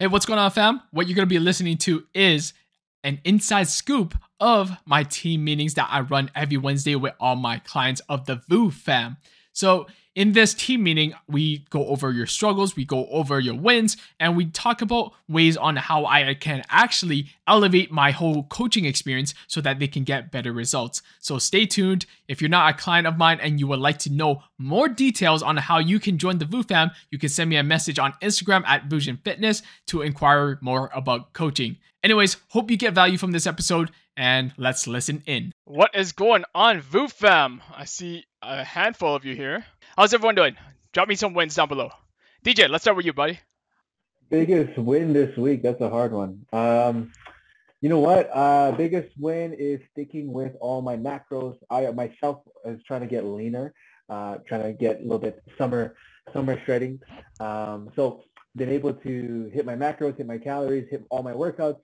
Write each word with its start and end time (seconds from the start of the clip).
Hey, 0.00 0.06
what's 0.06 0.26
going 0.26 0.38
on, 0.38 0.52
fam? 0.52 0.80
What 0.92 1.08
you're 1.08 1.16
going 1.16 1.26
to 1.26 1.34
be 1.34 1.40
listening 1.40 1.76
to 1.78 2.04
is 2.14 2.52
an 3.02 3.20
inside 3.24 3.66
scoop 3.66 4.14
of 4.38 4.70
my 4.86 5.02
team 5.02 5.42
meetings 5.42 5.74
that 5.74 5.88
I 5.90 6.02
run 6.02 6.30
every 6.36 6.56
Wednesday 6.56 6.94
with 6.94 7.14
all 7.18 7.34
my 7.34 7.58
clients 7.58 8.00
of 8.08 8.24
the 8.26 8.36
VU 8.48 8.70
fam. 8.70 9.16
So, 9.58 9.88
in 10.14 10.34
this 10.34 10.54
team 10.54 10.84
meeting, 10.84 11.14
we 11.26 11.64
go 11.70 11.84
over 11.86 12.12
your 12.12 12.26
struggles, 12.26 12.76
we 12.76 12.84
go 12.84 13.08
over 13.08 13.40
your 13.40 13.56
wins, 13.56 13.96
and 14.20 14.36
we 14.36 14.46
talk 14.46 14.82
about 14.82 15.14
ways 15.28 15.56
on 15.56 15.74
how 15.74 16.06
I 16.06 16.34
can 16.34 16.62
actually 16.68 17.30
elevate 17.48 17.90
my 17.90 18.12
whole 18.12 18.44
coaching 18.44 18.84
experience 18.84 19.34
so 19.48 19.60
that 19.62 19.80
they 19.80 19.88
can 19.88 20.04
get 20.04 20.30
better 20.30 20.52
results. 20.52 21.02
So 21.18 21.38
stay 21.38 21.66
tuned. 21.66 22.06
If 22.28 22.40
you're 22.40 22.48
not 22.48 22.72
a 22.72 22.78
client 22.78 23.08
of 23.08 23.18
mine 23.18 23.40
and 23.42 23.58
you 23.58 23.66
would 23.66 23.80
like 23.80 23.98
to 24.00 24.12
know 24.12 24.44
more 24.58 24.88
details 24.88 25.42
on 25.42 25.56
how 25.56 25.80
you 25.80 25.98
can 25.98 26.18
join 26.18 26.38
the 26.38 26.44
VU 26.44 26.62
fam, 26.62 26.92
you 27.10 27.18
can 27.18 27.28
send 27.28 27.50
me 27.50 27.56
a 27.56 27.64
message 27.64 27.98
on 27.98 28.14
Instagram 28.22 28.64
at 28.64 28.84
Vusion 28.84 29.18
Fitness 29.24 29.62
to 29.86 30.02
inquire 30.02 30.58
more 30.60 30.88
about 30.94 31.32
coaching. 31.32 31.78
Anyways, 32.04 32.36
hope 32.50 32.70
you 32.70 32.76
get 32.76 32.94
value 32.94 33.18
from 33.18 33.32
this 33.32 33.48
episode 33.48 33.90
and 34.16 34.52
let's 34.56 34.86
listen 34.86 35.24
in. 35.26 35.50
What 35.64 35.96
is 35.96 36.12
going 36.12 36.44
on, 36.54 36.80
VU 36.80 37.08
fam? 37.08 37.60
I 37.76 37.86
see 37.86 38.24
a 38.42 38.64
handful 38.64 39.14
of 39.14 39.24
you 39.24 39.34
here. 39.34 39.64
How's 39.96 40.14
everyone 40.14 40.34
doing? 40.34 40.56
Drop 40.92 41.08
me 41.08 41.14
some 41.14 41.34
wins 41.34 41.54
down 41.54 41.68
below. 41.68 41.90
DJ, 42.44 42.68
let's 42.68 42.84
start 42.84 42.96
with 42.96 43.06
you, 43.06 43.12
buddy. 43.12 43.40
Biggest 44.30 44.78
win 44.78 45.12
this 45.12 45.36
week. 45.36 45.62
That's 45.62 45.80
a 45.80 45.88
hard 45.88 46.12
one. 46.12 46.46
Um, 46.52 47.12
you 47.80 47.88
know 47.88 48.00
what? 48.00 48.30
Uh, 48.32 48.72
biggest 48.72 49.08
win 49.18 49.54
is 49.54 49.80
sticking 49.92 50.32
with 50.32 50.52
all 50.60 50.82
my 50.82 50.96
macros. 50.96 51.56
I 51.70 51.90
myself 51.92 52.42
is 52.64 52.80
trying 52.86 53.00
to 53.00 53.06
get 53.06 53.24
leaner, 53.24 53.72
uh, 54.08 54.38
trying 54.46 54.62
to 54.62 54.72
get 54.72 55.00
a 55.00 55.02
little 55.02 55.18
bit 55.18 55.42
summer 55.56 55.94
summer 56.32 56.60
shredding. 56.64 57.00
Um, 57.40 57.90
so 57.96 58.24
been 58.56 58.68
able 58.68 58.92
to 58.92 59.50
hit 59.52 59.64
my 59.64 59.76
macros, 59.76 60.16
hit 60.16 60.26
my 60.26 60.38
calories, 60.38 60.88
hit 60.90 61.04
all 61.10 61.22
my 61.22 61.32
workouts, 61.32 61.80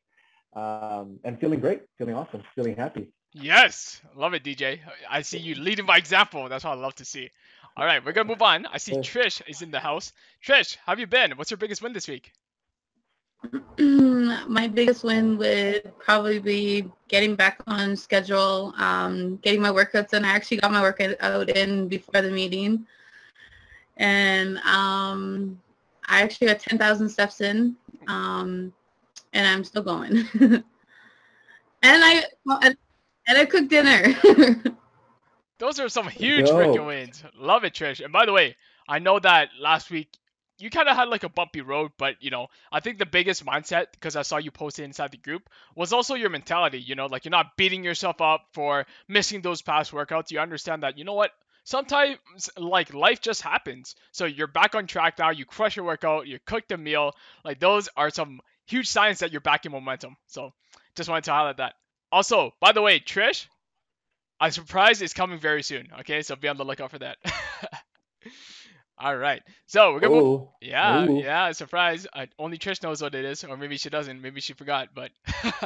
um, 0.55 1.19
and 1.25 1.38
feeling 1.41 1.60
great, 1.60 1.82
feeling 1.97 2.14
awesome, 2.14 2.42
feeling 2.55 2.77
happy. 2.77 3.12
Yes, 3.34 4.00
love 4.14 4.32
it, 4.34 4.44
DJ. 4.44 4.78
I 5.10 5.22
see 5.22 5.38
you 5.38 5.56
leading 5.56 5.86
by 5.86 5.98
example. 5.98 6.48
That's 6.48 6.64
what 6.64 6.70
I 6.70 6.80
love 6.80 6.94
to 6.96 7.04
see. 7.04 7.30
All 7.76 7.84
right, 7.84 8.04
we're 8.04 8.12
gonna 8.12 8.28
move 8.28 8.42
on. 8.42 8.64
I 8.66 8.78
see 8.78 8.92
Trish 8.92 9.42
is 9.48 9.60
in 9.60 9.72
the 9.72 9.80
house. 9.80 10.12
Trish, 10.44 10.76
how 10.76 10.92
have 10.92 11.00
you 11.00 11.08
been? 11.08 11.32
What's 11.32 11.50
your 11.50 11.58
biggest 11.58 11.82
win 11.82 11.92
this 11.92 12.06
week? 12.06 12.32
my 13.78 14.70
biggest 14.72 15.02
win 15.02 15.36
would 15.36 15.92
probably 15.98 16.38
be 16.38 16.88
getting 17.08 17.34
back 17.34 17.58
on 17.66 17.96
schedule, 17.96 18.72
um, 18.78 19.36
getting 19.38 19.60
my 19.60 19.70
workouts 19.70 20.14
in. 20.14 20.24
I 20.24 20.28
actually 20.28 20.58
got 20.58 20.70
my 20.70 20.80
workout 20.80 21.48
in 21.50 21.88
before 21.88 22.22
the 22.22 22.30
meeting, 22.30 22.86
and 23.96 24.58
um, 24.58 25.60
I 26.06 26.22
actually 26.22 26.46
got 26.46 26.60
10,000 26.60 27.08
steps 27.08 27.41
in, 27.41 27.74
um, 28.06 28.72
and 29.32 29.46
I'm 29.48 29.64
still 29.64 29.82
going. 29.82 30.24
and 30.41 30.64
I 31.82 32.24
and 33.27 33.39
I 33.39 33.44
cooked 33.47 33.69
dinner. 33.69 34.14
Those 35.59 35.81
are 35.81 35.88
some 35.88 36.09
huge 36.09 36.48
freaking 36.48 36.87
wins. 36.87 37.22
Love 37.38 37.65
it, 37.65 37.75
Trish. 37.75 38.03
And 38.03 38.12
by 38.12 38.26
the 38.26 38.32
way, 38.32 38.56
I 38.88 38.98
know 38.98 39.19
that 39.19 39.50
last 39.60 39.91
week 39.91 40.09
you 40.59 40.71
kind 40.71 40.88
of 40.88 40.97
had 40.97 41.09
like 41.09 41.25
a 41.25 41.28
bumpy 41.28 41.60
road, 41.60 41.93
but 41.98 42.16
you 42.21 42.31
know, 42.31 42.48
I 42.71 42.81
think 42.81 42.98
the 42.98 43.06
biggest 43.06 43.44
mindset 43.44 43.87
because 43.93 44.16
I 44.16 44.22
saw 44.22 44.37
you 44.37 44.50
post 44.50 44.78
it 44.78 44.84
inside 44.84 45.10
the 45.10 45.16
group 45.16 45.48
was 45.75 45.93
also 45.93 46.15
your 46.15 46.31
mentality. 46.31 46.81
You 46.81 46.94
know, 46.94 47.06
like 47.06 47.25
you're 47.25 47.31
not 47.31 47.56
beating 47.56 47.84
yourself 47.84 48.21
up 48.21 48.43
for 48.53 48.87
missing 49.09 49.43
those 49.43 49.62
past 49.62 49.93
workouts. 49.93 50.31
You 50.31 50.41
understand 50.41 50.82
that 50.82 50.98
you 50.98 51.04
know 51.04 51.15
what. 51.15 51.31
Sometimes 51.66 52.19
like 52.59 52.93
life 52.93 53.22
just 53.22 53.41
happens. 53.41 53.94
So 54.12 54.27
you're 54.27 54.47
back 54.47 54.75
on 54.75 54.87
track 54.87 55.19
now. 55.19 55.31
You 55.31 55.47
crush 55.47 55.77
your 55.77 55.87
workout. 55.87 56.27
You 56.27 56.38
cook 56.44 56.69
the 56.69 56.77
meal. 56.77 57.12
Like 57.43 57.59
those 57.59 57.88
are 57.97 58.10
some 58.10 58.41
huge 58.66 58.88
signs 58.88 59.21
that 59.21 59.32
you're 59.32 59.41
back 59.41 59.65
in 59.65 59.72
momentum. 59.72 60.16
So 60.27 60.53
just 60.94 61.09
wanted 61.09 61.25
to 61.25 61.32
highlight 61.32 61.56
that. 61.56 61.75
Also, 62.14 62.54
by 62.60 62.70
the 62.70 62.80
way, 62.80 63.00
Trish, 63.00 63.48
a 64.41 64.52
surprise 64.52 65.02
is 65.02 65.12
coming 65.12 65.41
very 65.41 65.64
soon. 65.64 65.88
Okay, 65.98 66.22
so 66.22 66.36
be 66.36 66.47
on 66.47 66.56
the 66.56 66.64
lookout 66.64 66.92
for 66.92 67.00
that. 67.00 67.19
All 68.98 69.16
right, 69.16 69.42
so 69.66 69.92
we're 69.92 69.98
gonna. 69.98 70.14
Move. 70.14 70.42
Yeah, 70.60 71.08
Ooh. 71.08 71.20
yeah, 71.20 71.50
surprise. 71.50 72.06
Uh, 72.12 72.26
only 72.38 72.56
Trish 72.56 72.84
knows 72.84 73.03
what 73.03 73.16
it 73.16 73.24
is, 73.24 73.42
or 73.42 73.56
maybe 73.56 73.76
she 73.78 73.91
doesn't. 73.91 74.22
Maybe 74.22 74.41
she 74.41 74.53
forgot. 74.53 74.91
But 74.94 75.10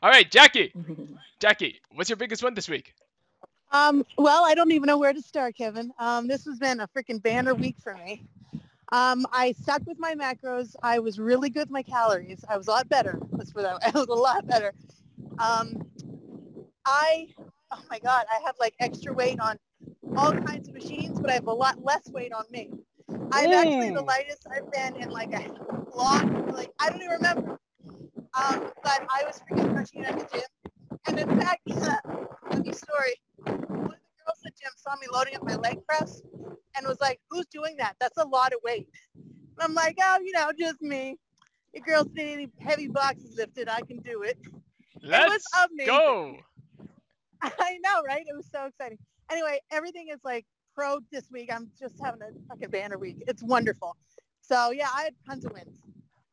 all 0.00 0.10
right, 0.10 0.28
Jackie. 0.30 0.72
Jackie, 1.38 1.82
what's 1.94 2.08
your 2.08 2.16
biggest 2.16 2.42
win 2.42 2.54
this 2.54 2.70
week? 2.70 2.94
Um, 3.70 4.02
well, 4.16 4.46
I 4.46 4.54
don't 4.54 4.72
even 4.72 4.86
know 4.86 4.96
where 4.96 5.12
to 5.12 5.20
start, 5.20 5.54
Kevin. 5.54 5.92
Um, 5.98 6.26
this 6.26 6.46
has 6.46 6.58
been 6.58 6.80
a 6.80 6.88
freaking 6.88 7.22
banner 7.22 7.54
week 7.54 7.76
for 7.78 7.94
me. 7.94 8.24
Um, 8.90 9.26
I 9.34 9.52
stuck 9.52 9.82
with 9.86 9.98
my 9.98 10.14
macros. 10.14 10.74
I 10.82 10.98
was 10.98 11.18
really 11.18 11.50
good 11.50 11.68
with 11.68 11.70
my 11.70 11.82
calories. 11.82 12.42
I 12.48 12.56
was 12.56 12.68
a 12.68 12.70
lot 12.70 12.88
better. 12.88 13.20
Let's 13.32 13.52
put 13.52 13.64
that. 13.64 13.80
I 13.84 13.90
was 13.90 14.08
a 14.08 14.14
lot 14.14 14.46
better. 14.46 14.72
Um, 15.38 15.90
I 16.86 17.28
oh 17.72 17.82
my 17.90 17.98
God, 17.98 18.24
I 18.30 18.40
have 18.44 18.56
like 18.58 18.74
extra 18.80 19.12
weight 19.12 19.38
on 19.40 19.56
all 20.16 20.32
kinds 20.32 20.68
of 20.68 20.74
machines, 20.74 21.20
but 21.20 21.30
I 21.30 21.34
have 21.34 21.46
a 21.46 21.52
lot 21.52 21.82
less 21.84 22.08
weight 22.10 22.32
on 22.32 22.44
me. 22.50 22.70
I'm 23.32 23.52
actually 23.52 23.90
the 23.90 24.02
lightest 24.02 24.46
I've 24.50 24.70
been 24.72 25.02
in 25.02 25.10
like 25.10 25.32
a 25.34 25.46
long, 25.96 26.48
like 26.52 26.70
I 26.80 26.90
don't 26.90 27.02
even 27.02 27.10
remember. 27.12 27.58
Um, 28.34 28.72
but 28.82 29.06
I 29.10 29.24
was 29.24 29.40
freaking 29.50 29.72
crushing 29.72 30.04
at 30.04 30.18
the 30.18 30.26
gym. 30.32 30.70
And 31.06 31.20
in 31.20 31.40
fact, 31.40 31.62
uh, 31.70 31.96
funny 32.50 32.72
story. 32.72 33.14
One 33.36 33.54
of 33.54 33.66
the 33.68 34.24
girls 34.24 34.40
at 34.46 34.52
the 34.52 34.52
gym 34.60 34.72
saw 34.76 34.94
me 34.96 35.06
loading 35.12 35.36
up 35.36 35.42
my 35.44 35.56
leg 35.56 35.78
press 35.86 36.22
and 36.76 36.86
was 36.86 37.00
like, 37.00 37.20
"Who's 37.30 37.46
doing 37.46 37.76
that? 37.78 37.96
That's 38.00 38.18
a 38.18 38.26
lot 38.26 38.52
of 38.52 38.60
weight." 38.64 38.88
And 39.14 39.60
I'm 39.60 39.74
like, 39.74 39.96
"Oh, 40.00 40.18
you 40.22 40.32
know, 40.32 40.50
just 40.58 40.80
me. 40.82 41.18
Your 41.74 41.84
girls 41.84 42.08
need 42.14 42.32
any 42.32 42.52
heavy 42.60 42.88
boxes 42.88 43.36
lifted. 43.36 43.68
I 43.68 43.80
can 43.82 43.98
do 44.00 44.22
it." 44.22 44.38
Let's 45.02 45.46
go. 45.86 46.36
I 47.42 47.78
know, 47.82 48.02
right? 48.06 48.24
It 48.26 48.36
was 48.36 48.46
so 48.52 48.66
exciting. 48.66 48.98
Anyway, 49.30 49.60
everything 49.70 50.08
is 50.12 50.20
like 50.24 50.44
pro 50.74 50.98
this 51.10 51.24
week. 51.30 51.50
I'm 51.52 51.70
just 51.78 51.94
having 52.02 52.20
a 52.22 52.48
fucking 52.48 52.70
banner 52.70 52.98
week. 52.98 53.22
It's 53.26 53.42
wonderful. 53.42 53.96
So 54.42 54.70
yeah, 54.72 54.88
I 54.94 55.04
had 55.04 55.14
tons 55.26 55.44
of 55.44 55.52
wins. 55.52 55.80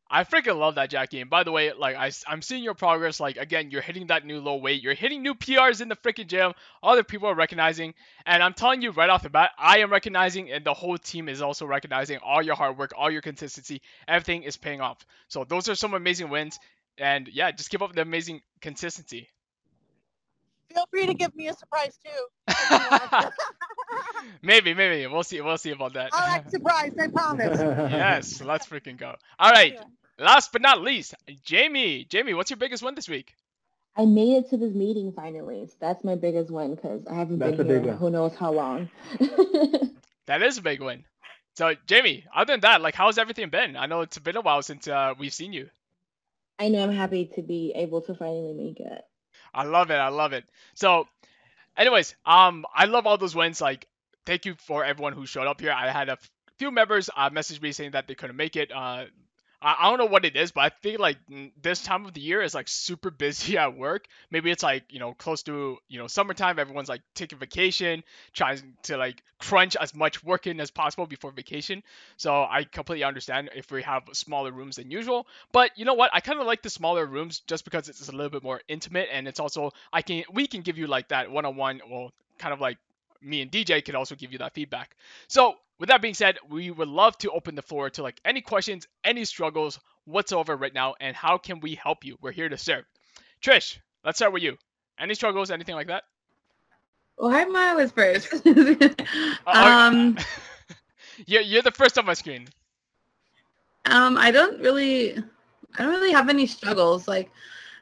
I 0.10 0.24
freaking 0.24 0.58
love 0.58 0.76
that, 0.76 0.90
Jackie. 0.90 1.20
And 1.20 1.30
by 1.30 1.44
the 1.44 1.52
way, 1.52 1.74
like 1.74 1.98
I, 1.98 2.12
I'm 2.28 2.42
seeing 2.42 2.64
your 2.64 2.74
progress. 2.74 3.20
Like 3.20 3.38
again, 3.38 3.72
you're 3.72 3.82
hitting 3.82 4.08
that 4.08 4.26
new 4.26 4.40
low 4.40 4.56
weight. 4.56 4.82
You're 4.82 4.94
hitting 4.94 5.22
new 5.22 5.36
PRs 5.36 5.82
in 5.82 5.90
the 5.90 5.96
freaking 5.98 6.28
gym. 6.28 6.54
Other 6.82 7.04
people 7.04 7.28
are 7.28 7.36
recognizing, 7.36 7.94
and 8.26 8.42
I'm 8.42 8.54
telling 8.54 8.82
you 8.82 8.92
right 8.92 9.10
off 9.10 9.24
the 9.24 9.30
bat, 9.30 9.52
I 9.58 9.80
am 9.80 9.92
recognizing, 9.92 10.50
and 10.52 10.66
the 10.66 10.74
whole 10.74 10.98
team 10.98 11.28
is 11.28 11.42
also 11.42 11.66
recognizing 11.66 12.20
all 12.20 12.42
your 12.42 12.56
hard 12.56 12.78
work, 12.78 12.94
all 12.98 13.12
your 13.12 13.22
consistency. 13.22 13.82
Everything 14.08 14.44
is 14.44 14.56
paying 14.56 14.80
off. 14.80 14.98
So 15.28 15.44
those 15.44 15.68
are 15.68 15.76
some 15.76 15.94
amazing 15.94 16.30
wins. 16.30 16.58
And 16.98 17.28
yeah, 17.28 17.52
just 17.52 17.70
keep 17.70 17.82
up 17.82 17.94
the 17.94 18.02
amazing 18.02 18.42
consistency 18.62 19.30
feel 20.78 20.86
free 20.92 21.08
to 21.08 21.14
give 21.14 21.36
me 21.36 21.48
a 21.48 21.54
surprise 21.54 21.98
too. 22.04 23.30
maybe, 24.42 24.74
maybe 24.74 25.08
we'll 25.08 25.24
see. 25.24 25.42
We'll 25.42 25.58
see 25.58 25.72
about 25.72 25.94
that. 25.94 26.10
I 26.14 26.38
like 26.38 26.50
surprise. 26.50 26.94
I 27.00 27.08
promise. 27.08 27.60
yes, 27.92 28.42
let's 28.42 28.68
freaking 28.68 28.98
go. 28.98 29.16
All 29.40 29.52
right. 29.52 29.74
Yeah. 29.74 29.84
Last 30.20 30.52
but 30.52 30.62
not 30.62 30.82
least, 30.82 31.14
Jamie. 31.44 32.06
Jamie, 32.10 32.34
what's 32.34 32.50
your 32.50 32.58
biggest 32.58 32.84
win 32.84 32.96
this 32.96 33.10
week? 33.10 33.34
I 33.96 34.06
made 34.06 34.38
it 34.38 34.50
to 34.52 34.58
this 34.58 34.74
meeting 34.74 35.12
finally. 35.12 35.68
So 35.68 35.74
that's 35.80 36.04
my 36.04 36.16
biggest 36.16 36.52
win 36.52 36.76
because 36.76 37.06
I 37.08 37.16
haven't 37.16 37.40
that's 37.40 37.58
been 37.58 37.84
here 37.84 37.94
who 37.94 38.10
knows 38.10 38.36
how 38.36 38.52
long. 38.52 38.90
that 40.28 40.42
is 40.42 40.58
a 40.58 40.62
big 40.62 40.82
win. 40.82 41.04
So, 41.56 41.74
Jamie, 41.88 42.24
other 42.36 42.54
than 42.54 42.60
that, 42.60 42.82
like, 42.82 42.94
how's 42.94 43.18
everything 43.18 43.50
been? 43.50 43.76
I 43.76 43.88
know 43.88 44.02
it's 44.02 44.20
been 44.20 44.38
a 44.38 44.42
while 44.42 44.62
since 44.62 44.88
uh, 44.88 45.16
we've 45.18 45.34
seen 45.34 45.54
you. 45.54 45.70
I 46.60 46.70
know 46.70 46.84
I'm 46.84 46.92
happy 46.92 47.26
to 47.36 47.42
be 47.42 47.74
able 47.76 48.02
to 48.04 48.16
finally 48.16 48.54
make 48.54 48.80
it. 48.80 49.02
I 49.54 49.64
love 49.64 49.92
it. 49.92 49.96
I 49.96 50.10
love 50.10 50.34
it. 50.34 50.46
So, 50.74 51.08
anyways, 51.78 52.16
um, 52.26 52.66
I 52.74 52.86
love 52.86 53.06
all 53.06 53.18
those 53.18 53.36
wins. 53.36 53.62
Like, 53.62 53.88
thank 54.26 54.46
you 54.46 54.56
for 54.60 54.84
everyone 54.84 55.14
who 55.14 55.26
showed 55.26 55.48
up 55.48 55.62
here. 55.62 55.72
I 55.72 55.92
had 55.92 56.10
a 56.10 56.18
few 56.58 56.72
members 56.72 57.10
uh, 57.16 57.30
message 57.30 57.62
me 57.62 57.72
saying 57.72 57.92
that 57.92 58.08
they 58.08 58.16
couldn't 58.16 58.36
make 58.36 58.56
it. 58.56 58.72
Uh, 58.72 59.06
I, 59.60 59.90
don't 59.90 59.98
know 59.98 60.06
what 60.06 60.24
it 60.24 60.36
is, 60.36 60.52
but 60.52 60.62
I 60.62 60.70
think 60.70 61.00
like 61.00 61.18
mm, 61.32 61.52
this 61.60 61.82
time 61.82 62.06
of 62.06 62.14
the 62.14 62.22
year 62.22 62.42
is 62.42 62.54
like 62.54 62.68
super 62.68 63.10
busy 63.10 63.58
at 63.58 63.76
work. 63.76 64.06
Maybe 64.30 64.52
it's 64.52 64.62
like 64.62 64.84
you 64.90 65.00
know 65.00 65.14
close 65.14 65.44
to 65.44 65.78
you 65.88 66.00
know 66.00 66.08
summertime. 66.08 66.60
Everyone's 66.60 66.90
like 66.90 67.02
taking 67.16 67.40
vacation, 67.40 68.04
trying 68.34 68.76
to 68.84 68.98
like 68.98 69.24
crunch 69.40 69.76
as 69.76 69.96
much 69.96 70.24
work 70.24 70.46
in 70.46 70.60
as 70.60 70.70
possible 70.70 71.08
before 71.08 71.32
vacation. 71.32 71.82
So 72.18 72.32
I 72.44 72.66
completely 72.66 73.04
understand 73.04 73.50
if 73.56 73.72
we 73.72 73.82
have 73.84 74.04
smaller 74.14 74.52
rooms 74.52 74.76
than 74.76 74.92
usual. 74.92 75.26
But 75.52 75.72
you 75.76 75.86
know 75.86 75.96
what? 75.96 76.12
I 76.14 76.20
kind 76.20 76.40
of 76.40 76.46
like 76.46 76.62
the 76.62 76.70
smaller 76.70 77.06
rooms 77.06 77.40
just 77.48 77.64
because 77.66 77.90
it's 77.90 78.08
a 78.08 78.12
little 78.12 78.30
bit 78.30 78.44
more 78.44 78.62
intimate 78.68 79.10
and 79.12 79.28
it's 79.28 79.40
also 79.40 79.72
I 79.92 80.04
can 80.04 80.24
we 80.32 80.46
can 80.46 80.62
give 80.62 80.78
you 80.78 80.86
like 80.86 81.08
that 81.08 81.32
one-on-one 81.32 81.82
well 81.90 82.12
kind 82.38 82.54
of 82.54 82.62
like 82.62 82.78
me 83.22 83.42
and 83.42 83.52
DJ 83.52 83.84
can 83.84 83.96
also 83.96 84.14
give 84.14 84.32
you 84.32 84.38
that 84.38 84.54
feedback. 84.54 84.96
So 85.28 85.56
with 85.80 85.90
that 85.90 86.02
being 86.02 86.14
said, 86.14 86.38
we 86.50 86.72
would 86.72 86.88
love 86.88 87.18
to 87.20 87.32
open 87.32 87.56
the 87.56 87.62
floor 87.62 87.90
to 87.92 88.04
like 88.04 88.20
any 88.26 88.42
questions, 88.42 88.88
any 89.04 89.26
struggles 89.26 89.80
whatsoever 90.06 90.56
right 90.56 90.74
now, 90.74 90.96
and 91.00 91.16
how 91.16 91.38
can 91.38 91.60
we 91.60 91.76
help 91.76 92.04
you? 92.04 92.18
We're 92.22 92.32
here 92.32 92.50
to 92.50 92.58
serve. 92.58 92.86
Trish, 93.42 93.78
let's 94.04 94.18
start 94.18 94.34
with 94.34 94.44
you. 94.44 94.58
Any 95.00 95.14
struggles, 95.14 95.52
anything 95.52 95.76
like 95.76 95.88
that? 95.88 96.04
Why 97.18 97.42
am 97.42 97.56
I 97.56 97.70
always 97.70 97.92
first? 97.92 98.34
um, 99.48 100.18
you're, 101.26 101.42
you're 101.42 101.62
the 101.62 101.72
first 101.72 101.98
on 101.98 102.06
my 102.06 102.14
screen. 102.14 102.48
Um, 103.86 104.18
I 104.18 104.32
don't 104.32 104.60
really, 104.60 105.18
I 105.18 105.84
don't 105.84 105.92
really 105.92 106.12
have 106.12 106.30
any 106.30 106.48
struggles. 106.48 107.08
Like, 107.08 107.30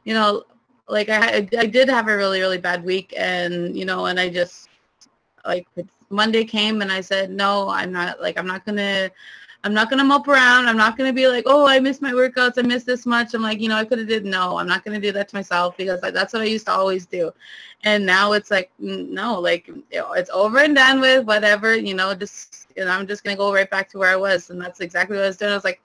you 0.04 0.14
know, 0.14 0.44
like 0.88 1.10
I, 1.10 1.48
I 1.58 1.66
did 1.66 1.90
have 1.90 2.08
a 2.08 2.16
really, 2.16 2.40
really 2.40 2.58
bad 2.58 2.84
week, 2.84 3.14
and 3.18 3.76
you 3.76 3.86
know, 3.86 4.06
and 4.06 4.20
I 4.20 4.30
just 4.30 4.70
like 5.46 5.68
Monday 6.10 6.46
came 6.46 6.82
and 6.82 6.92
I 6.92 7.02
said, 7.02 7.32
no, 7.32 7.70
I'm 7.70 7.92
not 7.92 8.22
like 8.22 8.38
I'm 8.38 8.48
not 8.48 8.66
gonna 8.66 9.10
I'm 9.64 9.74
not 9.74 9.90
gonna 9.90 10.04
mope 10.04 10.28
around. 10.28 10.68
I'm 10.68 10.78
not 10.78 10.96
gonna 10.98 11.12
be 11.12 11.28
like, 11.28 11.46
oh, 11.48 11.66
I 11.68 11.80
missed 11.80 12.02
my 12.02 12.12
workouts. 12.12 12.54
I 12.58 12.62
missed 12.62 12.86
this 12.86 13.06
much. 13.06 13.34
I'm 13.34 13.42
like, 13.42 13.60
you 13.60 13.68
know, 13.68 13.76
I 13.76 13.86
could 13.86 13.98
have 13.98 14.08
did. 14.08 14.24
No, 14.24 14.58
I'm 14.58 14.68
not 14.68 14.86
gonna 14.86 15.00
do 15.00 15.12
that 15.12 15.30
to 15.30 15.36
myself 15.36 15.76
because 15.76 16.02
like, 16.04 16.14
that's 16.14 16.34
what 16.34 16.44
I 16.44 16.46
used 16.46 16.68
to 16.68 16.72
always 16.72 17.06
do. 17.08 17.32
And 17.84 18.06
now 18.06 18.34
it's 18.34 18.52
like, 18.52 18.72
mm, 18.82 19.10
no, 19.10 19.40
like 19.40 19.70
it's 19.92 20.30
over 20.30 20.60
and 20.60 20.76
done 20.76 21.00
with. 21.00 21.26
Whatever, 21.26 21.76
you 21.76 21.96
know, 21.96 22.14
just 22.14 22.68
know, 22.78 22.92
I'm 22.92 23.08
just 23.08 23.24
gonna 23.24 23.38
go 23.38 23.54
right 23.54 23.70
back 23.70 23.90
to 23.90 23.98
where 23.98 24.12
I 24.12 24.16
was, 24.16 24.50
and 24.50 24.62
that's 24.62 24.82
exactly 24.82 25.16
what 25.18 25.24
I 25.24 25.28
was 25.28 25.38
doing. 25.38 25.52
I 25.52 25.56
was 25.56 25.64
like, 25.64 25.82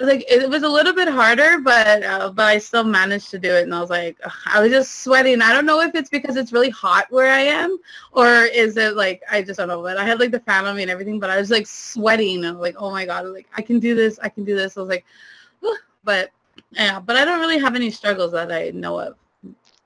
like 0.00 0.24
it 0.28 0.48
was 0.48 0.62
a 0.62 0.68
little 0.68 0.92
bit 0.92 1.08
harder, 1.08 1.58
but 1.58 2.02
uh, 2.02 2.30
but 2.30 2.44
I 2.44 2.58
still 2.58 2.84
managed 2.84 3.30
to 3.30 3.38
do 3.38 3.50
it. 3.50 3.62
And 3.62 3.74
I 3.74 3.80
was 3.80 3.90
like, 3.90 4.18
ugh, 4.24 4.32
I 4.46 4.60
was 4.60 4.70
just 4.70 5.02
sweating. 5.02 5.40
I 5.40 5.52
don't 5.52 5.66
know 5.66 5.80
if 5.80 5.94
it's 5.94 6.10
because 6.10 6.36
it's 6.36 6.52
really 6.52 6.70
hot 6.70 7.06
where 7.10 7.30
I 7.32 7.40
am, 7.40 7.78
or 8.12 8.28
is 8.28 8.76
it 8.76 8.94
like 8.94 9.22
I 9.30 9.42
just 9.42 9.58
don't 9.58 9.68
know. 9.68 9.82
But 9.82 9.96
I 9.96 10.04
had 10.04 10.20
like 10.20 10.32
the 10.32 10.40
fan 10.40 10.66
on 10.66 10.76
me 10.76 10.82
and 10.82 10.90
everything, 10.90 11.18
but 11.18 11.30
I 11.30 11.38
was 11.38 11.50
like 11.50 11.66
sweating. 11.66 12.38
And 12.38 12.48
I 12.48 12.52
was 12.52 12.60
like, 12.60 12.76
oh 12.78 12.90
my 12.90 13.06
god, 13.06 13.26
like 13.26 13.48
I 13.56 13.62
can 13.62 13.80
do 13.80 13.94
this. 13.94 14.18
I 14.22 14.28
can 14.28 14.44
do 14.44 14.54
this. 14.54 14.76
I 14.76 14.80
was 14.80 14.90
like, 14.90 15.04
but 16.04 16.30
yeah, 16.72 17.00
but 17.00 17.16
I 17.16 17.24
don't 17.24 17.40
really 17.40 17.58
have 17.58 17.74
any 17.74 17.90
struggles 17.90 18.32
that 18.32 18.52
I 18.52 18.70
know 18.70 18.98
of. 18.98 19.16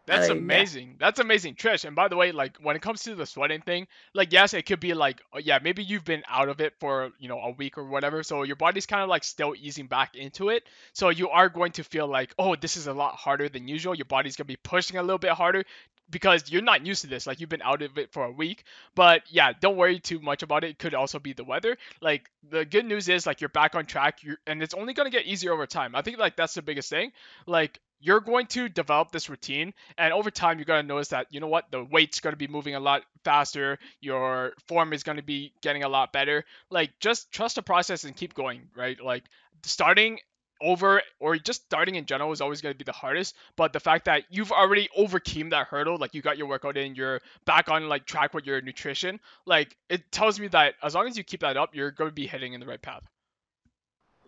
That's 0.06 0.28
amazing. 0.28 0.88
Yeah. 0.88 0.94
That's 0.98 1.20
amazing, 1.20 1.54
Trish. 1.54 1.84
And 1.84 1.94
by 1.94 2.08
the 2.08 2.16
way, 2.16 2.32
like 2.32 2.56
when 2.58 2.74
it 2.74 2.82
comes 2.82 3.04
to 3.04 3.14
the 3.14 3.26
sweating 3.26 3.60
thing, 3.60 3.86
like 4.14 4.32
yes, 4.32 4.54
it 4.54 4.66
could 4.66 4.80
be 4.80 4.94
like 4.94 5.20
oh, 5.32 5.38
yeah, 5.38 5.58
maybe 5.62 5.84
you've 5.84 6.04
been 6.04 6.22
out 6.28 6.48
of 6.48 6.60
it 6.60 6.74
for 6.80 7.10
you 7.18 7.28
know 7.28 7.38
a 7.38 7.50
week 7.52 7.78
or 7.78 7.84
whatever, 7.84 8.22
so 8.22 8.42
your 8.42 8.56
body's 8.56 8.86
kind 8.86 9.02
of 9.02 9.08
like 9.08 9.24
still 9.24 9.54
easing 9.56 9.86
back 9.86 10.16
into 10.16 10.48
it. 10.48 10.64
So 10.92 11.10
you 11.10 11.28
are 11.28 11.48
going 11.48 11.72
to 11.72 11.84
feel 11.84 12.06
like 12.08 12.34
oh, 12.38 12.56
this 12.56 12.76
is 12.76 12.86
a 12.86 12.92
lot 12.92 13.14
harder 13.14 13.48
than 13.48 13.68
usual. 13.68 13.94
Your 13.94 14.06
body's 14.06 14.36
gonna 14.36 14.46
be 14.46 14.56
pushing 14.56 14.96
a 14.96 15.02
little 15.02 15.18
bit 15.18 15.30
harder 15.32 15.64
because 16.10 16.50
you're 16.50 16.62
not 16.62 16.86
used 16.86 17.02
to 17.02 17.08
this. 17.08 17.26
Like 17.26 17.40
you've 17.40 17.48
been 17.48 17.62
out 17.62 17.82
of 17.82 17.98
it 17.98 18.12
for 18.12 18.24
a 18.24 18.30
week. 18.30 18.64
But 18.94 19.22
yeah, 19.28 19.52
don't 19.58 19.76
worry 19.76 19.98
too 19.98 20.20
much 20.20 20.42
about 20.42 20.64
it. 20.64 20.70
It 20.70 20.78
could 20.78 20.94
also 20.94 21.18
be 21.18 21.32
the 21.32 21.44
weather. 21.44 21.76
Like 22.00 22.30
the 22.48 22.64
good 22.64 22.84
news 22.84 23.08
is 23.08 23.26
like 23.26 23.40
you're 23.40 23.48
back 23.48 23.74
on 23.74 23.86
track. 23.86 24.22
You're, 24.22 24.38
and 24.46 24.62
it's 24.62 24.74
only 24.74 24.94
gonna 24.94 25.10
get 25.10 25.26
easier 25.26 25.52
over 25.52 25.66
time. 25.66 25.94
I 25.94 26.02
think 26.02 26.18
like 26.18 26.36
that's 26.36 26.54
the 26.54 26.62
biggest 26.62 26.90
thing. 26.90 27.12
Like 27.46 27.80
you're 28.00 28.20
going 28.20 28.46
to 28.46 28.68
develop 28.68 29.12
this 29.12 29.28
routine 29.28 29.74
and 29.98 30.12
over 30.12 30.30
time 30.30 30.58
you're 30.58 30.64
going 30.64 30.82
to 30.82 30.86
notice 30.86 31.08
that 31.08 31.26
you 31.30 31.38
know 31.38 31.46
what 31.46 31.70
the 31.70 31.84
weight's 31.84 32.20
going 32.20 32.32
to 32.32 32.38
be 32.38 32.48
moving 32.48 32.74
a 32.74 32.80
lot 32.80 33.02
faster 33.24 33.78
your 34.00 34.52
form 34.66 34.92
is 34.92 35.02
going 35.02 35.16
to 35.16 35.22
be 35.22 35.52
getting 35.60 35.84
a 35.84 35.88
lot 35.88 36.12
better 36.12 36.44
like 36.70 36.90
just 36.98 37.30
trust 37.30 37.56
the 37.56 37.62
process 37.62 38.04
and 38.04 38.16
keep 38.16 38.34
going 38.34 38.62
right 38.74 39.02
like 39.04 39.24
starting 39.62 40.18
over 40.60 41.02
or 41.18 41.36
just 41.36 41.64
starting 41.64 41.94
in 41.94 42.04
general 42.04 42.32
is 42.32 42.40
always 42.40 42.60
going 42.60 42.74
to 42.74 42.78
be 42.78 42.84
the 42.84 42.92
hardest 42.92 43.36
but 43.56 43.72
the 43.72 43.80
fact 43.80 44.04
that 44.04 44.24
you've 44.30 44.52
already 44.52 44.88
overcame 44.96 45.50
that 45.50 45.66
hurdle 45.66 45.96
like 45.96 46.14
you 46.14 46.22
got 46.22 46.38
your 46.38 46.46
workout 46.46 46.76
in 46.76 46.94
you're 46.94 47.20
back 47.44 47.68
on 47.68 47.88
like 47.88 48.04
track 48.06 48.34
with 48.34 48.46
your 48.46 48.60
nutrition 48.60 49.18
like 49.46 49.76
it 49.88 50.10
tells 50.12 50.38
me 50.38 50.48
that 50.48 50.74
as 50.82 50.94
long 50.94 51.06
as 51.06 51.16
you 51.16 51.24
keep 51.24 51.40
that 51.40 51.56
up 51.56 51.74
you're 51.74 51.90
going 51.90 52.10
to 52.10 52.14
be 52.14 52.26
heading 52.26 52.52
in 52.52 52.60
the 52.60 52.66
right 52.66 52.82
path 52.82 53.02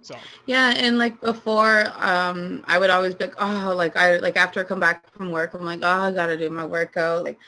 so 0.03 0.17
yeah, 0.47 0.75
and 0.77 0.99
like 0.99 1.21
before, 1.21 1.87
um, 1.97 2.65
I 2.67 2.79
would 2.79 2.91
always 2.91 3.15
be 3.15 3.27
like, 3.27 3.35
oh, 3.39 3.73
like 3.77 3.97
I 3.97 4.17
like 4.19 4.37
after 4.37 4.61
I 4.61 4.65
come 4.65 4.81
back 4.81 5.09
from 5.13 5.31
work, 5.31 5.55
I'm 5.55 5.65
like, 5.65 5.81
oh, 5.83 5.87
I 5.87 6.11
gotta 6.11 6.37
do 6.37 6.51
my 6.51 6.67
workout. 6.67 7.23
Like 7.23 7.39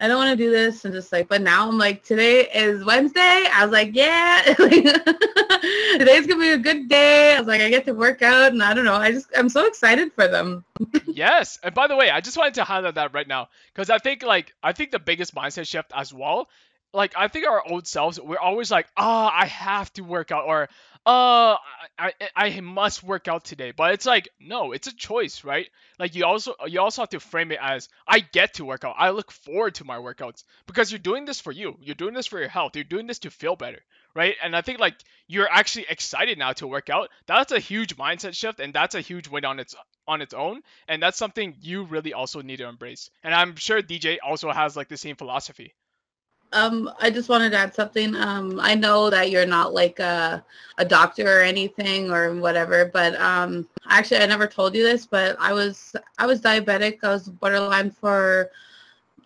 I 0.00 0.06
don't 0.06 0.16
want 0.16 0.30
to 0.30 0.44
do 0.44 0.50
this, 0.50 0.84
and 0.84 0.94
just 0.94 1.10
like, 1.10 1.28
but 1.28 1.42
now 1.42 1.68
I'm 1.68 1.76
like, 1.76 2.04
today 2.04 2.48
is 2.54 2.84
Wednesday. 2.84 3.44
I 3.52 3.64
was 3.64 3.72
like, 3.72 3.90
yeah, 3.94 4.42
today's 5.98 6.26
gonna 6.26 6.40
be 6.40 6.50
a 6.50 6.58
good 6.58 6.88
day. 6.88 7.34
I 7.34 7.38
was 7.40 7.48
like, 7.48 7.60
I 7.60 7.68
get 7.68 7.84
to 7.86 7.94
work 7.94 8.22
out, 8.22 8.52
and 8.52 8.62
I 8.62 8.74
don't 8.74 8.84
know, 8.84 8.94
I 8.94 9.10
just 9.10 9.26
I'm 9.36 9.48
so 9.48 9.66
excited 9.66 10.12
for 10.12 10.28
them. 10.28 10.64
yes, 11.06 11.58
and 11.62 11.74
by 11.74 11.88
the 11.88 11.96
way, 11.96 12.10
I 12.10 12.20
just 12.20 12.36
wanted 12.36 12.54
to 12.54 12.64
highlight 12.64 12.94
that 12.94 13.12
right 13.12 13.26
now 13.26 13.48
because 13.74 13.90
I 13.90 13.98
think 13.98 14.22
like 14.22 14.54
I 14.62 14.72
think 14.72 14.92
the 14.92 15.00
biggest 15.00 15.34
mindset 15.34 15.66
shift 15.66 15.92
as 15.94 16.14
well 16.14 16.48
like 16.94 17.14
I 17.16 17.28
think 17.28 17.46
our 17.46 17.62
old 17.66 17.86
selves, 17.86 18.18
we're 18.20 18.38
always 18.38 18.70
like, 18.70 18.86
ah, 18.96 19.26
oh, 19.26 19.36
I 19.36 19.46
have 19.46 19.92
to 19.94 20.02
work 20.02 20.30
out, 20.32 20.46
or 20.46 20.68
uh, 21.06 21.56
I, 21.98 22.12
I 22.36 22.46
I 22.46 22.60
must 22.60 23.02
work 23.02 23.28
out 23.28 23.44
today. 23.44 23.72
But 23.72 23.92
it's 23.94 24.06
like, 24.06 24.28
no, 24.40 24.72
it's 24.72 24.86
a 24.86 24.94
choice, 24.94 25.44
right? 25.44 25.68
Like 25.98 26.14
you 26.14 26.24
also 26.24 26.54
you 26.66 26.80
also 26.80 27.02
have 27.02 27.10
to 27.10 27.20
frame 27.20 27.52
it 27.52 27.58
as 27.60 27.88
I 28.06 28.20
get 28.20 28.54
to 28.54 28.64
work 28.64 28.84
out. 28.84 28.94
I 28.98 29.10
look 29.10 29.30
forward 29.32 29.74
to 29.76 29.84
my 29.84 29.96
workouts 29.96 30.44
because 30.66 30.90
you're 30.92 30.98
doing 30.98 31.24
this 31.24 31.40
for 31.40 31.52
you. 31.52 31.76
You're 31.80 31.94
doing 31.94 32.14
this 32.14 32.26
for 32.26 32.38
your 32.38 32.48
health. 32.48 32.76
You're 32.76 32.84
doing 32.84 33.06
this 33.06 33.20
to 33.20 33.30
feel 33.30 33.56
better, 33.56 33.80
right? 34.14 34.36
And 34.42 34.54
I 34.54 34.62
think 34.62 34.78
like 34.78 34.96
you're 35.26 35.48
actually 35.50 35.86
excited 35.88 36.38
now 36.38 36.52
to 36.54 36.66
work 36.66 36.90
out. 36.90 37.08
That's 37.26 37.52
a 37.52 37.58
huge 37.60 37.96
mindset 37.96 38.34
shift, 38.34 38.60
and 38.60 38.72
that's 38.74 38.94
a 38.94 39.00
huge 39.00 39.28
win 39.28 39.44
on 39.44 39.58
its 39.60 39.74
on 40.06 40.22
its 40.22 40.34
own. 40.34 40.62
And 40.88 41.02
that's 41.02 41.18
something 41.18 41.56
you 41.60 41.84
really 41.84 42.12
also 42.12 42.42
need 42.42 42.58
to 42.58 42.68
embrace. 42.68 43.10
And 43.22 43.34
I'm 43.34 43.56
sure 43.56 43.82
DJ 43.82 44.18
also 44.24 44.50
has 44.52 44.76
like 44.76 44.88
the 44.88 44.96
same 44.96 45.16
philosophy. 45.16 45.74
Um, 46.52 46.90
I 46.98 47.10
just 47.10 47.28
wanted 47.28 47.50
to 47.50 47.58
add 47.58 47.74
something. 47.74 48.14
Um, 48.16 48.58
I 48.60 48.74
know 48.74 49.10
that 49.10 49.30
you're 49.30 49.46
not 49.46 49.74
like 49.74 49.98
a, 49.98 50.42
a 50.78 50.84
doctor 50.84 51.40
or 51.40 51.42
anything 51.42 52.10
or 52.10 52.34
whatever, 52.36 52.86
but 52.86 53.20
um, 53.20 53.68
actually 53.88 54.20
I 54.20 54.26
never 54.26 54.46
told 54.46 54.74
you 54.74 54.82
this, 54.82 55.06
but 55.06 55.36
I 55.38 55.52
was 55.52 55.94
I 56.18 56.26
was 56.26 56.40
diabetic. 56.40 56.98
I 57.02 57.08
was 57.08 57.28
borderline 57.28 57.90
for 57.90 58.50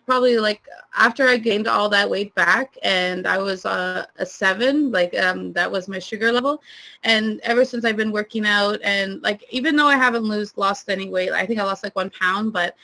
probably 0.05 0.37
like 0.37 0.67
after 0.97 1.27
I 1.27 1.37
gained 1.37 1.67
all 1.67 1.87
that 1.89 2.09
weight 2.09 2.35
back, 2.35 2.77
and 2.83 3.25
I 3.25 3.37
was 3.37 3.65
uh, 3.65 4.05
a 4.17 4.25
seven. 4.25 4.91
Like 4.91 5.17
um, 5.17 5.53
that 5.53 5.71
was 5.71 5.87
my 5.87 5.99
sugar 5.99 6.31
level, 6.31 6.61
and 7.03 7.39
ever 7.43 7.63
since 7.63 7.85
I've 7.85 7.97
been 7.97 8.11
working 8.11 8.45
out, 8.45 8.79
and 8.83 9.21
like 9.23 9.43
even 9.49 9.75
though 9.75 9.87
I 9.87 9.95
haven't 9.95 10.23
lose 10.23 10.57
lost 10.57 10.89
any 10.89 11.09
weight, 11.09 11.31
I 11.31 11.45
think 11.45 11.59
I 11.59 11.63
lost 11.63 11.83
like 11.83 11.95
one 11.95 12.09
pound, 12.09 12.53
but 12.53 12.75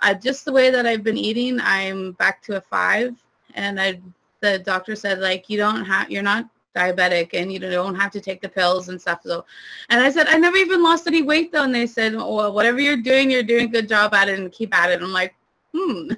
uh, 0.00 0.14
just 0.14 0.44
the 0.44 0.52
way 0.52 0.70
that 0.70 0.86
I've 0.86 1.02
been 1.02 1.18
eating, 1.18 1.58
I'm 1.60 2.12
back 2.12 2.42
to 2.42 2.56
a 2.56 2.60
five 2.60 3.16
and 3.58 3.80
I 3.80 4.00
the 4.40 4.58
doctor 4.60 4.94
said 4.94 5.18
like 5.18 5.50
you 5.50 5.58
don't 5.58 5.84
have 5.84 6.10
you're 6.10 6.22
not 6.22 6.48
diabetic 6.76 7.30
and 7.32 7.52
you 7.52 7.58
don't 7.58 7.96
have 7.96 8.12
to 8.12 8.20
take 8.20 8.40
the 8.40 8.48
pills 8.48 8.88
and 8.88 9.00
stuff. 9.00 9.20
So 9.24 9.44
and 9.90 10.00
I 10.00 10.10
said 10.10 10.28
I 10.28 10.38
never 10.38 10.56
even 10.56 10.82
lost 10.82 11.06
any 11.06 11.22
weight 11.22 11.50
though. 11.52 11.64
And 11.64 11.74
they 11.74 11.86
said 11.86 12.14
well 12.14 12.52
whatever 12.52 12.80
you're 12.80 13.02
doing 13.02 13.30
you're 13.30 13.42
doing 13.42 13.66
a 13.66 13.68
good 13.76 13.88
job 13.88 14.14
at 14.14 14.28
it 14.28 14.38
and 14.38 14.52
keep 14.52 14.74
at 14.74 14.90
it. 14.90 15.02
I'm 15.02 15.12
like 15.12 15.34
hmm. 15.74 16.10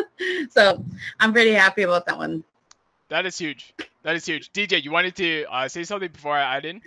So 0.50 0.84
I'm 1.20 1.32
pretty 1.32 1.52
happy 1.52 1.82
about 1.82 2.06
that 2.06 2.18
one. 2.18 2.42
That 3.08 3.24
is 3.24 3.38
huge. 3.38 3.74
That 4.02 4.16
is 4.16 4.26
huge. 4.26 4.52
DJ 4.52 4.82
you 4.82 4.90
wanted 4.90 5.14
to 5.16 5.44
uh, 5.44 5.68
say 5.68 5.84
something 5.84 6.10
before 6.10 6.36
I 6.36 6.56
add 6.56 6.64
in? 6.64 6.82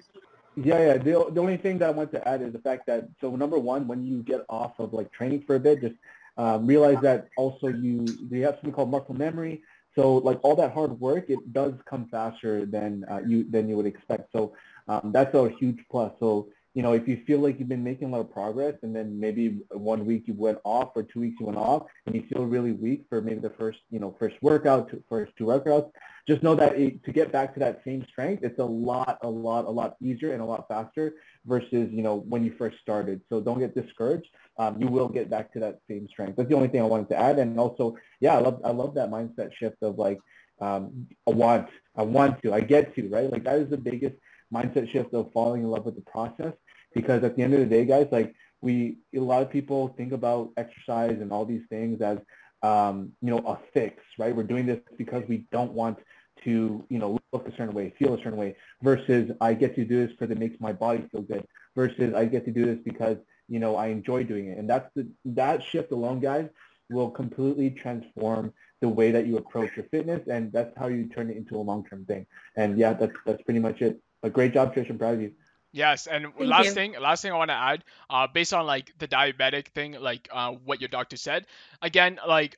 Yeah, 0.57 0.79
yeah. 0.79 0.97
The, 0.97 1.31
the 1.31 1.39
only 1.39 1.55
thing 1.55 1.77
that 1.77 1.87
I 1.87 1.91
want 1.91 2.11
to 2.11 2.27
add 2.27 2.41
is 2.41 2.51
the 2.51 2.59
fact 2.59 2.85
that 2.87 3.07
so 3.21 3.35
number 3.37 3.57
one, 3.57 3.87
when 3.87 4.05
you 4.05 4.21
get 4.21 4.45
off 4.49 4.73
of 4.79 4.93
like 4.93 5.09
training 5.11 5.43
for 5.47 5.55
a 5.55 5.59
bit, 5.59 5.79
just 5.81 5.95
um, 6.37 6.67
realize 6.67 6.99
that 7.01 7.29
also 7.37 7.67
you 7.67 8.05
you 8.29 8.43
have 8.43 8.55
something 8.55 8.73
called 8.73 8.91
muscle 8.91 9.15
memory. 9.15 9.63
So 9.95 10.17
like 10.17 10.39
all 10.43 10.55
that 10.55 10.73
hard 10.73 10.99
work, 10.99 11.29
it 11.29 11.51
does 11.53 11.73
come 11.85 12.07
faster 12.09 12.65
than 12.65 13.05
uh, 13.09 13.21
you 13.25 13.49
than 13.49 13.67
you 13.67 13.75
would 13.75 13.85
expect. 13.85 14.31
So 14.31 14.53
um, 14.87 15.11
that's 15.13 15.33
a 15.35 15.49
huge 15.49 15.79
plus. 15.89 16.13
So 16.19 16.49
you 16.73 16.81
know, 16.81 16.93
if 16.93 17.07
you 17.07 17.21
feel 17.27 17.39
like 17.39 17.59
you've 17.59 17.67
been 17.67 17.83
making 17.83 18.07
a 18.07 18.11
lot 18.11 18.21
of 18.21 18.31
progress 18.31 18.75
and 18.81 18.95
then 18.95 19.19
maybe 19.19 19.59
one 19.71 20.05
week 20.05 20.23
you 20.25 20.33
went 20.33 20.57
off 20.63 20.91
or 20.95 21.03
two 21.03 21.19
weeks 21.19 21.35
you 21.39 21.45
went 21.45 21.57
off 21.57 21.83
and 22.05 22.15
you 22.15 22.23
feel 22.31 22.45
really 22.45 22.71
weak 22.71 23.03
for 23.09 23.21
maybe 23.21 23.41
the 23.41 23.49
first, 23.51 23.79
you 23.89 23.99
know, 23.99 24.15
first 24.17 24.35
workout, 24.41 24.89
first 25.09 25.33
two 25.37 25.45
workouts, 25.45 25.91
just 26.27 26.43
know 26.43 26.55
that 26.55 26.79
it, 26.79 27.03
to 27.03 27.11
get 27.11 27.31
back 27.31 27.53
to 27.53 27.59
that 27.59 27.81
same 27.85 28.05
strength, 28.09 28.43
it's 28.43 28.59
a 28.59 28.63
lot, 28.63 29.17
a 29.21 29.29
lot, 29.29 29.65
a 29.65 29.69
lot 29.69 29.97
easier 30.01 30.31
and 30.31 30.41
a 30.41 30.45
lot 30.45 30.65
faster 30.69 31.15
versus, 31.45 31.89
you 31.91 32.03
know, 32.03 32.23
when 32.29 32.43
you 32.43 32.53
first 32.57 32.77
started. 32.81 33.19
So 33.27 33.41
don't 33.41 33.59
get 33.59 33.75
discouraged. 33.75 34.27
Um, 34.57 34.81
you 34.81 34.87
will 34.87 35.09
get 35.09 35.29
back 35.29 35.51
to 35.53 35.59
that 35.59 35.79
same 35.89 36.07
strength. 36.07 36.37
That's 36.37 36.47
the 36.47 36.55
only 36.55 36.69
thing 36.69 36.81
I 36.81 36.85
wanted 36.85 37.09
to 37.09 37.17
add. 37.17 37.37
And 37.39 37.59
also, 37.59 37.97
yeah, 38.21 38.35
I 38.35 38.39
love, 38.39 38.61
I 38.63 38.71
love 38.71 38.93
that 38.95 39.09
mindset 39.09 39.49
shift 39.59 39.77
of 39.81 39.97
like, 39.97 40.19
um, 40.61 41.07
I 41.27 41.31
want, 41.31 41.67
I 41.97 42.03
want 42.03 42.41
to, 42.43 42.53
I 42.53 42.61
get 42.61 42.95
to, 42.95 43.09
right? 43.09 43.29
Like 43.29 43.43
that 43.43 43.59
is 43.59 43.69
the 43.69 43.77
biggest 43.77 44.15
mindset 44.53 44.91
shift 44.91 45.13
of 45.13 45.31
falling 45.31 45.63
in 45.63 45.69
love 45.69 45.85
with 45.85 45.95
the 45.95 46.01
process 46.01 46.53
because 46.93 47.23
at 47.23 47.35
the 47.35 47.43
end 47.43 47.53
of 47.53 47.59
the 47.59 47.65
day, 47.65 47.85
guys, 47.85 48.07
like 48.11 48.33
we 48.61 48.97
a 49.15 49.19
lot 49.19 49.41
of 49.41 49.49
people 49.49 49.93
think 49.97 50.11
about 50.11 50.51
exercise 50.57 51.17
and 51.21 51.31
all 51.31 51.45
these 51.45 51.63
things 51.69 52.01
as 52.01 52.19
um, 52.63 53.11
you 53.21 53.31
know 53.31 53.39
a 53.39 53.57
fix, 53.73 54.03
right? 54.17 54.35
We're 54.35 54.43
doing 54.43 54.65
this 54.65 54.79
because 54.97 55.23
we 55.27 55.45
don't 55.51 55.73
want 55.73 55.97
to 56.43 56.85
you 56.89 56.99
know 56.99 57.19
look 57.33 57.47
a 57.47 57.51
certain 57.51 57.73
way, 57.73 57.93
feel 57.97 58.13
a 58.13 58.17
certain 58.17 58.37
way, 58.37 58.55
versus 58.81 59.31
I 59.41 59.53
get 59.53 59.75
to 59.75 59.85
do 59.85 60.05
this 60.05 60.11
because 60.11 60.31
it 60.31 60.39
makes 60.39 60.59
my 60.59 60.73
body 60.73 61.07
feel 61.11 61.21
good, 61.21 61.45
versus 61.75 62.13
I 62.13 62.25
get 62.25 62.45
to 62.45 62.51
do 62.51 62.65
this 62.65 62.79
because 62.83 63.17
you 63.47 63.59
know 63.59 63.75
I 63.75 63.87
enjoy 63.87 64.23
doing 64.23 64.47
it, 64.47 64.57
and 64.57 64.69
that's 64.69 64.89
the 64.95 65.07
that 65.25 65.63
shift 65.63 65.91
alone, 65.91 66.19
guys, 66.19 66.47
will 66.89 67.09
completely 67.09 67.71
transform 67.71 68.53
the 68.81 68.89
way 68.89 69.11
that 69.11 69.27
you 69.27 69.37
approach 69.37 69.71
your 69.75 69.85
fitness, 69.85 70.27
and 70.27 70.51
that's 70.51 70.75
how 70.77 70.87
you 70.87 71.07
turn 71.07 71.29
it 71.29 71.37
into 71.37 71.55
a 71.55 71.61
long-term 71.61 72.05
thing. 72.05 72.25
And 72.55 72.77
yeah, 72.77 72.93
that's 72.93 73.15
that's 73.25 73.41
pretty 73.43 73.59
much 73.59 73.81
it. 73.81 74.01
A 74.23 74.29
great 74.29 74.53
job, 74.53 74.73
Trish. 74.73 74.89
I'm 74.89 74.97
proud 74.97 75.15
of 75.15 75.21
you. 75.21 75.33
Yes, 75.71 76.07
and 76.07 76.33
Thank 76.37 76.49
last 76.49 76.65
you. 76.65 76.71
thing, 76.73 76.93
last 76.99 77.21
thing 77.21 77.31
I 77.31 77.37
want 77.37 77.49
to 77.49 77.55
add, 77.55 77.83
uh, 78.09 78.27
based 78.27 78.53
on 78.53 78.65
like 78.65 78.91
the 78.97 79.07
diabetic 79.07 79.67
thing, 79.69 79.93
like 79.93 80.27
uh, 80.31 80.51
what 80.51 80.81
your 80.81 80.89
doctor 80.89 81.17
said. 81.17 81.45
Again, 81.81 82.19
like 82.27 82.57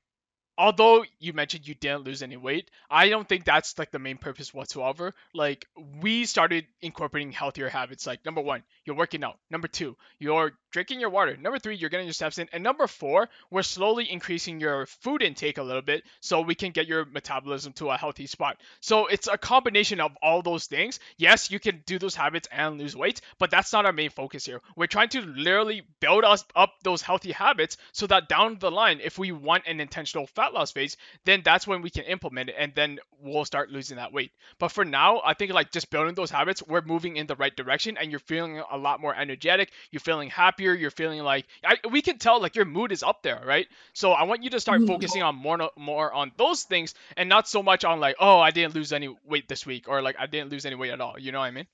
although 0.58 1.04
you 1.20 1.34
mentioned 1.34 1.68
you 1.68 1.76
didn't 1.76 2.04
lose 2.04 2.22
any 2.22 2.38
weight, 2.38 2.70
I 2.90 3.10
don't 3.10 3.28
think 3.28 3.46
that's 3.46 3.78
like 3.78 3.92
the 3.92 4.00
main 4.00 4.18
purpose 4.18 4.54
whatsoever. 4.54 5.14
Like 5.34 5.68
we 6.02 6.26
started 6.26 6.66
incorporating 6.82 7.32
healthier 7.32 7.70
habits. 7.70 8.06
Like 8.06 8.24
number 8.26 8.42
one, 8.42 8.64
you're 8.86 8.96
working 8.96 9.24
out. 9.24 9.40
Number 9.50 9.68
two, 9.68 9.96
you're 10.20 10.54
drinking 10.72 11.00
your 11.00 11.10
water. 11.10 11.38
Number 11.38 11.60
three, 11.60 11.76
you're 11.76 11.90
getting 11.90 12.08
your 12.08 12.14
steps 12.14 12.38
in. 12.38 12.50
And 12.52 12.64
number 12.64 12.88
four, 12.88 13.30
we're 13.50 13.64
slowly 13.64 14.12
increasing 14.12 14.60
your 14.60 14.86
food 14.86 15.22
intake 15.22 15.58
a 15.58 15.64
little 15.64 15.82
bit 15.82 16.04
so 16.20 16.42
we 16.42 16.56
can 16.56 16.72
get 16.72 16.88
your 16.88 17.06
metabolism 17.06 17.74
to 17.74 17.90
a 17.90 17.98
healthy 17.98 18.28
spot. 18.28 18.58
So 18.82 19.08
it's 19.08 19.28
a 19.28 19.38
combination 19.38 20.02
of 20.02 20.12
all 20.22 20.42
those 20.42 20.66
things. 20.66 21.00
Yes, 21.18 21.52
you 21.52 21.60
can 21.60 21.84
do 21.86 22.00
those 22.00 22.16
habits 22.16 22.48
and 22.52 22.78
lose 22.78 22.96
weight, 22.96 23.22
but 23.40 23.52
that's 23.52 23.72
not 23.72 23.86
our 23.86 23.94
main 23.94 24.10
focus 24.10 24.46
here. 24.46 24.62
We're 24.76 24.88
trying 24.88 25.10
to 25.10 25.22
literally 25.22 25.84
build 26.00 26.24
us 26.24 26.44
up 26.56 26.74
those 26.84 27.02
healthy 27.02 27.32
habits 27.32 27.78
so 27.92 28.08
that 28.08 28.28
down 28.28 28.58
the 28.60 28.72
line, 28.72 29.00
if 29.04 29.18
we 29.18 29.32
want 29.32 29.64
an 29.68 29.80
intentional 29.80 30.28
fat 30.28 30.43
fat 30.44 30.54
loss 30.54 30.72
phase, 30.72 30.98
then 31.26 31.42
that's 31.44 31.68
when 31.68 31.82
we 31.82 31.90
can 31.90 32.04
implement 32.04 32.50
it 32.50 32.56
and 32.58 32.74
then 32.76 33.00
we'll 33.22 33.46
start 33.46 33.72
losing 33.72 33.98
that 33.98 34.14
weight. 34.14 34.32
But 34.60 34.70
for 34.70 34.84
now, 34.86 35.22
I 35.24 35.34
think 35.34 35.54
like 35.54 35.72
just 35.72 35.90
building 35.90 36.16
those 36.16 36.32
habits, 36.32 36.62
we're 36.68 36.82
moving 36.82 37.18
in 37.18 37.28
the 37.28 37.36
right 37.36 37.56
direction 37.56 37.98
and 37.98 38.12
you're 38.12 38.20
feeling 38.20 38.62
a 38.72 38.78
lot 38.78 39.00
more 39.00 39.16
energetic. 39.16 39.72
You're 39.92 40.00
feeling 40.00 40.30
happier. 40.30 40.74
You're 40.74 40.92
feeling 40.92 41.22
like 41.24 41.46
I, 41.64 41.78
we 41.90 42.02
can 42.02 42.18
tell 42.18 42.42
like 42.42 42.56
your 42.56 42.66
mood 42.66 42.92
is 42.92 43.04
up 43.04 43.24
there, 43.24 43.42
right? 43.46 43.68
So 43.94 44.12
I 44.12 44.24
want 44.24 44.44
you 44.44 44.50
to 44.52 44.60
start 44.60 44.80
mm-hmm. 44.82 44.88
focusing 44.88 45.24
on 45.24 45.36
more 45.36 45.70
more 45.78 46.12
on 46.12 46.32
those 46.38 46.64
things 46.64 46.94
and 47.18 47.30
not 47.30 47.48
so 47.48 47.64
much 47.64 47.86
on 47.86 48.00
like, 48.00 48.16
oh, 48.20 48.40
I 48.40 48.52
didn't 48.52 48.76
lose 48.76 48.92
any 48.92 49.16
weight 49.26 49.48
this 49.48 49.66
week 49.66 49.88
or 49.88 50.02
like 50.02 50.16
I 50.20 50.28
didn't 50.28 50.52
lose 50.52 50.66
any 50.66 50.76
weight 50.76 50.92
at 50.92 51.02
all. 51.02 51.18
You 51.20 51.32
know 51.32 51.40
what 51.40 51.46
I 51.46 51.52
mean? 51.52 51.68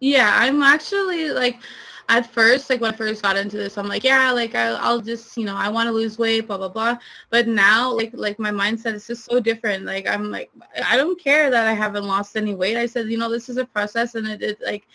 Yeah, 0.00 0.30
I'm 0.34 0.62
actually 0.62 1.30
like 1.30 1.60
at 2.08 2.30
first, 2.32 2.70
like 2.70 2.80
when 2.80 2.92
I 2.94 2.96
first 2.96 3.22
got 3.22 3.36
into 3.36 3.56
this, 3.56 3.76
I'm 3.76 3.88
like, 3.88 4.04
yeah, 4.04 4.30
like 4.30 4.54
I'll, 4.54 4.76
I'll 4.76 5.00
just, 5.00 5.36
you 5.36 5.44
know, 5.44 5.56
I 5.56 5.68
want 5.68 5.88
to 5.88 5.92
lose 5.92 6.18
weight, 6.18 6.46
blah 6.46 6.58
blah 6.58 6.68
blah. 6.68 6.98
But 7.30 7.48
now, 7.48 7.90
like, 7.92 8.10
like 8.14 8.38
my 8.38 8.50
mindset 8.50 8.94
is 8.94 9.06
just 9.06 9.24
so 9.24 9.40
different. 9.40 9.84
Like 9.84 10.06
I'm 10.06 10.30
like, 10.30 10.50
I 10.84 10.96
don't 10.96 11.18
care 11.20 11.50
that 11.50 11.66
I 11.66 11.72
haven't 11.72 12.04
lost 12.04 12.36
any 12.36 12.54
weight. 12.54 12.76
I 12.76 12.86
said, 12.86 13.06
you 13.10 13.18
know, 13.18 13.30
this 13.30 13.48
is 13.48 13.56
a 13.56 13.64
process, 13.64 14.14
and 14.14 14.26
it, 14.28 14.42
it 14.42 14.60
like, 14.60 14.86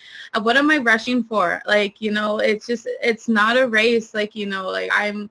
what 0.42 0.56
am 0.58 0.70
I 0.72 0.78
rushing 0.78 1.24
for? 1.24 1.62
Like, 1.66 2.00
you 2.00 2.12
know, 2.12 2.38
it's 2.40 2.68
just, 2.68 2.88
it's 3.02 3.28
not 3.28 3.58
a 3.58 3.68
race. 3.68 4.14
Like, 4.14 4.36
you 4.36 4.46
know, 4.46 4.70
like 4.70 4.92
I'm 4.94 5.30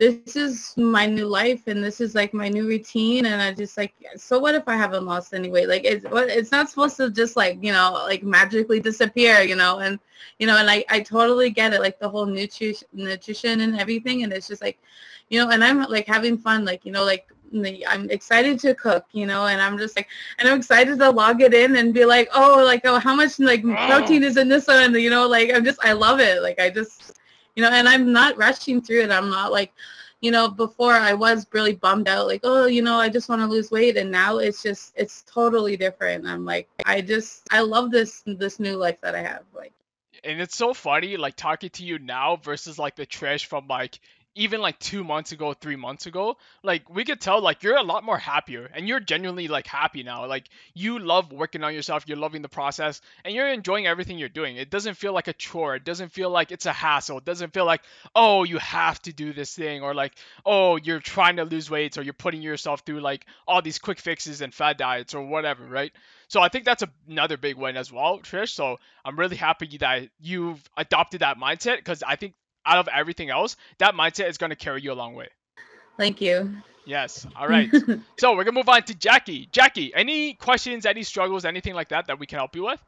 this 0.00 0.34
is 0.34 0.72
my 0.78 1.04
new 1.04 1.26
life 1.26 1.66
and 1.66 1.84
this 1.84 2.00
is 2.00 2.14
like 2.14 2.32
my 2.32 2.48
new 2.48 2.66
routine 2.66 3.26
and 3.26 3.42
I 3.42 3.52
just 3.52 3.76
like 3.76 3.92
so 4.16 4.38
what 4.38 4.54
if 4.54 4.66
I 4.66 4.74
haven't 4.74 5.04
lost 5.04 5.34
any 5.34 5.50
weight? 5.50 5.68
Like 5.68 5.84
it's 5.84 6.06
what 6.06 6.30
it's 6.30 6.50
not 6.50 6.70
supposed 6.70 6.96
to 6.96 7.10
just 7.10 7.36
like 7.36 7.62
you 7.62 7.70
know 7.70 7.92
like 8.06 8.22
magically 8.22 8.80
disappear 8.80 9.42
you 9.42 9.56
know 9.56 9.80
and 9.80 9.98
you 10.38 10.46
know 10.46 10.56
and 10.56 10.70
I, 10.70 10.86
I 10.88 11.00
totally 11.00 11.50
get 11.50 11.74
it 11.74 11.80
like 11.80 11.98
the 11.98 12.08
whole 12.08 12.24
nutrition 12.24 12.88
nutrition 12.94 13.60
and 13.60 13.78
everything 13.78 14.22
and 14.22 14.32
it's 14.32 14.48
just 14.48 14.62
like 14.62 14.78
you 15.28 15.38
know 15.38 15.50
and 15.50 15.62
I'm 15.62 15.82
like 15.82 16.06
having 16.06 16.38
fun 16.38 16.64
like 16.64 16.86
you 16.86 16.92
know 16.92 17.04
like 17.04 17.28
I'm 17.52 18.08
excited 18.10 18.60
to 18.60 18.76
cook, 18.76 19.06
you 19.10 19.26
know, 19.26 19.46
and 19.46 19.60
I'm 19.60 19.76
just 19.76 19.96
like, 19.96 20.06
and 20.38 20.48
I'm 20.48 20.58
excited 20.58 21.00
to 21.00 21.10
log 21.10 21.42
it 21.42 21.52
in 21.52 21.74
and 21.74 21.92
be 21.92 22.04
like, 22.04 22.28
oh, 22.32 22.62
like, 22.64 22.82
oh, 22.84 23.00
how 23.00 23.16
much 23.16 23.40
like 23.40 23.64
mm. 23.64 23.88
protein 23.88 24.22
is 24.22 24.36
in 24.36 24.48
this 24.48 24.68
one, 24.68 24.94
you 24.94 25.10
know, 25.10 25.26
like 25.26 25.52
I'm 25.52 25.64
just, 25.64 25.84
I 25.84 25.92
love 25.92 26.20
it, 26.20 26.42
like 26.42 26.60
I 26.60 26.70
just, 26.70 27.19
you 27.56 27.62
know, 27.62 27.70
and 27.70 27.88
I'm 27.88 28.12
not 28.12 28.36
rushing 28.36 28.80
through 28.80 29.02
it. 29.02 29.10
I'm 29.10 29.30
not 29.30 29.52
like, 29.52 29.72
you 30.20 30.30
know, 30.30 30.48
before 30.48 30.92
I 30.92 31.14
was 31.14 31.46
really 31.52 31.74
bummed 31.74 32.08
out, 32.08 32.26
like, 32.26 32.42
oh, 32.44 32.66
you 32.66 32.82
know, 32.82 32.96
I 32.96 33.08
just 33.08 33.28
want 33.28 33.40
to 33.40 33.46
lose 33.46 33.70
weight, 33.70 33.96
and 33.96 34.10
now 34.10 34.38
it's 34.38 34.62
just, 34.62 34.92
it's 34.94 35.22
totally 35.22 35.76
different. 35.76 36.26
I'm 36.26 36.44
like, 36.44 36.68
I 36.84 37.00
just, 37.00 37.46
I 37.50 37.60
love 37.60 37.90
this, 37.90 38.22
this 38.26 38.60
new 38.60 38.76
life 38.76 39.00
that 39.02 39.14
I 39.14 39.22
have, 39.22 39.44
like. 39.54 39.72
And 40.22 40.40
it's 40.40 40.56
so 40.56 40.74
funny, 40.74 41.16
like 41.16 41.36
talking 41.36 41.70
to 41.70 41.84
you 41.84 41.98
now 41.98 42.36
versus 42.36 42.78
like 42.78 42.96
the 42.96 43.06
Trish 43.06 43.46
from 43.46 43.66
like 43.68 44.00
even 44.34 44.60
like 44.60 44.78
two 44.78 45.02
months 45.02 45.32
ago, 45.32 45.52
three 45.54 45.76
months 45.76 46.06
ago, 46.06 46.36
like 46.62 46.88
we 46.88 47.04
could 47.04 47.20
tell 47.20 47.40
like 47.40 47.62
you're 47.62 47.76
a 47.76 47.82
lot 47.82 48.04
more 48.04 48.18
happier 48.18 48.70
and 48.72 48.86
you're 48.86 49.00
genuinely 49.00 49.48
like 49.48 49.66
happy 49.66 50.02
now. 50.02 50.26
Like 50.26 50.48
you 50.74 50.98
love 50.98 51.32
working 51.32 51.64
on 51.64 51.74
yourself, 51.74 52.04
you're 52.06 52.16
loving 52.16 52.42
the 52.42 52.48
process, 52.48 53.00
and 53.24 53.34
you're 53.34 53.48
enjoying 53.48 53.86
everything 53.86 54.18
you're 54.18 54.28
doing. 54.28 54.56
It 54.56 54.70
doesn't 54.70 54.94
feel 54.94 55.12
like 55.12 55.28
a 55.28 55.32
chore. 55.32 55.76
It 55.76 55.84
doesn't 55.84 56.12
feel 56.12 56.30
like 56.30 56.52
it's 56.52 56.66
a 56.66 56.72
hassle. 56.72 57.18
It 57.18 57.24
doesn't 57.24 57.52
feel 57.52 57.64
like, 57.64 57.82
oh, 58.14 58.44
you 58.44 58.58
have 58.58 59.00
to 59.02 59.12
do 59.12 59.32
this 59.32 59.54
thing, 59.54 59.82
or 59.82 59.94
like, 59.94 60.12
oh, 60.46 60.76
you're 60.76 61.00
trying 61.00 61.36
to 61.36 61.44
lose 61.44 61.70
weight, 61.70 61.98
or 61.98 62.02
you're 62.02 62.12
putting 62.12 62.42
yourself 62.42 62.80
through 62.86 63.00
like 63.00 63.26
all 63.48 63.62
these 63.62 63.78
quick 63.78 63.98
fixes 63.98 64.40
and 64.40 64.54
fad 64.54 64.76
diets 64.76 65.14
or 65.14 65.26
whatever, 65.26 65.64
right? 65.64 65.92
So 66.28 66.40
I 66.40 66.48
think 66.48 66.64
that's 66.64 66.84
another 67.08 67.36
big 67.36 67.56
win 67.56 67.76
as 67.76 67.92
well, 67.92 68.20
Trish. 68.20 68.50
So 68.50 68.78
I'm 69.04 69.18
really 69.18 69.36
happy 69.36 69.76
that 69.78 70.08
you've 70.20 70.62
adopted 70.76 71.22
that 71.22 71.38
mindset 71.38 71.78
because 71.78 72.04
I 72.04 72.14
think 72.14 72.34
out 72.66 72.78
of 72.78 72.88
everything 72.88 73.30
else, 73.30 73.56
that 73.78 73.94
mindset 73.94 74.28
is 74.28 74.38
going 74.38 74.50
to 74.50 74.56
carry 74.56 74.82
you 74.82 74.92
a 74.92 74.94
long 74.94 75.14
way. 75.14 75.28
Thank 75.96 76.20
you. 76.20 76.54
Yes. 76.86 77.26
All 77.36 77.46
right. 77.46 77.70
so 78.18 78.34
we're 78.34 78.44
gonna 78.44 78.56
move 78.56 78.68
on 78.68 78.82
to 78.84 78.94
Jackie. 78.94 79.48
Jackie, 79.52 79.94
any 79.94 80.34
questions, 80.34 80.86
any 80.86 81.02
struggles, 81.02 81.44
anything 81.44 81.74
like 81.74 81.90
that 81.90 82.06
that 82.06 82.18
we 82.18 82.26
can 82.26 82.38
help 82.38 82.56
you 82.56 82.64
with? 82.64 82.82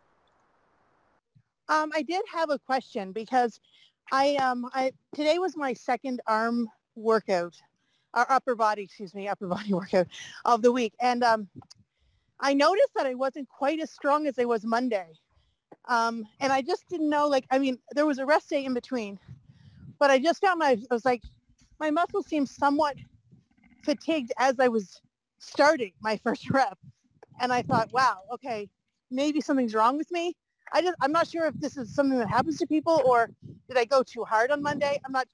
Um, 1.69 1.91
I 1.95 2.03
did 2.03 2.23
have 2.33 2.51
a 2.51 2.59
question 2.59 3.13
because 3.13 3.61
I 4.11 4.37
um 4.37 4.69
I 4.73 4.93
today 5.15 5.39
was 5.39 5.57
my 5.57 5.73
second 5.73 6.21
arm 6.27 6.69
workout, 6.97 7.55
or 8.15 8.31
upper 8.33 8.55
body, 8.55 8.83
excuse 8.83 9.15
me, 9.15 9.29
upper 9.29 9.47
body 9.57 9.73
workout 9.73 10.09
of 10.45 10.63
the 10.63 10.73
week, 10.73 10.95
and 11.01 11.23
um, 11.23 11.49
I 12.41 12.55
noticed 12.55 12.95
that 12.97 13.07
I 13.07 13.15
wasn't 13.15 13.49
quite 13.49 13.79
as 13.79 13.91
strong 13.91 14.27
as 14.27 14.39
I 14.39 14.45
was 14.47 14.65
Monday, 14.65 15.07
um, 15.87 16.25
and 16.41 16.53
I 16.53 16.63
just 16.63 16.89
didn't 16.89 17.09
know. 17.09 17.29
Like, 17.29 17.45
I 17.51 17.59
mean, 17.59 17.79
there 17.93 18.07
was 18.07 18.19
a 18.19 18.27
rest 18.27 18.51
day 18.51 18.65
in 18.65 18.75
between, 18.75 19.19
but 20.03 20.11
I 20.11 20.19
just 20.19 20.41
found 20.41 20.59
my, 20.59 20.71
I 20.91 20.95
was 20.95 21.05
like, 21.05 21.23
my 21.79 21.93
muscles 21.93 22.27
seemed 22.27 22.49
somewhat 22.49 22.97
fatigued 23.85 24.33
as 24.37 24.59
I 24.59 24.67
was 24.67 25.01
starting 25.39 25.93
my 26.01 26.17
first 26.25 26.51
rep. 26.51 26.77
And 27.39 27.53
I 27.53 27.63
thought, 27.63 27.93
wow, 27.93 28.17
okay, 28.35 28.69
maybe 29.13 29.41
something's 29.41 29.75
wrong 29.75 29.97
with 29.97 30.11
me. 30.11 30.35
I 30.73 30.83
just, 30.83 30.97
I'm 31.01 31.13
not 31.13 31.29
sure 31.29 31.47
if 31.47 31.55
this 31.61 31.77
is 31.77 31.95
something 31.95 32.19
that 32.19 32.29
happens 32.29 32.59
to 32.59 32.67
people 32.67 33.01
or 33.07 33.31
did 33.69 33.79
I 33.79 33.85
go 33.85 34.03
too 34.03 34.25
hard 34.25 34.51
on 34.51 34.61
Monday? 34.61 34.99
I'm 35.05 35.13
not, 35.13 35.29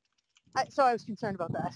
I, 0.55 0.67
so 0.69 0.85
I 0.85 0.93
was 0.93 1.03
concerned 1.03 1.37
about 1.37 1.53
that. 1.55 1.75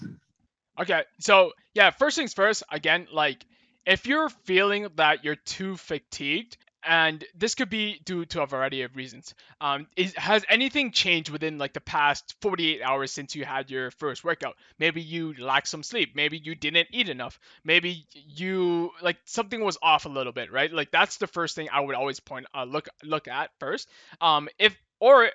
Okay. 0.79 1.01
So 1.19 1.53
yeah, 1.73 1.89
first 1.89 2.15
things 2.15 2.35
first, 2.35 2.61
again, 2.71 3.07
like 3.11 3.43
if 3.87 4.05
you're 4.05 4.29
feeling 4.29 4.87
that 4.97 5.23
you're 5.23 5.35
too 5.35 5.77
fatigued, 5.77 6.57
and 6.85 7.23
this 7.35 7.55
could 7.55 7.69
be 7.69 7.99
due 8.03 8.25
to 8.25 8.41
a 8.41 8.47
variety 8.47 8.81
of 8.81 8.95
reasons. 8.95 9.33
Um, 9.61 9.87
is, 9.95 10.13
has 10.15 10.45
anything 10.49 10.91
changed 10.91 11.29
within 11.29 11.57
like 11.57 11.73
the 11.73 11.81
past 11.81 12.35
48 12.41 12.81
hours 12.81 13.11
since 13.11 13.35
you 13.35 13.45
had 13.45 13.69
your 13.69 13.91
first 13.91 14.23
workout? 14.23 14.55
Maybe 14.79 15.01
you 15.01 15.33
lacked 15.33 15.67
some 15.67 15.83
sleep. 15.83 16.15
Maybe 16.15 16.37
you 16.37 16.55
didn't 16.55 16.89
eat 16.91 17.09
enough. 17.09 17.39
Maybe 17.63 18.05
you 18.13 18.91
like 19.01 19.17
something 19.25 19.63
was 19.63 19.77
off 19.81 20.05
a 20.05 20.09
little 20.09 20.33
bit, 20.33 20.51
right? 20.51 20.71
Like 20.71 20.91
that's 20.91 21.17
the 21.17 21.27
first 21.27 21.55
thing 21.55 21.69
I 21.71 21.81
would 21.81 21.95
always 21.95 22.19
point 22.19 22.45
uh, 22.53 22.63
look 22.65 22.89
look 23.03 23.27
at 23.27 23.51
first. 23.59 23.89
Um, 24.21 24.49
if 24.59 24.75
or 24.99 25.29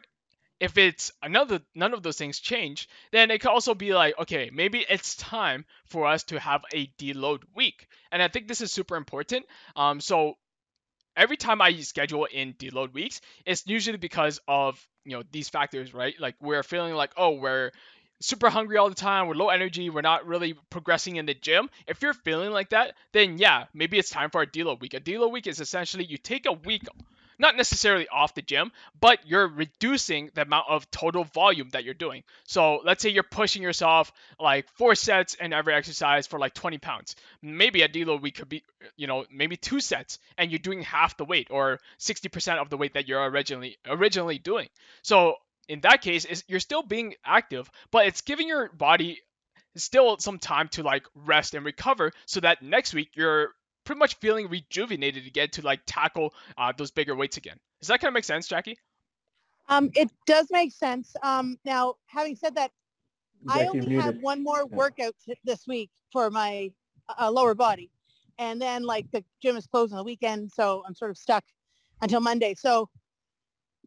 if 0.60 0.76
it's 0.76 1.12
another 1.22 1.60
none 1.74 1.94
of 1.94 2.02
those 2.02 2.16
things 2.16 2.40
change, 2.40 2.88
then 3.12 3.30
it 3.30 3.40
could 3.40 3.50
also 3.50 3.74
be 3.74 3.94
like, 3.94 4.18
okay, 4.18 4.50
maybe 4.52 4.84
it's 4.88 5.16
time 5.16 5.64
for 5.86 6.06
us 6.06 6.24
to 6.24 6.40
have 6.40 6.62
a 6.74 6.86
deload 6.98 7.42
week. 7.54 7.86
And 8.10 8.22
I 8.22 8.28
think 8.28 8.48
this 8.48 8.60
is 8.60 8.72
super 8.72 8.96
important. 8.96 9.46
Um, 9.76 10.00
so 10.00 10.34
every 11.18 11.36
time 11.36 11.60
I 11.60 11.74
schedule 11.80 12.24
in 12.24 12.54
deload 12.54 12.94
weeks, 12.94 13.20
it's 13.44 13.64
usually 13.66 13.98
because 13.98 14.40
of 14.48 14.82
you 15.04 15.16
know 15.16 15.24
these 15.30 15.48
factors, 15.48 15.92
right? 15.92 16.14
Like 16.18 16.36
we're 16.40 16.62
feeling 16.62 16.94
like 16.94 17.10
oh 17.16 17.32
we're 17.32 17.72
super 18.20 18.48
hungry 18.48 18.78
all 18.78 18.88
the 18.88 18.94
time, 18.94 19.28
we're 19.28 19.34
low 19.34 19.48
energy, 19.48 19.90
we're 19.90 20.00
not 20.00 20.26
really 20.26 20.54
progressing 20.70 21.16
in 21.16 21.26
the 21.26 21.34
gym. 21.34 21.68
If 21.86 22.02
you're 22.02 22.14
feeling 22.14 22.50
like 22.50 22.70
that, 22.70 22.94
then 23.12 23.38
yeah, 23.38 23.64
maybe 23.74 23.98
it's 23.98 24.10
time 24.10 24.30
for 24.30 24.42
a 24.42 24.46
deload 24.46 24.80
week. 24.80 24.94
A 24.94 25.00
deload 25.00 25.32
week 25.32 25.46
is 25.46 25.60
essentially 25.60 26.04
you 26.04 26.16
take 26.16 26.46
a 26.46 26.52
week 26.52 26.82
not 27.38 27.56
necessarily 27.56 28.08
off 28.08 28.34
the 28.34 28.42
gym, 28.42 28.72
but 29.00 29.18
you're 29.26 29.48
reducing 29.48 30.30
the 30.34 30.42
amount 30.42 30.66
of 30.68 30.90
total 30.90 31.24
volume 31.24 31.68
that 31.70 31.84
you're 31.84 31.94
doing. 31.94 32.22
So 32.44 32.80
let's 32.84 33.02
say 33.02 33.10
you're 33.10 33.22
pushing 33.22 33.62
yourself 33.62 34.12
like 34.40 34.68
four 34.76 34.94
sets 34.94 35.34
in 35.34 35.52
every 35.52 35.74
exercise 35.74 36.26
for 36.26 36.38
like 36.38 36.54
20 36.54 36.78
pounds. 36.78 37.16
Maybe 37.42 37.82
a 37.82 37.88
deload 37.88 38.22
week 38.22 38.36
could 38.36 38.48
be, 38.48 38.64
you 38.96 39.06
know, 39.06 39.24
maybe 39.30 39.56
two 39.56 39.80
sets, 39.80 40.18
and 40.36 40.50
you're 40.50 40.58
doing 40.58 40.82
half 40.82 41.16
the 41.16 41.24
weight 41.24 41.48
or 41.50 41.78
60% 41.98 42.58
of 42.58 42.70
the 42.70 42.76
weight 42.76 42.94
that 42.94 43.08
you're 43.08 43.24
originally 43.24 43.78
originally 43.86 44.38
doing. 44.38 44.68
So 45.02 45.36
in 45.68 45.80
that 45.82 46.02
case, 46.02 46.24
is 46.24 46.44
you're 46.48 46.60
still 46.60 46.82
being 46.82 47.14
active, 47.24 47.70
but 47.90 48.06
it's 48.06 48.22
giving 48.22 48.48
your 48.48 48.70
body 48.72 49.20
still 49.76 50.18
some 50.18 50.38
time 50.38 50.68
to 50.68 50.82
like 50.82 51.04
rest 51.14 51.54
and 51.54 51.64
recover 51.64 52.12
so 52.26 52.40
that 52.40 52.62
next 52.62 52.94
week 52.94 53.10
you're 53.14 53.50
pretty 53.88 53.98
much 53.98 54.16
feeling 54.16 54.50
rejuvenated 54.50 55.26
again 55.26 55.48
to 55.48 55.62
like 55.62 55.80
tackle 55.86 56.34
uh, 56.58 56.70
those 56.76 56.90
bigger 56.90 57.16
weights 57.16 57.38
again. 57.38 57.56
Does 57.80 57.88
that 57.88 58.02
kind 58.02 58.08
of 58.08 58.14
make 58.14 58.24
sense, 58.24 58.46
Jackie? 58.46 58.78
Um, 59.70 59.90
it 59.96 60.10
does 60.26 60.48
make 60.50 60.72
sense. 60.72 61.16
Um, 61.22 61.58
now, 61.64 61.94
having 62.04 62.36
said 62.36 62.54
that, 62.56 62.70
Jackie 63.48 63.60
I 63.64 63.66
only 63.66 63.80
muted. 63.86 64.00
have 64.02 64.16
one 64.20 64.44
more 64.44 64.66
workout 64.66 65.14
t- 65.24 65.38
this 65.42 65.66
week 65.66 65.88
for 66.12 66.30
my 66.30 66.70
uh, 67.18 67.30
lower 67.30 67.54
body, 67.54 67.90
and 68.38 68.60
then 68.60 68.82
like 68.82 69.10
the 69.10 69.24
gym 69.40 69.56
is 69.56 69.66
closed 69.66 69.94
on 69.94 69.96
the 69.96 70.04
weekend, 70.04 70.52
so 70.52 70.82
I'm 70.86 70.94
sort 70.94 71.10
of 71.10 71.16
stuck 71.16 71.44
until 72.02 72.20
Monday. 72.20 72.54
So 72.58 72.90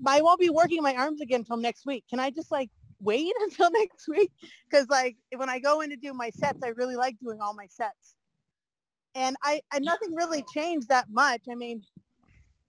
I 0.04 0.24
won't 0.24 0.40
be 0.40 0.50
working 0.50 0.82
my 0.82 0.96
arms 0.96 1.22
again 1.22 1.42
until 1.42 1.58
next 1.58 1.86
week. 1.86 2.06
Can 2.10 2.20
I 2.20 2.32
just 2.32 2.50
like 2.50 2.72
wait 3.00 3.32
until 3.42 3.70
next 3.70 4.08
week? 4.08 4.32
Because 4.68 4.88
like 4.90 5.18
when 5.36 5.50
I 5.50 5.60
go 5.60 5.82
in 5.82 5.92
to 5.92 5.96
do 5.96 6.12
my 6.12 6.32
sets, 6.32 6.64
I 6.64 6.70
really 6.70 6.96
like 6.96 7.20
doing 7.20 7.40
all 7.40 7.54
my 7.54 7.68
sets. 7.68 8.16
And 9.16 9.36
I, 9.44 9.62
I 9.72 9.80
nothing 9.80 10.16
really 10.16 10.44
changed 10.54 10.90
that 10.90 11.10
much. 11.10 11.42
I 11.50 11.56
mean, 11.56 11.84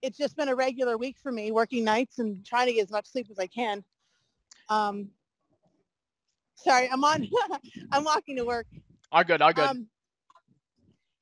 it's 0.01 0.17
just 0.17 0.35
been 0.35 0.49
a 0.49 0.55
regular 0.55 0.97
week 0.97 1.17
for 1.21 1.31
me, 1.31 1.51
working 1.51 1.83
nights 1.83 2.19
and 2.19 2.45
trying 2.45 2.67
to 2.67 2.73
get 2.73 2.83
as 2.83 2.91
much 2.91 3.07
sleep 3.07 3.27
as 3.31 3.39
I 3.39 3.47
can. 3.47 3.83
Um, 4.69 5.09
sorry, 6.55 6.89
I'm 6.91 7.03
on. 7.03 7.27
I'm 7.91 8.03
walking 8.03 8.35
to 8.37 8.43
work. 8.43 8.67
All 9.11 9.23
good. 9.23 9.41
All 9.41 9.53
good. 9.53 9.63
Um, 9.63 9.87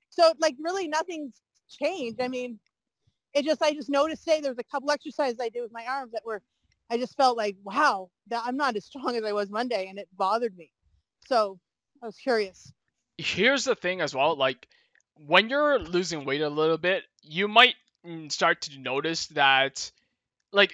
so 0.09 0.33
like 0.39 0.55
really 0.59 0.87
nothing's 0.87 1.33
changed. 1.69 2.21
I 2.21 2.27
mean, 2.27 2.59
it 3.33 3.45
just 3.45 3.61
I 3.61 3.73
just 3.73 3.89
noticed 3.89 4.23
today 4.23 4.41
there's 4.41 4.57
a 4.57 4.63
couple 4.63 4.91
exercises 4.91 5.37
I 5.39 5.49
did 5.49 5.61
with 5.61 5.71
my 5.71 5.85
arms 5.85 6.11
that 6.13 6.25
were 6.25 6.41
I 6.89 6.97
just 6.97 7.15
felt 7.15 7.37
like 7.37 7.55
wow 7.63 8.09
that 8.27 8.43
I'm 8.45 8.57
not 8.57 8.75
as 8.75 8.85
strong 8.85 9.15
as 9.15 9.23
I 9.23 9.31
was 9.31 9.49
Monday 9.49 9.87
and 9.87 9.97
it 9.97 10.07
bothered 10.17 10.55
me. 10.57 10.71
So 11.27 11.59
I 12.01 12.07
was 12.07 12.17
curious. 12.17 12.71
Here's 13.17 13.65
the 13.65 13.75
thing 13.75 14.01
as 14.01 14.15
well, 14.15 14.35
like 14.35 14.67
when 15.27 15.49
you're 15.49 15.79
losing 15.79 16.25
weight 16.25 16.41
a 16.41 16.49
little 16.49 16.77
bit, 16.77 17.03
you 17.21 17.47
might 17.47 17.75
mm, 18.05 18.31
start 18.31 18.61
to 18.61 18.79
notice 18.79 19.27
that 19.27 19.91
like 20.51 20.73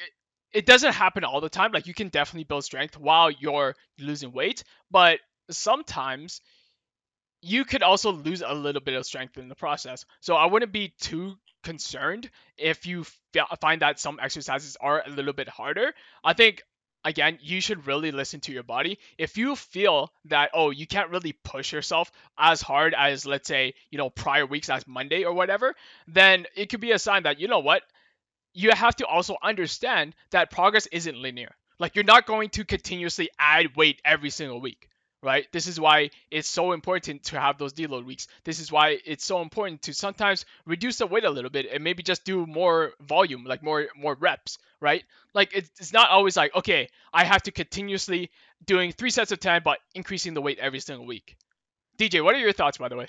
it 0.54 0.66
doesn't 0.66 0.94
happen 0.94 1.24
all 1.24 1.42
the 1.42 1.50
time. 1.50 1.72
Like 1.72 1.88
you 1.88 1.94
can 1.94 2.10
definitely 2.10 2.46
build 2.46 2.63
strength 2.63 2.98
while 2.98 3.30
you're 3.30 3.75
losing 4.00 4.32
weight, 4.32 4.63
but 4.89 5.20
sometimes 5.50 6.42
you 7.42 7.66
could 7.66 7.84
also 7.84 8.12
lose 8.12 8.42
a 8.46 8.54
little 8.54 8.82
bit 8.82 8.96
of 8.96 9.06
strength 9.06 9.38
in 9.38 9.48
the 9.50 9.56
process. 9.56 10.06
So 10.22 10.36
I 10.36 10.46
wouldn't 10.46 10.72
be 10.72 10.94
too 11.00 11.36
concerned 11.63 12.30
if 12.58 12.86
you 12.86 13.06
find 13.62 13.82
that 13.82 14.00
some 14.00 14.20
exercises 14.22 14.77
are 14.80 15.04
a 15.06 15.10
little 15.10 15.34
bit 15.34 15.50
harder. 15.50 15.94
I 16.24 16.34
think 16.34 16.63
again, 17.08 17.40
you 17.42 17.62
should 17.62 17.88
really 17.88 18.12
listen 18.12 18.42
to 18.42 18.52
your 18.52 18.64
body. 18.64 19.00
If 19.18 19.38
you 19.38 19.56
feel 19.56 20.12
that 20.26 20.52
oh, 20.54 20.72
you 20.72 20.86
can't 20.86 21.10
really 21.10 21.32
push 21.32 21.72
yourself 21.72 22.12
as 22.38 22.62
hard 22.62 22.94
as 22.94 23.26
let's 23.26 23.48
say, 23.48 23.74
you 23.90 23.98
know, 23.98 24.10
prior 24.10 24.46
weeks 24.46 24.70
as 24.70 24.86
Monday 24.86 25.24
or 25.24 25.34
whatever, 25.34 25.74
then 26.08 26.46
it 26.56 26.70
could 26.70 26.82
be 26.82 26.92
a 26.92 27.00
sign 27.00 27.24
that 27.24 27.40
you 27.40 27.48
know 27.48 27.60
what? 27.60 27.84
You 28.54 28.72
have 28.72 28.96
to 28.98 29.06
also 29.06 29.38
understand 29.42 30.16
that 30.32 30.52
progress 30.52 30.88
isn't 30.88 31.18
linear. 31.18 31.56
Like 31.80 31.96
you're 31.96 32.04
not 32.04 32.26
going 32.26 32.50
to 32.52 32.66
continuously 32.66 33.30
add 33.40 33.76
weight 33.78 34.02
every 34.04 34.30
single 34.30 34.60
week 34.60 34.90
right? 35.22 35.48
This 35.52 35.68
is 35.68 35.80
why 35.80 36.12
it's 36.30 36.48
so 36.48 36.72
important 36.72 37.24
to 37.26 37.40
have 37.40 37.58
those 37.58 37.74
deload 37.74 38.06
weeks. 38.06 38.28
This 38.44 38.60
is 38.60 38.72
why 38.72 39.00
it's 39.06 39.26
so 39.26 39.42
important 39.42 39.82
to 39.84 39.94
sometimes 39.94 40.46
reduce 40.66 40.98
the 40.98 41.08
weight 41.08 41.24
a 41.24 41.30
little 41.30 41.50
bit 41.50 41.68
and 41.72 41.84
maybe 41.84 42.04
just 42.04 42.24
do 42.24 42.46
more 42.46 42.94
volume, 43.02 43.44
like 43.44 43.64
more 43.64 43.88
more 43.96 44.16
reps, 44.20 44.58
right? 44.80 45.04
Like 45.34 45.54
it's 45.54 45.94
not 45.94 46.10
always 46.10 46.38
like 46.38 46.56
okay, 46.56 46.90
I 47.14 47.24
have 47.24 47.44
to 47.44 47.52
continuously 47.52 48.30
doing 48.66 48.92
three 48.92 49.10
sets 49.10 49.32
of 49.32 49.40
ten, 49.40 49.62
but 49.64 49.80
increasing 49.96 50.34
the 50.34 50.42
weight 50.42 50.60
every 50.60 50.80
single 50.80 51.06
week. 51.06 51.36
DJ, 51.98 52.24
what 52.24 52.36
are 52.36 52.40
your 52.40 52.54
thoughts, 52.54 52.78
by 52.78 52.90
the 52.90 52.96
way? 52.96 53.08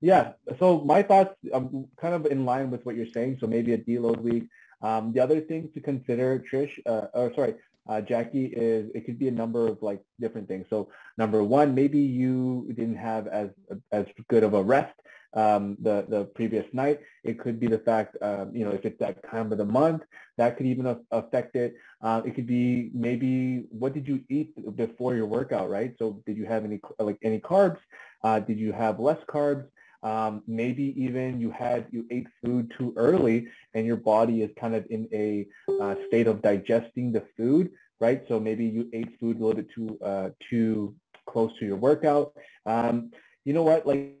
Yeah, 0.00 0.32
so 0.58 0.80
my 0.80 1.02
thoughts, 1.02 1.34
I'm 1.52 1.86
kind 2.00 2.14
of 2.14 2.26
in 2.26 2.46
line 2.46 2.70
with 2.70 2.84
what 2.86 2.96
you're 2.96 3.12
saying. 3.12 3.36
So 3.40 3.46
maybe 3.46 3.74
a 3.74 3.78
deload 3.78 4.20
week. 4.20 4.44
Um, 4.82 5.12
the 5.12 5.20
other 5.20 5.40
thing 5.40 5.68
to 5.74 5.80
consider, 5.80 6.42
Trish, 6.50 6.70
uh, 6.86 7.08
or 7.12 7.32
sorry, 7.34 7.54
uh, 7.90 8.00
Jackie, 8.00 8.46
is 8.46 8.90
it 8.94 9.04
could 9.04 9.18
be 9.18 9.28
a 9.28 9.32
number 9.42 9.66
of 9.66 9.82
like 9.82 10.00
different 10.20 10.46
things. 10.46 10.66
So 10.70 10.88
number 11.18 11.42
one, 11.42 11.74
maybe 11.74 11.98
you 11.98 12.68
didn't 12.76 12.96
have 12.96 13.26
as 13.26 13.48
as 13.90 14.06
good 14.28 14.44
of 14.44 14.54
a 14.54 14.62
rest 14.62 14.94
um, 15.34 15.76
the 15.82 16.06
the 16.08 16.24
previous 16.38 16.66
night. 16.72 17.00
It 17.24 17.40
could 17.40 17.58
be 17.58 17.66
the 17.66 17.78
fact, 17.78 18.16
um, 18.22 18.54
you 18.54 18.64
know, 18.64 18.70
if 18.70 18.84
it's 18.84 18.98
that 19.00 19.28
time 19.28 19.50
of 19.50 19.58
the 19.58 19.64
month, 19.64 20.02
that 20.38 20.56
could 20.56 20.66
even 20.66 20.86
affect 21.10 21.56
it. 21.56 21.74
Uh, 22.00 22.22
it 22.24 22.34
could 22.36 22.46
be 22.46 22.90
maybe 22.94 23.64
what 23.70 23.92
did 23.92 24.06
you 24.06 24.22
eat 24.28 24.54
before 24.76 25.14
your 25.16 25.26
workout, 25.26 25.68
right? 25.68 25.92
So 25.98 26.22
did 26.26 26.36
you 26.36 26.46
have 26.46 26.64
any 26.64 26.80
like 26.98 27.18
any 27.24 27.40
carbs? 27.40 27.78
Uh, 28.22 28.38
did 28.38 28.58
you 28.58 28.72
have 28.72 29.00
less 29.00 29.18
carbs? 29.28 29.66
Um, 30.02 30.42
maybe 30.46 30.94
even 30.96 31.40
you 31.40 31.50
had 31.50 31.86
you 31.90 32.06
ate 32.10 32.26
food 32.42 32.72
too 32.78 32.94
early 32.96 33.48
and 33.74 33.84
your 33.84 33.96
body 33.96 34.42
is 34.42 34.50
kind 34.58 34.74
of 34.74 34.86
in 34.88 35.08
a 35.12 35.46
uh, 35.80 35.94
state 36.08 36.26
of 36.26 36.40
digesting 36.40 37.12
the 37.12 37.24
food, 37.36 37.70
right? 38.00 38.22
So 38.28 38.40
maybe 38.40 38.64
you 38.64 38.88
ate 38.94 39.18
food 39.20 39.38
a 39.38 39.44
little 39.44 39.62
bit 39.62 39.70
too 39.74 39.98
uh, 40.02 40.30
too 40.48 40.94
close 41.28 41.50
to 41.58 41.66
your 41.66 41.76
workout. 41.76 42.32
Um, 42.66 43.10
you 43.44 43.52
know 43.52 43.62
what? 43.62 43.86
Like 43.86 44.16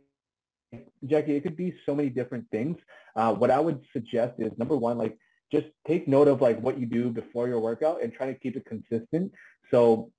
Jackie, 1.06 1.36
it 1.36 1.42
could 1.42 1.56
be 1.56 1.74
so 1.86 1.94
many 1.94 2.10
different 2.10 2.48
things. 2.50 2.76
Uh, 3.16 3.34
what 3.34 3.50
I 3.50 3.58
would 3.58 3.80
suggest 3.92 4.34
is 4.38 4.52
number 4.58 4.76
one, 4.76 4.98
like 4.98 5.18
just 5.50 5.66
take 5.86 6.06
note 6.06 6.28
of 6.28 6.40
like 6.40 6.60
what 6.60 6.78
you 6.78 6.86
do 6.86 7.10
before 7.10 7.48
your 7.48 7.60
workout 7.60 8.02
and 8.02 8.12
try 8.12 8.26
to 8.26 8.38
keep 8.38 8.56
it 8.56 8.64
consistent. 8.66 9.32
So, 9.70 10.12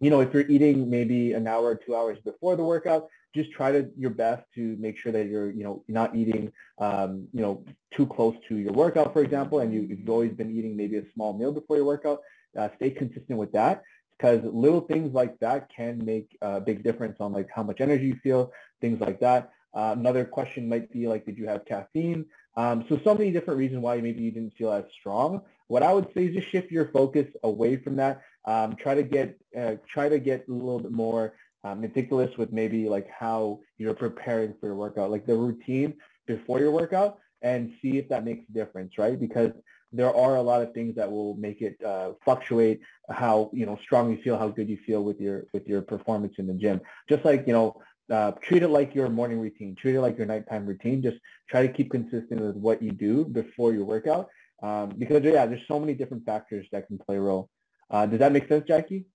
you 0.00 0.10
know, 0.10 0.20
if 0.20 0.34
you're 0.34 0.48
eating 0.48 0.90
maybe 0.90 1.32
an 1.32 1.46
hour 1.46 1.64
or 1.64 1.76
two 1.76 1.96
hours 1.96 2.18
before 2.24 2.56
the 2.56 2.64
workout, 2.64 3.08
just 3.34 3.52
try 3.52 3.72
to 3.72 3.88
your 3.96 4.10
best 4.10 4.42
to 4.54 4.76
make 4.78 4.98
sure 4.98 5.12
that 5.12 5.26
you're, 5.28 5.50
you 5.50 5.64
know, 5.64 5.84
not 5.88 6.14
eating, 6.16 6.52
um, 6.78 7.28
you 7.32 7.40
know, 7.40 7.64
too 7.92 8.06
close 8.06 8.34
to 8.48 8.56
your 8.56 8.72
workout, 8.72 9.12
for 9.12 9.22
example, 9.22 9.60
and 9.60 9.72
you, 9.72 9.96
have 9.96 10.08
always 10.08 10.32
been 10.32 10.56
eating 10.56 10.76
maybe 10.76 10.96
a 10.96 11.12
small 11.14 11.36
meal 11.36 11.52
before 11.52 11.76
your 11.76 11.84
workout. 11.84 12.20
Uh, 12.58 12.68
stay 12.76 12.90
consistent 12.90 13.38
with 13.38 13.52
that 13.52 13.82
because 14.16 14.40
little 14.44 14.80
things 14.80 15.14
like 15.14 15.38
that 15.38 15.68
can 15.74 16.04
make 16.04 16.36
a 16.42 16.60
big 16.60 16.82
difference 16.82 17.16
on 17.20 17.32
like 17.32 17.48
how 17.54 17.62
much 17.62 17.80
energy 17.80 18.06
you 18.06 18.16
feel, 18.22 18.52
things 18.80 19.00
like 19.00 19.20
that. 19.20 19.52
Uh, 19.72 19.94
another 19.96 20.24
question 20.24 20.68
might 20.68 20.90
be 20.92 21.06
like, 21.06 21.24
did 21.24 21.38
you 21.38 21.46
have 21.46 21.64
caffeine? 21.64 22.26
Um, 22.56 22.84
so 22.88 23.00
so 23.04 23.14
many 23.14 23.30
different 23.30 23.58
reasons 23.58 23.80
why 23.80 24.00
maybe 24.00 24.22
you 24.22 24.32
didn't 24.32 24.54
feel 24.54 24.72
as 24.72 24.84
strong. 24.98 25.42
What 25.68 25.84
I 25.84 25.92
would 25.92 26.08
say 26.12 26.26
is 26.26 26.34
just 26.34 26.48
shift 26.48 26.72
your 26.72 26.88
focus 26.88 27.28
away 27.44 27.76
from 27.76 27.96
that. 27.96 28.22
Um, 28.44 28.74
try 28.74 28.94
to 28.94 29.04
get 29.04 29.38
uh, 29.56 29.76
try 29.88 30.08
to 30.08 30.18
get 30.18 30.48
a 30.48 30.52
little 30.52 30.80
bit 30.80 30.92
more 30.92 31.34
um, 31.64 31.80
meticulous 31.80 32.30
with 32.38 32.52
maybe 32.52 32.88
like 32.88 33.08
how 33.08 33.60
you're 33.78 33.94
preparing 33.94 34.54
for 34.60 34.66
your 34.66 34.76
workout, 34.76 35.10
like 35.10 35.26
the 35.26 35.36
routine 35.36 35.94
before 36.26 36.58
your 36.60 36.70
workout, 36.70 37.18
and 37.42 37.72
see 37.80 37.98
if 37.98 38.08
that 38.08 38.24
makes 38.24 38.48
a 38.48 38.52
difference, 38.52 38.98
right? 38.98 39.18
Because 39.18 39.52
there 39.92 40.14
are 40.14 40.36
a 40.36 40.42
lot 40.42 40.62
of 40.62 40.72
things 40.72 40.94
that 40.94 41.10
will 41.10 41.34
make 41.34 41.62
it 41.62 41.76
uh, 41.84 42.12
fluctuate 42.24 42.80
how 43.10 43.50
you 43.52 43.66
know 43.66 43.78
strong 43.82 44.10
you 44.10 44.22
feel, 44.22 44.38
how 44.38 44.48
good 44.48 44.68
you 44.68 44.78
feel 44.86 45.02
with 45.02 45.20
your 45.20 45.46
with 45.52 45.66
your 45.66 45.82
performance 45.82 46.34
in 46.38 46.46
the 46.46 46.54
gym. 46.54 46.80
Just 47.08 47.24
like 47.24 47.46
you 47.46 47.52
know, 47.52 47.80
uh, 48.10 48.32
treat 48.42 48.62
it 48.62 48.68
like 48.68 48.94
your 48.94 49.08
morning 49.08 49.40
routine, 49.40 49.74
treat 49.74 49.96
it 49.96 50.00
like 50.00 50.16
your 50.16 50.26
nighttime 50.26 50.66
routine. 50.66 51.02
Just 51.02 51.18
try 51.48 51.66
to 51.66 51.72
keep 51.72 51.90
consistent 51.90 52.40
with 52.40 52.56
what 52.56 52.82
you 52.82 52.92
do 52.92 53.24
before 53.24 53.72
your 53.72 53.84
workout, 53.84 54.28
um, 54.62 54.90
because 54.96 55.22
yeah, 55.24 55.46
there's 55.46 55.66
so 55.66 55.80
many 55.80 55.94
different 55.94 56.24
factors 56.24 56.66
that 56.72 56.86
can 56.86 56.98
play 56.98 57.16
a 57.16 57.20
role. 57.20 57.48
Uh, 57.90 58.06
does 58.06 58.20
that 58.20 58.32
make 58.32 58.48
sense, 58.48 58.64
Jackie? 58.66 59.06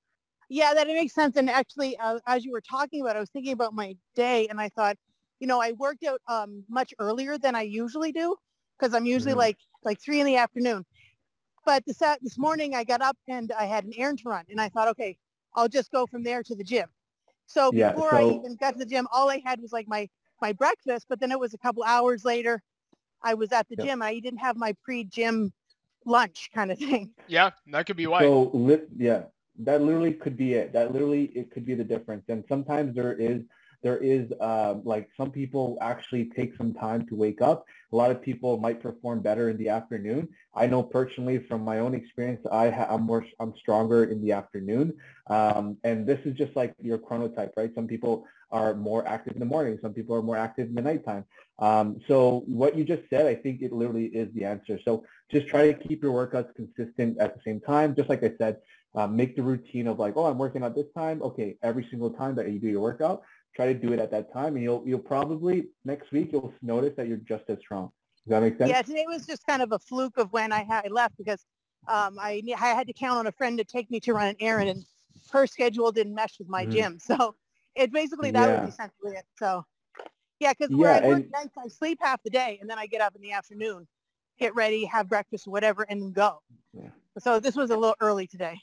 Yeah, 0.49 0.73
that 0.73 0.87
makes 0.87 1.13
sense. 1.13 1.37
And 1.37 1.49
actually, 1.49 1.97
uh, 1.97 2.19
as 2.27 2.45
you 2.45 2.51
were 2.51 2.61
talking 2.61 3.01
about, 3.01 3.15
I 3.15 3.19
was 3.19 3.29
thinking 3.29 3.53
about 3.53 3.73
my 3.73 3.95
day, 4.15 4.47
and 4.47 4.59
I 4.59 4.69
thought, 4.69 4.97
you 5.39 5.47
know, 5.47 5.61
I 5.61 5.73
worked 5.73 6.03
out 6.03 6.21
um, 6.27 6.63
much 6.69 6.93
earlier 6.99 7.37
than 7.37 7.55
I 7.55 7.63
usually 7.63 8.11
do 8.11 8.35
because 8.77 8.93
I'm 8.93 9.05
usually 9.05 9.31
mm-hmm. 9.31 9.39
like 9.39 9.57
like 9.83 10.01
three 10.01 10.19
in 10.19 10.25
the 10.25 10.37
afternoon. 10.37 10.85
But 11.65 11.83
this 11.85 12.01
this 12.21 12.37
morning, 12.37 12.75
I 12.75 12.83
got 12.83 13.01
up 13.01 13.17
and 13.27 13.51
I 13.51 13.65
had 13.65 13.85
an 13.85 13.93
errand 13.97 14.19
to 14.19 14.29
run, 14.29 14.45
and 14.49 14.61
I 14.61 14.69
thought, 14.69 14.87
okay, 14.89 15.17
I'll 15.55 15.67
just 15.67 15.91
go 15.91 16.05
from 16.05 16.23
there 16.23 16.43
to 16.43 16.55
the 16.55 16.63
gym. 16.63 16.87
So 17.47 17.71
yeah, 17.73 17.91
before 17.91 18.11
so, 18.11 18.17
I 18.17 18.33
even 18.33 18.55
got 18.55 18.73
to 18.73 18.79
the 18.79 18.85
gym, 18.85 19.07
all 19.11 19.29
I 19.29 19.41
had 19.43 19.59
was 19.61 19.71
like 19.71 19.87
my 19.87 20.07
my 20.41 20.53
breakfast. 20.53 21.07
But 21.09 21.19
then 21.19 21.31
it 21.31 21.39
was 21.39 21.53
a 21.53 21.57
couple 21.57 21.83
hours 21.83 22.23
later, 22.23 22.61
I 23.23 23.33
was 23.33 23.51
at 23.51 23.67
the 23.69 23.75
gym. 23.75 24.01
I 24.01 24.19
didn't 24.19 24.39
have 24.39 24.57
my 24.57 24.75
pre-gym 24.83 25.51
lunch 26.05 26.51
kind 26.53 26.71
of 26.71 26.77
thing. 26.77 27.11
Yeah, 27.27 27.49
that 27.71 27.87
could 27.87 27.97
be 27.97 28.07
why. 28.07 28.21
So 28.21 28.79
yeah, 28.95 29.23
that 29.59 29.81
literally 29.81 30.13
could 30.13 30.37
be 30.37 30.53
it. 30.53 30.73
That 30.73 30.91
literally 30.91 31.25
it 31.35 31.51
could 31.51 31.65
be 31.65 31.75
the 31.75 31.83
difference. 31.83 32.25
And 32.29 32.43
sometimes 32.47 32.95
there 32.95 33.13
is 33.13 33.41
there 33.83 33.97
is 33.97 34.31
uh, 34.41 34.75
like 34.83 35.09
some 35.15 35.29
people 35.29 35.77
actually 35.79 36.25
take 36.35 36.55
some 36.57 36.73
time 36.73 37.05
to 37.07 37.15
wake 37.15 37.39
up. 37.41 37.65
A 37.93 37.95
lot 37.95 38.09
of 38.09 38.19
people 38.21 38.57
might 38.57 38.81
perform 38.81 39.21
better 39.21 39.49
in 39.49 39.57
the 39.57 39.69
afternoon. 39.69 40.27
I 40.55 40.65
know 40.65 40.81
personally 40.81 41.37
from 41.37 41.63
my 41.63 41.79
own 41.79 41.93
experience, 41.93 42.43
I 42.51 42.71
ha- 42.71 42.87
I'm 42.89 43.03
more 43.03 43.25
I'm 43.39 43.53
stronger 43.57 44.05
in 44.05 44.21
the 44.21 44.31
afternoon, 44.31 44.93
um, 45.27 45.77
and 45.83 46.07
this 46.07 46.19
is 46.25 46.35
just 46.35 46.55
like 46.55 46.73
your 46.81 46.97
chronotype, 46.97 47.51
right? 47.55 47.71
Some 47.75 47.87
people 47.87 48.25
are 48.51 48.73
more 48.73 49.07
active 49.07 49.33
in 49.33 49.39
the 49.39 49.45
morning. 49.45 49.77
Some 49.81 49.93
people 49.93 50.15
are 50.15 50.21
more 50.21 50.37
active 50.37 50.69
in 50.69 50.75
the 50.75 50.81
nighttime. 50.81 51.25
Um, 51.59 51.99
so 52.07 52.43
what 52.47 52.77
you 52.77 52.83
just 52.83 53.03
said, 53.09 53.25
I 53.25 53.35
think 53.35 53.61
it 53.61 53.71
literally 53.71 54.05
is 54.05 54.33
the 54.33 54.43
answer. 54.43 54.79
So 54.83 55.03
just 55.31 55.47
try 55.47 55.71
to 55.71 55.87
keep 55.87 56.03
your 56.03 56.13
workouts 56.13 56.53
consistent 56.55 57.17
at 57.19 57.35
the 57.35 57.41
same 57.45 57.59
time. 57.61 57.95
Just 57.95 58.09
like 58.09 58.23
I 58.23 58.33
said, 58.37 58.57
um, 58.95 59.15
make 59.15 59.35
the 59.35 59.43
routine 59.43 59.87
of 59.87 59.99
like, 59.99 60.13
oh, 60.15 60.25
I'm 60.25 60.37
working 60.37 60.63
out 60.63 60.75
this 60.75 60.87
time. 60.95 61.21
Okay, 61.21 61.57
every 61.63 61.87
single 61.89 62.11
time 62.11 62.35
that 62.35 62.49
you 62.49 62.59
do 62.59 62.67
your 62.67 62.81
workout, 62.81 63.23
try 63.55 63.65
to 63.65 63.73
do 63.73 63.93
it 63.93 63.99
at 63.99 64.11
that 64.11 64.31
time, 64.33 64.55
and 64.55 64.63
you'll 64.63 64.83
you'll 64.85 64.99
probably 64.99 65.67
next 65.83 66.11
week 66.11 66.29
you'll 66.31 66.53
notice 66.61 66.93
that 66.97 67.07
you're 67.07 67.17
just 67.17 67.43
as 67.49 67.57
strong. 67.59 67.91
Does 68.25 68.31
that 68.31 68.41
make 68.41 68.57
sense? 68.57 68.69
Yeah, 68.69 68.81
today 68.81 69.05
was 69.07 69.25
just 69.25 69.45
kind 69.45 69.61
of 69.61 69.71
a 69.71 69.79
fluke 69.79 70.17
of 70.17 70.31
when 70.31 70.51
I 70.51 70.63
had 70.63 70.85
I 70.85 70.89
left 70.89 71.17
because 71.17 71.45
um, 71.87 72.17
I 72.19 72.41
I 72.57 72.67
had 72.67 72.87
to 72.87 72.93
count 72.93 73.19
on 73.19 73.27
a 73.27 73.31
friend 73.31 73.57
to 73.57 73.63
take 73.63 73.91
me 73.91 73.99
to 74.01 74.13
run 74.13 74.27
an 74.27 74.35
errand, 74.39 74.69
and 74.69 74.85
her 75.31 75.47
schedule 75.47 75.91
didn't 75.91 76.15
mesh 76.15 76.39
with 76.39 76.47
my 76.47 76.63
mm-hmm. 76.63 76.71
gym, 76.71 76.99
so 77.01 77.35
it 77.75 77.91
basically 77.91 78.31
that 78.31 78.47
yeah. 78.47 78.61
be 78.61 78.69
essentially 78.69 79.13
it. 79.13 79.25
So 79.37 79.65
yeah, 80.39 80.53
because 80.53 80.71
yeah, 80.71 80.77
where 80.77 81.03
I 81.03 81.07
work 81.07 81.31
nights, 81.31 81.53
I 81.57 81.67
sleep 81.67 81.99
half 82.01 82.21
the 82.23 82.29
day, 82.29 82.57
and 82.61 82.69
then 82.69 82.77
I 82.77 82.87
get 82.87 83.01
up 83.01 83.15
in 83.15 83.21
the 83.21 83.31
afternoon, 83.31 83.87
get 84.39 84.55
ready, 84.55 84.85
have 84.85 85.07
breakfast, 85.07 85.47
whatever, 85.47 85.83
and 85.83 86.13
go. 86.13 86.41
Yeah. 86.73 86.89
So 87.19 87.39
this 87.39 87.55
was 87.55 87.69
a 87.69 87.77
little 87.77 87.95
early 88.01 88.27
today. 88.27 88.59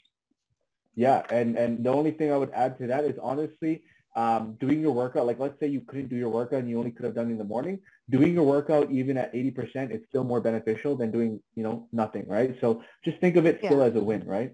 Yeah, 0.95 1.23
and 1.29 1.57
and 1.57 1.83
the 1.83 1.89
only 1.89 2.11
thing 2.11 2.31
I 2.31 2.37
would 2.37 2.51
add 2.51 2.77
to 2.79 2.87
that 2.87 3.03
is 3.03 3.17
honestly, 3.21 3.83
um, 4.15 4.55
doing 4.59 4.79
your 4.79 4.91
workout, 4.91 5.25
like 5.25 5.39
let's 5.39 5.59
say 5.59 5.67
you 5.67 5.81
couldn't 5.81 6.09
do 6.09 6.15
your 6.15 6.29
workout 6.29 6.59
and 6.59 6.69
you 6.69 6.77
only 6.77 6.91
could 6.91 7.05
have 7.05 7.15
done 7.15 7.29
it 7.29 7.31
in 7.31 7.37
the 7.39 7.43
morning, 7.43 7.79
doing 8.09 8.33
your 8.33 8.43
workout 8.43 8.91
even 8.91 9.17
at 9.17 9.33
80% 9.33 9.91
is 9.91 10.01
still 10.07 10.23
more 10.23 10.39
beneficial 10.39 10.95
than 10.95 11.11
doing, 11.11 11.41
you 11.55 11.63
know, 11.63 11.87
nothing, 11.91 12.27
right? 12.27 12.55
So 12.61 12.83
just 13.03 13.19
think 13.19 13.37
of 13.37 13.47
it 13.47 13.59
yeah. 13.61 13.69
still 13.69 13.81
as 13.81 13.95
a 13.95 14.03
win, 14.03 14.23
right? 14.27 14.53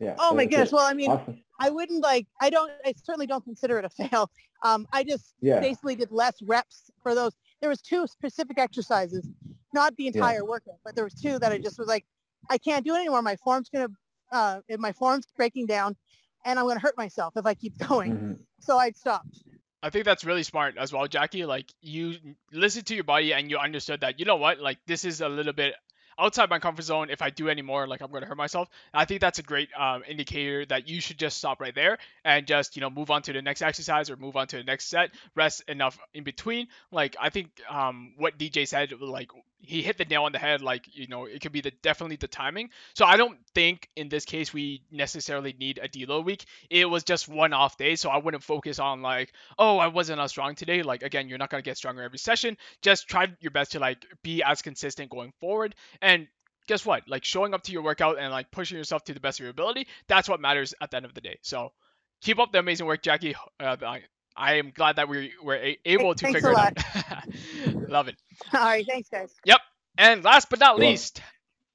Yeah. 0.00 0.14
Oh 0.18 0.30
so 0.30 0.36
my 0.36 0.46
goodness. 0.46 0.70
It. 0.70 0.74
Well, 0.74 0.86
I 0.86 0.94
mean, 0.94 1.10
awesome. 1.10 1.42
I 1.58 1.70
wouldn't 1.70 2.02
like, 2.02 2.26
I 2.40 2.50
don't, 2.50 2.70
I 2.84 2.94
certainly 3.02 3.26
don't 3.26 3.44
consider 3.44 3.78
it 3.78 3.84
a 3.84 3.88
fail. 4.08 4.30
Um, 4.62 4.86
I 4.92 5.04
just 5.04 5.34
yeah. 5.40 5.60
basically 5.60 5.96
did 5.96 6.10
less 6.10 6.40
reps 6.42 6.90
for 7.02 7.14
those. 7.14 7.32
There 7.60 7.70
was 7.70 7.80
two 7.80 8.06
specific 8.06 8.58
exercises, 8.58 9.28
not 9.74 9.96
the 9.96 10.06
entire 10.06 10.36
yeah. 10.36 10.42
workout, 10.42 10.78
but 10.84 10.94
there 10.94 11.04
was 11.04 11.14
two 11.14 11.38
that 11.38 11.52
I 11.52 11.58
just 11.58 11.78
was 11.78 11.88
like, 11.88 12.04
I 12.48 12.58
can't 12.58 12.84
do 12.84 12.94
it 12.94 12.98
anymore. 12.98 13.22
My 13.22 13.36
form's 13.36 13.68
going 13.68 13.88
to, 13.88 13.94
uh, 14.30 14.60
my 14.78 14.92
form's 14.92 15.26
breaking 15.36 15.66
down 15.66 15.96
and 16.44 16.58
I'm 16.58 16.64
going 16.64 16.76
to 16.76 16.82
hurt 16.82 16.96
myself 16.96 17.34
if 17.36 17.46
I 17.46 17.54
keep 17.54 17.76
going. 17.88 18.12
Mm-hmm. 18.12 18.32
So 18.60 18.78
I 18.78 18.90
stopped. 18.92 19.42
I 19.82 19.90
think 19.90 20.04
that's 20.04 20.24
really 20.24 20.42
smart 20.42 20.76
as 20.76 20.92
well, 20.92 21.06
Jackie. 21.06 21.44
Like 21.44 21.72
you 21.80 22.16
listen 22.52 22.82
to 22.84 22.94
your 22.94 23.04
body 23.04 23.32
and 23.32 23.48
you 23.48 23.58
understood 23.58 24.00
that, 24.00 24.18
you 24.18 24.24
know 24.24 24.36
what, 24.36 24.58
like 24.58 24.78
this 24.86 25.04
is 25.04 25.20
a 25.20 25.28
little 25.28 25.52
bit 25.52 25.74
outside 26.18 26.50
my 26.50 26.58
comfort 26.58 26.82
zone. 26.82 27.10
If 27.10 27.22
I 27.22 27.30
do 27.30 27.48
any 27.48 27.62
more, 27.62 27.86
like 27.86 28.00
I'm 28.00 28.10
going 28.10 28.22
to 28.22 28.28
hurt 28.28 28.36
myself. 28.36 28.68
I 28.92 29.04
think 29.04 29.20
that's 29.20 29.38
a 29.38 29.42
great 29.42 29.68
um, 29.78 30.02
indicator 30.08 30.66
that 30.66 30.88
you 30.88 31.00
should 31.00 31.18
just 31.18 31.38
stop 31.38 31.60
right 31.60 31.74
there 31.74 31.98
and 32.24 32.46
just 32.46 32.76
you 32.76 32.80
know 32.80 32.90
move 32.90 33.10
on 33.10 33.22
to 33.22 33.32
the 33.32 33.42
next 33.42 33.62
exercise 33.62 34.10
or 34.10 34.16
move 34.16 34.36
on 34.36 34.46
to 34.48 34.56
the 34.56 34.64
next 34.64 34.86
set. 34.86 35.10
Rest 35.34 35.62
enough 35.68 35.98
in 36.14 36.24
between. 36.24 36.68
Like 36.90 37.16
I 37.20 37.30
think 37.30 37.50
um, 37.70 38.14
what 38.16 38.38
DJ 38.38 38.66
said, 38.66 38.92
like 39.00 39.30
he 39.60 39.82
hit 39.82 39.98
the 39.98 40.04
nail 40.04 40.24
on 40.24 40.32
the 40.32 40.38
head. 40.38 40.62
Like 40.62 40.88
you 40.92 41.06
know, 41.08 41.24
it 41.26 41.40
could 41.40 41.52
be 41.52 41.60
the 41.60 41.72
definitely 41.82 42.16
the 42.16 42.28
timing. 42.28 42.70
So 42.94 43.04
I 43.04 43.16
don't 43.16 43.38
think 43.54 43.88
in 43.96 44.08
this 44.08 44.24
case 44.24 44.52
we 44.52 44.82
necessarily 44.90 45.54
need 45.58 45.78
a 45.82 45.88
deload 45.88 46.24
week. 46.24 46.44
It 46.70 46.88
was 46.88 47.04
just 47.04 47.28
one 47.28 47.52
off 47.52 47.76
day, 47.76 47.96
so 47.96 48.10
I 48.10 48.18
wouldn't 48.18 48.42
focus 48.42 48.78
on 48.78 49.02
like, 49.02 49.32
oh, 49.58 49.78
I 49.78 49.88
wasn't 49.88 50.20
as 50.20 50.30
strong 50.30 50.54
today. 50.54 50.82
Like 50.82 51.02
again, 51.02 51.28
you're 51.28 51.38
not 51.38 51.50
gonna 51.50 51.62
get 51.62 51.76
stronger 51.76 52.02
every 52.02 52.18
session. 52.18 52.56
Just 52.82 53.08
try 53.08 53.28
your 53.40 53.50
best 53.50 53.72
to 53.72 53.78
like 53.80 54.04
be 54.22 54.42
as 54.42 54.62
consistent 54.62 55.10
going 55.10 55.32
forward. 55.40 55.74
And 56.00 56.28
guess 56.66 56.84
what? 56.86 57.08
Like 57.08 57.24
showing 57.24 57.54
up 57.54 57.62
to 57.64 57.72
your 57.72 57.82
workout 57.82 58.18
and 58.18 58.30
like 58.30 58.50
pushing 58.50 58.78
yourself 58.78 59.04
to 59.04 59.14
the 59.14 59.20
best 59.20 59.40
of 59.40 59.44
your 59.44 59.50
ability. 59.50 59.86
That's 60.06 60.28
what 60.28 60.40
matters 60.40 60.74
at 60.80 60.90
the 60.90 60.98
end 60.98 61.06
of 61.06 61.14
the 61.14 61.20
day. 61.20 61.38
So 61.42 61.72
keep 62.20 62.38
up 62.38 62.52
the 62.52 62.58
amazing 62.58 62.86
work, 62.86 63.02
Jackie. 63.02 63.34
Uh, 63.58 63.76
I 64.38 64.54
am 64.54 64.70
glad 64.70 64.96
that 64.96 65.08
we 65.08 65.32
were 65.42 65.60
able 65.84 66.14
to 66.14 66.24
thanks 66.24 66.40
figure 66.40 66.52
it 66.52 66.56
out. 66.56 67.88
Love 67.90 68.08
it. 68.08 68.14
All 68.54 68.60
right, 68.60 68.86
thanks, 68.86 69.08
guys. 69.08 69.34
Yep. 69.44 69.60
And 69.98 70.22
last 70.22 70.48
but 70.48 70.60
not 70.60 70.78
least, 70.78 71.20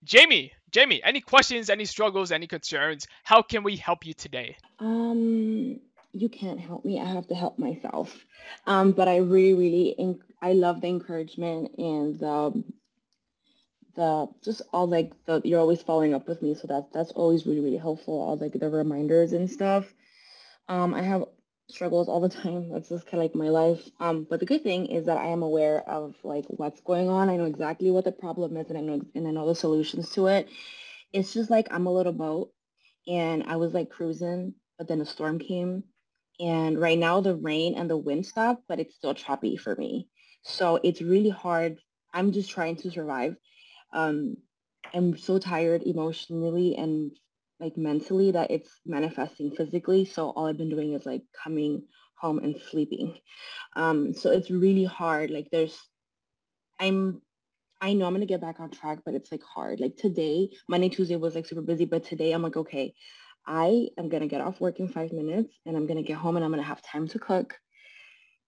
Jamie. 0.04 0.54
Jamie, 0.72 1.02
any 1.04 1.22
questions, 1.22 1.70
any 1.70 1.86
struggles, 1.86 2.32
any 2.32 2.48
concerns? 2.48 3.06
How 3.24 3.44
can 3.44 3.62
we 3.64 3.76
help 3.76 4.08
you 4.08 4.14
today? 4.14 4.56
Um, 4.80 5.80
you 6.14 6.30
can't 6.30 6.60
help 6.60 6.84
me. 6.84 7.00
I 7.00 7.06
have 7.06 7.28
to 7.28 7.36
help 7.36 7.60
myself. 7.60 8.26
Um, 8.66 8.92
but 8.94 9.08
I 9.08 9.18
really, 9.18 9.54
really, 9.54 9.96
inc- 10.00 10.22
I 10.42 10.54
love 10.54 10.82
the 10.82 10.88
encouragement 10.88 11.78
and 11.78 12.18
the, 12.20 12.64
the 13.96 14.28
just 14.44 14.64
all 14.72 14.88
like 14.88 15.12
the 15.26 15.42
you're 15.44 15.60
always 15.60 15.84
following 15.84 16.16
up 16.16 16.28
with 16.28 16.42
me, 16.42 16.56
so 16.56 16.66
that 16.68 16.88
that's 16.92 17.12
always 17.12 17.46
really, 17.46 17.60
really 17.60 17.78
helpful. 17.78 18.20
All 18.20 18.38
like 18.38 18.54
the 18.54 18.70
reminders 18.70 19.34
and 19.34 19.52
stuff. 19.52 19.94
Um, 20.68 20.96
I 20.96 21.04
have 21.04 21.26
struggles 21.70 22.10
all 22.10 22.20
the 22.20 22.30
time. 22.30 22.72
That's 22.72 22.90
just 22.90 23.06
kind 23.06 23.24
of 23.24 23.26
like 23.26 23.36
my 23.36 23.50
life. 23.50 23.82
Um, 24.00 24.26
but 24.30 24.40
the 24.40 24.46
good 24.46 24.64
thing 24.64 24.88
is 24.88 25.06
that 25.06 25.18
I 25.18 25.28
am 25.28 25.44
aware 25.44 25.88
of 25.88 26.16
like 26.24 26.46
what's 26.48 26.82
going 26.82 27.10
on. 27.10 27.30
I 27.30 27.38
know 27.38 27.46
exactly 27.46 27.92
what 27.92 28.06
the 28.06 28.12
problem 28.12 28.58
is 28.58 28.70
and 28.70 28.78
I 28.78 28.82
know 28.82 29.02
and 29.16 29.28
I 29.28 29.32
know 29.32 29.48
the 29.48 29.56
solutions 29.56 30.10
to 30.12 30.28
it. 30.28 30.50
It's 31.12 31.34
just 31.34 31.50
like 31.50 31.68
I'm 31.72 31.88
a 31.88 31.94
little 31.94 32.14
boat 32.14 32.52
and 33.08 33.44
I 33.48 33.58
was 33.58 33.74
like 33.74 33.90
cruising, 33.90 34.56
but 34.78 34.88
then 34.88 35.02
a 35.02 35.06
storm 35.06 35.40
came. 35.40 35.84
And 36.40 36.80
right 36.80 36.98
now 36.98 37.22
the 37.22 37.36
rain 37.36 37.76
and 37.76 37.90
the 37.90 37.98
wind 37.98 38.26
stopped, 38.26 38.64
but 38.68 38.80
it's 38.80 38.96
still 38.96 39.14
choppy 39.14 39.56
for 39.56 39.76
me. 39.76 40.10
So 40.44 40.80
it's 40.84 41.02
really 41.02 41.30
hard. 41.30 41.80
I'm 42.14 42.32
just 42.32 42.50
trying 42.50 42.76
to 42.78 42.92
survive. 42.92 43.36
Um, 43.94 44.38
I'm 44.94 45.18
so 45.18 45.40
tired 45.40 45.84
emotionally 45.84 46.76
and 46.76 47.12
like 47.64 47.78
mentally 47.78 48.32
that 48.32 48.52
it's 48.52 48.70
manifesting 48.86 49.52
physically. 49.56 50.04
So 50.04 50.30
all 50.32 50.48
I've 50.48 50.58
been 50.58 50.70
doing 50.70 50.94
is 50.94 51.06
like 51.06 51.22
coming 51.44 51.84
home 52.16 52.40
and 52.40 52.60
sleeping. 52.70 53.18
Um, 53.76 54.14
so 54.14 54.32
it's 54.32 54.52
really 54.52 54.84
hard. 54.84 55.32
Like 55.32 55.48
there's, 55.52 55.80
I'm, 56.80 57.22
I 57.80 57.94
know 57.94 58.06
I'm 58.06 58.14
gonna 58.14 58.26
get 58.26 58.42
back 58.42 58.60
on 58.60 58.70
track, 58.70 59.00
but 59.06 59.14
it's 59.14 59.32
like 59.32 59.44
hard. 59.44 59.80
Like 59.80 59.96
today, 59.96 60.50
Monday, 60.68 60.90
Tuesday 60.90 61.16
was 61.16 61.36
like 61.36 61.46
super 61.46 61.62
busy, 61.62 61.86
but 61.86 62.04
today 62.04 62.34
I'm 62.34 62.42
like, 62.44 62.58
okay, 62.58 62.94
I 63.48 63.88
am 63.98 64.10
gonna 64.10 64.28
get 64.28 64.42
off 64.42 64.60
work 64.60 64.80
in 64.80 64.90
five 64.90 65.14
minutes 65.14 65.54
and 65.66 65.78
I'm 65.78 65.88
gonna 65.88 66.04
get 66.04 66.18
home 66.18 66.36
and 66.36 66.44
I'm 66.44 66.52
gonna 66.52 66.64
have 66.64 66.82
time 66.82 67.08
to 67.10 67.20
cook 67.20 67.56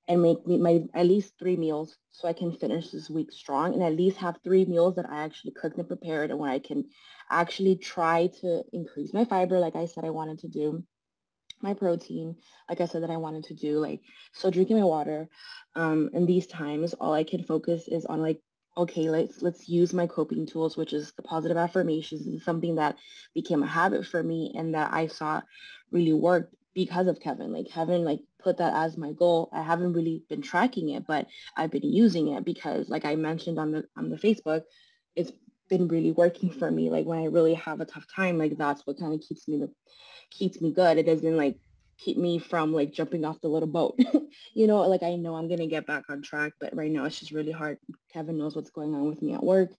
and 0.08 0.22
make 0.22 0.46
me 0.46 0.58
my 0.58 0.84
at 0.94 1.08
least 1.08 1.34
three 1.40 1.56
meals 1.58 1.98
so 2.12 2.28
I 2.28 2.34
can 2.34 2.52
finish 2.52 2.90
this 2.92 3.10
week 3.10 3.32
strong 3.32 3.74
and 3.74 3.84
at 3.84 3.96
least 3.96 4.18
have 4.18 4.40
three 4.44 4.66
meals 4.66 4.96
that 4.96 5.10
I 5.10 5.24
actually 5.24 5.54
cooked 5.60 5.78
and 5.78 5.88
prepared 5.88 6.30
and 6.30 6.40
where 6.40 6.52
I 6.52 6.60
can 6.60 6.86
actually 7.30 7.76
try 7.76 8.28
to 8.42 8.64
increase 8.72 9.14
my 9.14 9.26
fiber 9.26 9.60
like 9.60 9.76
I 9.76 9.86
said 9.86 10.06
I 10.06 10.12
wanted 10.12 10.40
to 10.40 10.48
do 10.48 10.84
my 11.62 11.74
protein 11.74 12.36
like 12.70 12.82
I 12.82 12.86
said 12.86 13.04
that 13.04 13.10
I 13.10 13.18
wanted 13.18 13.46
to 13.46 13.56
do 13.56 13.80
like 13.80 14.02
so 14.34 14.52
drinking 14.52 14.78
my 14.78 14.86
water 14.86 15.28
um 15.76 16.10
in 16.14 16.26
these 16.26 16.48
times 16.48 16.94
all 16.94 17.14
I 17.14 17.24
can 17.24 17.44
focus 17.44 17.88
is 17.88 18.06
on 18.06 18.22
like 18.22 18.40
okay 18.78 19.10
let's 19.10 19.42
let's 19.42 19.68
use 19.68 19.94
my 19.94 20.06
coping 20.06 20.46
tools 20.46 20.78
which 20.78 20.94
is 20.94 21.14
the 21.14 21.24
positive 21.24 21.58
affirmations 21.58 22.28
and 22.28 22.42
something 22.42 22.76
that 22.76 22.98
became 23.34 23.64
a 23.64 23.68
habit 23.68 24.06
for 24.06 24.22
me 24.22 24.54
and 24.56 24.76
that 24.76 24.94
I 24.94 25.08
saw 25.08 25.42
really 25.92 26.14
worked 26.14 26.54
because 26.76 27.08
of 27.08 27.20
Kevin. 27.22 27.54
Like 27.54 27.70
Kevin 27.70 28.04
like 28.04 28.20
put 28.46 28.58
that 28.58 28.76
as 28.76 28.96
my 28.96 29.12
goal. 29.12 29.50
I 29.52 29.64
haven't 29.64 29.94
really 29.94 30.24
been 30.30 30.44
tracking 30.44 30.90
it, 30.90 31.06
but 31.08 31.28
I've 31.58 31.72
been 31.72 31.84
using 31.84 32.28
it 32.30 32.46
because 32.46 32.88
like 32.88 33.04
I 33.04 33.16
mentioned 33.16 33.58
on 33.58 33.72
the 33.72 33.86
on 33.98 34.10
the 34.10 34.18
Facebook, 34.18 34.62
it's 35.16 35.32
been 35.68 35.88
really 35.88 36.12
working 36.12 36.52
for 36.52 36.70
me. 36.70 36.92
Like 36.92 37.08
when 37.08 37.20
I 37.20 37.26
really 37.26 37.56
have 37.56 37.82
a 37.82 37.86
tough 37.86 38.06
time, 38.16 38.38
like 38.38 38.56
that's 38.58 38.86
what 38.86 39.00
kind 39.00 39.14
of 39.16 39.20
keeps 39.20 39.48
me 39.48 39.58
the 39.58 39.72
keeps 40.30 40.62
me 40.62 40.72
good. 40.72 41.00
It 41.00 41.08
doesn't 41.08 41.36
like 41.36 41.58
keep 41.98 42.18
me 42.18 42.38
from 42.38 42.72
like 42.72 42.94
jumping 42.94 43.26
off 43.26 43.42
the 43.42 43.48
little 43.48 43.68
boat. 43.68 43.98
you 44.54 44.68
know, 44.68 44.82
like 44.82 45.02
I 45.02 45.16
know 45.16 45.36
I'm 45.36 45.50
gonna 45.50 45.68
get 45.68 45.88
back 45.88 46.04
on 46.10 46.22
track, 46.22 46.54
but 46.62 46.76
right 46.76 46.92
now 46.92 47.06
it's 47.06 47.20
just 47.20 47.32
really 47.32 47.52
hard. 47.52 47.80
Kevin 48.14 48.38
knows 48.38 48.56
what's 48.56 48.70
going 48.70 48.94
on 48.94 49.10
with 49.10 49.24
me 49.24 49.34
at 49.34 49.44
work 49.44 49.72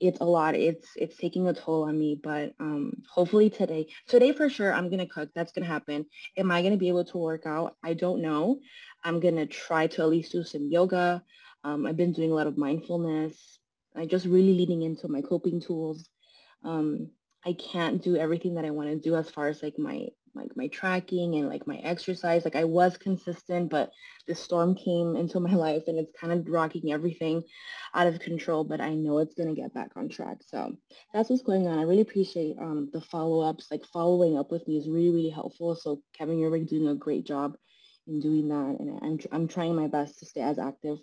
it's 0.00 0.20
a 0.20 0.24
lot. 0.24 0.54
It's 0.54 0.88
it's 0.96 1.16
taking 1.16 1.46
a 1.48 1.54
toll 1.54 1.84
on 1.84 1.98
me, 1.98 2.18
but 2.22 2.54
um, 2.60 3.02
hopefully 3.08 3.50
today, 3.50 3.86
today 4.08 4.32
for 4.32 4.48
sure, 4.50 4.72
I'm 4.72 4.90
gonna 4.90 5.06
cook. 5.06 5.30
That's 5.34 5.52
gonna 5.52 5.66
happen. 5.66 6.06
Am 6.36 6.50
I 6.50 6.62
gonna 6.62 6.76
be 6.76 6.88
able 6.88 7.04
to 7.06 7.18
work 7.18 7.46
out? 7.46 7.76
I 7.82 7.94
don't 7.94 8.20
know. 8.22 8.60
I'm 9.02 9.20
gonna 9.20 9.46
try 9.46 9.86
to 9.88 10.02
at 10.02 10.08
least 10.08 10.32
do 10.32 10.44
some 10.44 10.68
yoga. 10.70 11.22
Um, 11.62 11.86
I've 11.86 11.96
been 11.96 12.12
doing 12.12 12.30
a 12.30 12.34
lot 12.34 12.46
of 12.46 12.58
mindfulness. 12.58 13.58
I 13.96 14.06
just 14.06 14.26
really 14.26 14.54
leaning 14.54 14.82
into 14.82 15.08
my 15.08 15.22
coping 15.22 15.60
tools. 15.60 16.08
Um, 16.64 17.10
I 17.46 17.52
can't 17.52 18.02
do 18.02 18.16
everything 18.16 18.54
that 18.54 18.64
I 18.64 18.70
want 18.70 18.88
to 18.90 18.96
do 18.96 19.16
as 19.16 19.30
far 19.30 19.48
as 19.48 19.62
like 19.62 19.78
my 19.78 20.08
like 20.34 20.56
my 20.56 20.68
tracking 20.68 21.34
and 21.36 21.48
like 21.48 21.66
my 21.66 21.76
exercise. 21.76 22.44
Like 22.44 22.56
I 22.56 22.64
was 22.64 22.96
consistent, 22.96 23.70
but 23.70 23.90
the 24.26 24.34
storm 24.34 24.74
came 24.74 25.16
into 25.16 25.40
my 25.40 25.54
life 25.54 25.84
and 25.86 25.98
it's 25.98 26.12
kind 26.18 26.32
of 26.32 26.48
rocking 26.48 26.92
everything 26.92 27.42
out 27.94 28.06
of 28.06 28.20
control, 28.20 28.64
but 28.64 28.80
I 28.80 28.94
know 28.94 29.18
it's 29.18 29.34
going 29.34 29.54
to 29.54 29.60
get 29.60 29.74
back 29.74 29.92
on 29.96 30.08
track. 30.08 30.38
So 30.46 30.76
that's 31.12 31.30
what's 31.30 31.42
going 31.42 31.66
on. 31.66 31.78
I 31.78 31.82
really 31.82 32.02
appreciate 32.02 32.56
um, 32.60 32.90
the 32.92 33.00
follow-ups, 33.00 33.68
like 33.70 33.84
following 33.92 34.38
up 34.38 34.50
with 34.50 34.66
me 34.66 34.76
is 34.76 34.88
really, 34.88 35.10
really 35.10 35.30
helpful. 35.30 35.74
So 35.74 36.00
Kevin, 36.16 36.38
you're 36.38 36.50
really 36.50 36.64
doing 36.64 36.88
a 36.88 36.94
great 36.94 37.24
job 37.24 37.56
in 38.06 38.20
doing 38.20 38.48
that. 38.48 38.76
And 38.80 38.98
I'm, 39.02 39.18
I'm 39.32 39.48
trying 39.48 39.74
my 39.74 39.86
best 39.86 40.18
to 40.18 40.26
stay 40.26 40.40
as 40.42 40.58
active 40.58 40.98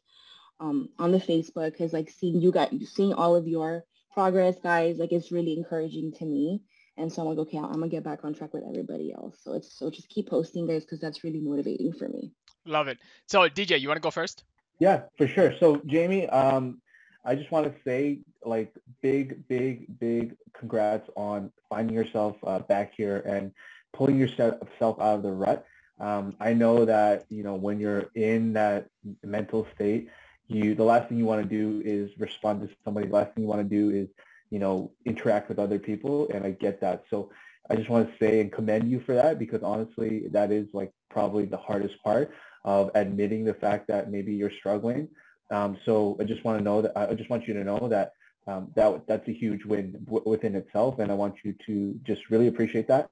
um, 0.59 0.89
on 0.99 1.11
the 1.11 1.17
Facebook 1.17 1.71
because 1.71 1.93
like 1.93 2.09
seeing 2.09 2.41
you 2.41 2.51
guys, 2.51 2.69
seeing 2.93 3.13
all 3.13 3.35
of 3.35 3.47
your 3.47 3.83
progress, 4.13 4.55
guys, 4.61 4.97
like 4.97 5.11
it's 5.11 5.31
really 5.31 5.53
encouraging 5.57 6.13
to 6.13 6.25
me. 6.25 6.61
And 6.97 7.11
so 7.11 7.21
I'm 7.21 7.29
like, 7.29 7.37
okay, 7.39 7.57
I'm 7.57 7.71
gonna 7.71 7.87
get 7.87 8.03
back 8.03 8.23
on 8.23 8.33
track 8.33 8.53
with 8.53 8.63
everybody 8.67 9.13
else. 9.13 9.37
So 9.41 9.53
it's 9.53 9.73
so 9.77 9.89
just 9.89 10.09
keep 10.09 10.29
posting, 10.29 10.67
guys, 10.67 10.83
because 10.83 10.99
that's 10.99 11.23
really 11.23 11.39
motivating 11.39 11.93
for 11.93 12.07
me. 12.07 12.31
Love 12.65 12.87
it. 12.87 12.99
So 13.27 13.47
DJ, 13.49 13.79
you 13.79 13.87
want 13.87 13.97
to 13.97 14.01
go 14.01 14.11
first? 14.11 14.43
Yeah, 14.79 15.03
for 15.17 15.27
sure. 15.27 15.53
So 15.59 15.81
Jamie, 15.85 16.27
um, 16.29 16.81
I 17.23 17.35
just 17.35 17.51
want 17.51 17.65
to 17.65 17.73
say 17.83 18.19
like 18.43 18.73
big, 19.01 19.47
big, 19.47 19.99
big 19.99 20.35
congrats 20.53 21.09
on 21.15 21.51
finding 21.69 21.95
yourself 21.95 22.35
uh, 22.43 22.59
back 22.59 22.93
here 22.95 23.17
and 23.19 23.51
pulling 23.93 24.17
yourself 24.17 24.59
out 24.81 24.99
of 24.99 25.23
the 25.23 25.31
rut. 25.31 25.65
Um, 25.99 26.35
I 26.39 26.53
know 26.53 26.85
that 26.85 27.25
you 27.29 27.43
know 27.43 27.55
when 27.55 27.79
you're 27.79 28.09
in 28.15 28.53
that 28.53 28.87
mental 29.23 29.67
state, 29.75 30.09
you 30.47 30.75
the 30.75 30.83
last 30.83 31.09
thing 31.09 31.17
you 31.17 31.25
want 31.25 31.43
to 31.43 31.49
do 31.49 31.81
is 31.85 32.11
respond 32.17 32.67
to 32.67 32.75
somebody. 32.83 33.07
The 33.07 33.13
last 33.13 33.33
thing 33.33 33.43
you 33.43 33.49
want 33.49 33.61
to 33.61 33.69
do 33.69 33.95
is 33.95 34.07
you 34.51 34.59
know 34.59 34.91
interact 35.05 35.49
with 35.49 35.57
other 35.57 35.79
people, 35.79 36.29
and 36.33 36.45
I 36.45 36.51
get 36.51 36.79
that. 36.81 37.03
So 37.09 37.31
I 37.69 37.75
just 37.75 37.89
want 37.89 38.07
to 38.09 38.17
say 38.23 38.41
and 38.41 38.51
commend 38.51 38.91
you 38.91 38.99
for 39.05 39.15
that 39.15 39.39
because 39.39 39.63
honestly, 39.63 40.27
that 40.31 40.51
is 40.51 40.67
like 40.73 40.91
probably 41.09 41.45
the 41.45 41.57
hardest 41.57 41.95
part 42.03 42.31
of 42.63 42.91
admitting 42.93 43.43
the 43.43 43.53
fact 43.55 43.87
that 43.87 44.11
maybe 44.11 44.33
you're 44.33 44.51
struggling. 44.59 45.07
Um, 45.51 45.77
so 45.85 46.17
I 46.19 46.23
just 46.25 46.43
want 46.43 46.59
to 46.59 46.63
know 46.63 46.81
that 46.81 46.91
I 46.95 47.13
just 47.15 47.29
want 47.29 47.47
you 47.47 47.53
to 47.55 47.63
know 47.63 47.87
that 47.89 48.11
um, 48.47 48.71
that 48.75 49.07
that's 49.07 49.27
a 49.27 49.33
huge 49.33 49.65
win 49.65 49.95
w- 50.05 50.23
within 50.25 50.55
itself, 50.55 50.99
and 50.99 51.11
I 51.11 51.15
want 51.15 51.35
you 51.43 51.55
to 51.67 51.99
just 52.03 52.29
really 52.29 52.47
appreciate 52.47 52.87
that. 52.87 53.09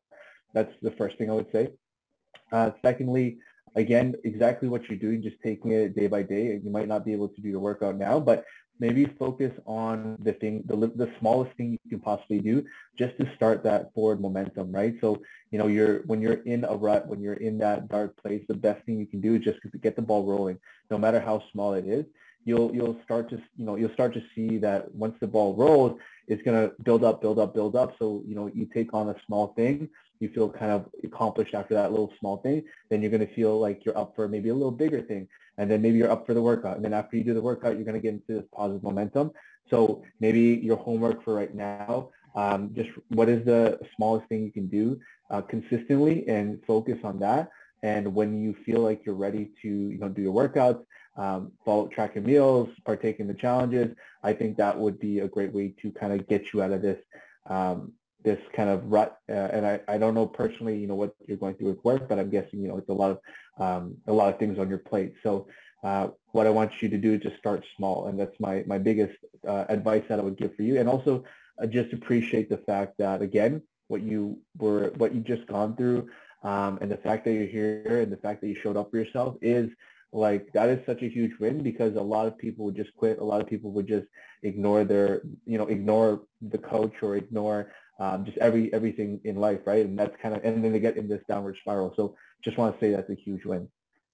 That's 0.54 0.74
the 0.82 0.92
first 0.92 1.18
thing 1.18 1.30
I 1.30 1.34
would 1.34 1.52
say. 1.52 1.70
Uh, 2.52 2.72
secondly, 2.84 3.38
again, 3.76 4.16
exactly 4.24 4.68
what 4.68 4.90
you're 4.90 4.98
doing, 4.98 5.22
just 5.22 5.36
taking 5.44 5.72
it 5.72 5.96
day 5.96 6.08
by 6.08 6.24
day. 6.24 6.60
You 6.64 6.72
might 6.72 6.88
not 6.88 7.06
be 7.06 7.14
able 7.14 7.30
to 7.30 7.42
do 7.42 7.50
your 7.50 7.60
workout 7.60 7.98
now, 7.98 8.20
but 8.20 8.46
maybe 8.80 9.06
focus 9.06 9.52
on 9.66 10.18
the 10.24 10.34
thing, 10.34 10.64
the, 10.66 10.76
the 10.76 11.12
smallest 11.20 11.56
thing 11.58 11.72
you 11.72 11.90
can 11.90 12.00
possibly 12.00 12.40
do 12.40 12.66
just 12.98 13.18
to 13.18 13.30
start 13.36 13.64
that 13.64 13.94
forward 13.94 14.22
momentum, 14.22 14.72
right? 14.72 14.96
So, 15.02 15.22
you 15.52 15.60
know, 15.60 15.68
you're, 15.68 16.00
when 16.04 16.22
you're 16.22 16.42
in 16.44 16.64
a 16.64 16.76
rut, 16.76 17.08
when 17.08 17.22
you're 17.22 17.34
in 17.34 17.58
that 17.60 17.90
dark 17.90 18.16
place, 18.18 18.44
the 18.48 18.54
best 18.54 18.86
thing 18.86 19.00
you 19.00 19.06
can 19.06 19.22
do 19.22 19.36
is 19.36 19.42
just 19.42 19.60
get 19.82 19.96
the 19.96 20.02
ball 20.02 20.26
rolling, 20.26 20.60
no 20.90 20.98
matter 20.98 21.20
how 21.20 21.44
small 21.52 21.74
it 21.74 21.86
is 21.86 22.06
you'll 22.46 22.74
you'll 22.74 22.98
start 23.04 23.30
to 23.30 23.38
you 23.58 23.66
know 23.66 23.76
you'll 23.76 23.94
start 23.94 24.14
to 24.14 24.24
see 24.34 24.58
that 24.58 24.94
once 24.94 25.16
the 25.20 25.28
ball 25.28 25.56
rolls, 25.56 26.00
it's 26.28 26.42
gonna 26.44 26.72
build 26.84 27.04
up, 27.04 27.22
build 27.22 27.40
up, 27.40 27.54
build 27.54 27.76
up. 27.76 27.96
So 28.00 28.24
you 28.28 28.36
know 28.36 28.48
you 28.54 28.66
take 28.66 28.94
on 28.94 29.10
a 29.10 29.16
small 29.26 29.48
thing, 29.56 29.90
you 30.20 30.30
feel 30.30 30.50
kind 30.50 30.72
of 30.72 30.86
accomplished 31.04 31.54
after 31.54 31.74
that 31.76 31.92
little 31.92 32.12
small 32.20 32.38
thing. 32.38 32.64
Then 32.90 33.02
you're 33.02 33.12
gonna 33.12 33.28
feel 33.28 33.60
like 33.60 33.86
you're 33.86 33.98
up 33.98 34.16
for 34.16 34.28
maybe 34.28 34.50
a 34.50 34.54
little 34.54 34.72
bigger 34.72 35.02
thing, 35.02 35.28
and 35.60 35.70
then 35.70 35.82
maybe 35.82 35.98
you're 35.98 36.10
up 36.10 36.26
for 36.26 36.34
the 36.34 36.42
workout. 36.42 36.78
And 36.78 36.84
then 36.86 36.94
after 36.94 37.18
you 37.18 37.24
do 37.24 37.34
the 37.34 37.42
workout, 37.42 37.76
you're 37.76 37.86
gonna 37.86 38.00
get 38.00 38.14
into 38.14 38.34
this 38.34 38.46
positive 38.56 38.82
momentum. 38.82 39.32
So 39.70 40.02
maybe 40.20 40.42
your 40.64 40.78
homework 40.78 41.24
for 41.24 41.36
right 41.36 41.54
now, 41.54 42.10
um, 42.36 42.72
just 42.74 42.90
what 43.10 43.28
is 43.28 43.46
the 43.46 43.78
smallest 43.96 44.28
thing 44.30 44.44
you 44.44 44.52
can 44.52 44.68
do 44.68 45.00
uh, 45.30 45.42
consistently 45.42 46.28
and 46.28 46.64
focus 46.66 47.00
on 47.04 47.20
that. 47.20 47.50
And 47.84 48.16
when 48.16 48.42
you 48.42 48.56
feel 48.66 48.80
like 48.80 49.06
you're 49.06 49.16
ready 49.16 49.52
to, 49.62 49.68
you 49.68 49.98
know, 49.98 50.10
do 50.10 50.22
your 50.22 50.34
workouts, 50.34 50.84
um, 51.18 51.52
follow 51.66 51.88
track 51.88 52.16
your 52.16 52.24
meals, 52.24 52.70
partake 52.86 53.20
in 53.20 53.28
the 53.28 53.34
challenges, 53.34 53.94
I 54.24 54.34
think 54.34 54.58
that 54.58 54.78
would 54.78 54.98
be 55.00 55.20
a 55.20 55.28
great 55.28 55.54
way 55.54 55.76
to 55.82 55.92
kind 55.92 56.14
of 56.14 56.28
get 56.28 56.54
you 56.54 56.62
out 56.62 56.72
of 56.72 56.82
this 56.82 57.00
um, 57.48 57.94
this 58.24 58.40
kind 58.54 58.70
of 58.70 58.92
rut. 58.92 59.18
Uh, 59.30 59.34
and 59.34 59.66
I, 59.66 59.80
I 59.88 59.98
don't 59.98 60.14
know 60.14 60.28
personally, 60.28 60.78
you 60.78 60.88
know, 60.88 60.96
what 60.96 61.16
you're 61.28 61.38
going 61.38 61.56
through 61.56 61.70
with 61.70 61.84
work, 61.84 62.10
but 62.10 62.20
I'm 62.20 62.30
guessing, 62.30 62.62
you 62.62 62.68
know, 62.68 62.78
it's 62.78 62.90
a 62.90 62.94
lot 62.94 63.12
of 63.12 63.20
um, 63.60 63.98
a 64.08 64.14
lot 64.14 64.34
of 64.34 64.40
things 64.40 64.58
on 64.60 64.70
your 64.70 64.78
plate. 64.78 65.14
So 65.24 65.48
uh, 65.84 66.10
what 66.32 66.48
I 66.48 66.50
want 66.50 66.82
you 66.82 66.90
to 66.90 66.98
do 66.98 67.14
is 67.14 67.22
just 67.22 67.38
start 67.38 67.64
small, 67.78 68.08
and 68.08 68.20
that's 68.20 68.38
my 68.40 68.64
my 68.68 68.78
biggest 68.78 69.18
uh, 69.48 69.66
advice 69.70 70.04
that 70.10 70.20
I 70.20 70.24
would 70.24 70.38
give 70.38 70.56
for 70.56 70.64
you. 70.64 70.80
And 70.80 70.90
also 70.90 71.24
uh, 71.62 71.66
just 71.66 71.94
appreciate 71.94 72.50
the 72.50 72.58
fact 72.58 72.98
that 73.00 73.22
again, 73.22 73.62
what 73.88 74.02
you 74.02 74.40
were 74.58 74.92
what 74.98 75.14
you 75.14 75.22
just 75.22 75.48
gone 75.48 75.76
through, 75.76 76.10
um, 76.44 76.80
and 76.82 76.92
the 76.92 76.98
fact 76.98 77.26
that 77.26 77.34
you're 77.34 77.46
here, 77.46 78.02
and 78.02 78.12
the 78.12 78.18
fact 78.18 78.42
that 78.42 78.48
you 78.48 78.56
showed 78.56 78.78
up 78.78 78.92
for 78.92 78.98
yourself 78.98 79.36
is 79.42 79.70
like 80.12 80.52
that 80.54 80.70
is 80.70 80.86
such 80.86 81.02
a 81.04 81.10
huge 81.10 81.32
win 81.40 81.62
because 81.62 81.96
a 81.96 82.02
lot 82.02 82.26
of 82.26 82.38
people 82.38 82.66
would 82.66 82.76
just 82.76 82.94
quit. 82.96 83.20
A 83.20 83.24
lot 83.24 83.42
of 83.42 83.48
people 83.48 83.72
would 83.72 83.88
just 83.88 84.08
ignore 84.44 84.84
their, 84.84 85.22
you 85.46 85.58
know, 85.58 85.68
ignore 85.68 86.22
the 86.42 86.58
coach 86.58 86.94
or 87.02 87.16
ignore 87.16 87.72
um, 88.00 88.26
just 88.26 88.38
every 88.38 88.74
everything 88.74 89.20
in 89.26 89.36
life, 89.36 89.60
right? 89.66 89.86
And 89.86 89.98
that's 90.00 90.16
kind 90.22 90.36
of, 90.36 90.44
and 90.44 90.64
then 90.64 90.72
they 90.72 90.80
get 90.80 90.98
in 90.98 91.08
this 91.08 91.22
downward 91.28 91.58
spiral. 91.62 91.94
So 91.96 92.16
just 92.44 92.58
want 92.58 92.74
to 92.74 92.86
say 92.86 92.92
that's 92.92 93.10
a 93.10 93.16
huge 93.16 93.46
win. 93.46 93.68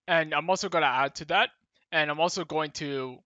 And 0.08 0.34
I'm 0.34 0.50
also 0.50 0.70
going 0.70 0.84
to 0.84 0.88
add 0.88 1.16
to 1.16 1.26
that, 1.26 1.50
and 1.92 2.12
I'm 2.12 2.20
also 2.20 2.44
going 2.44 2.72
to 2.72 3.18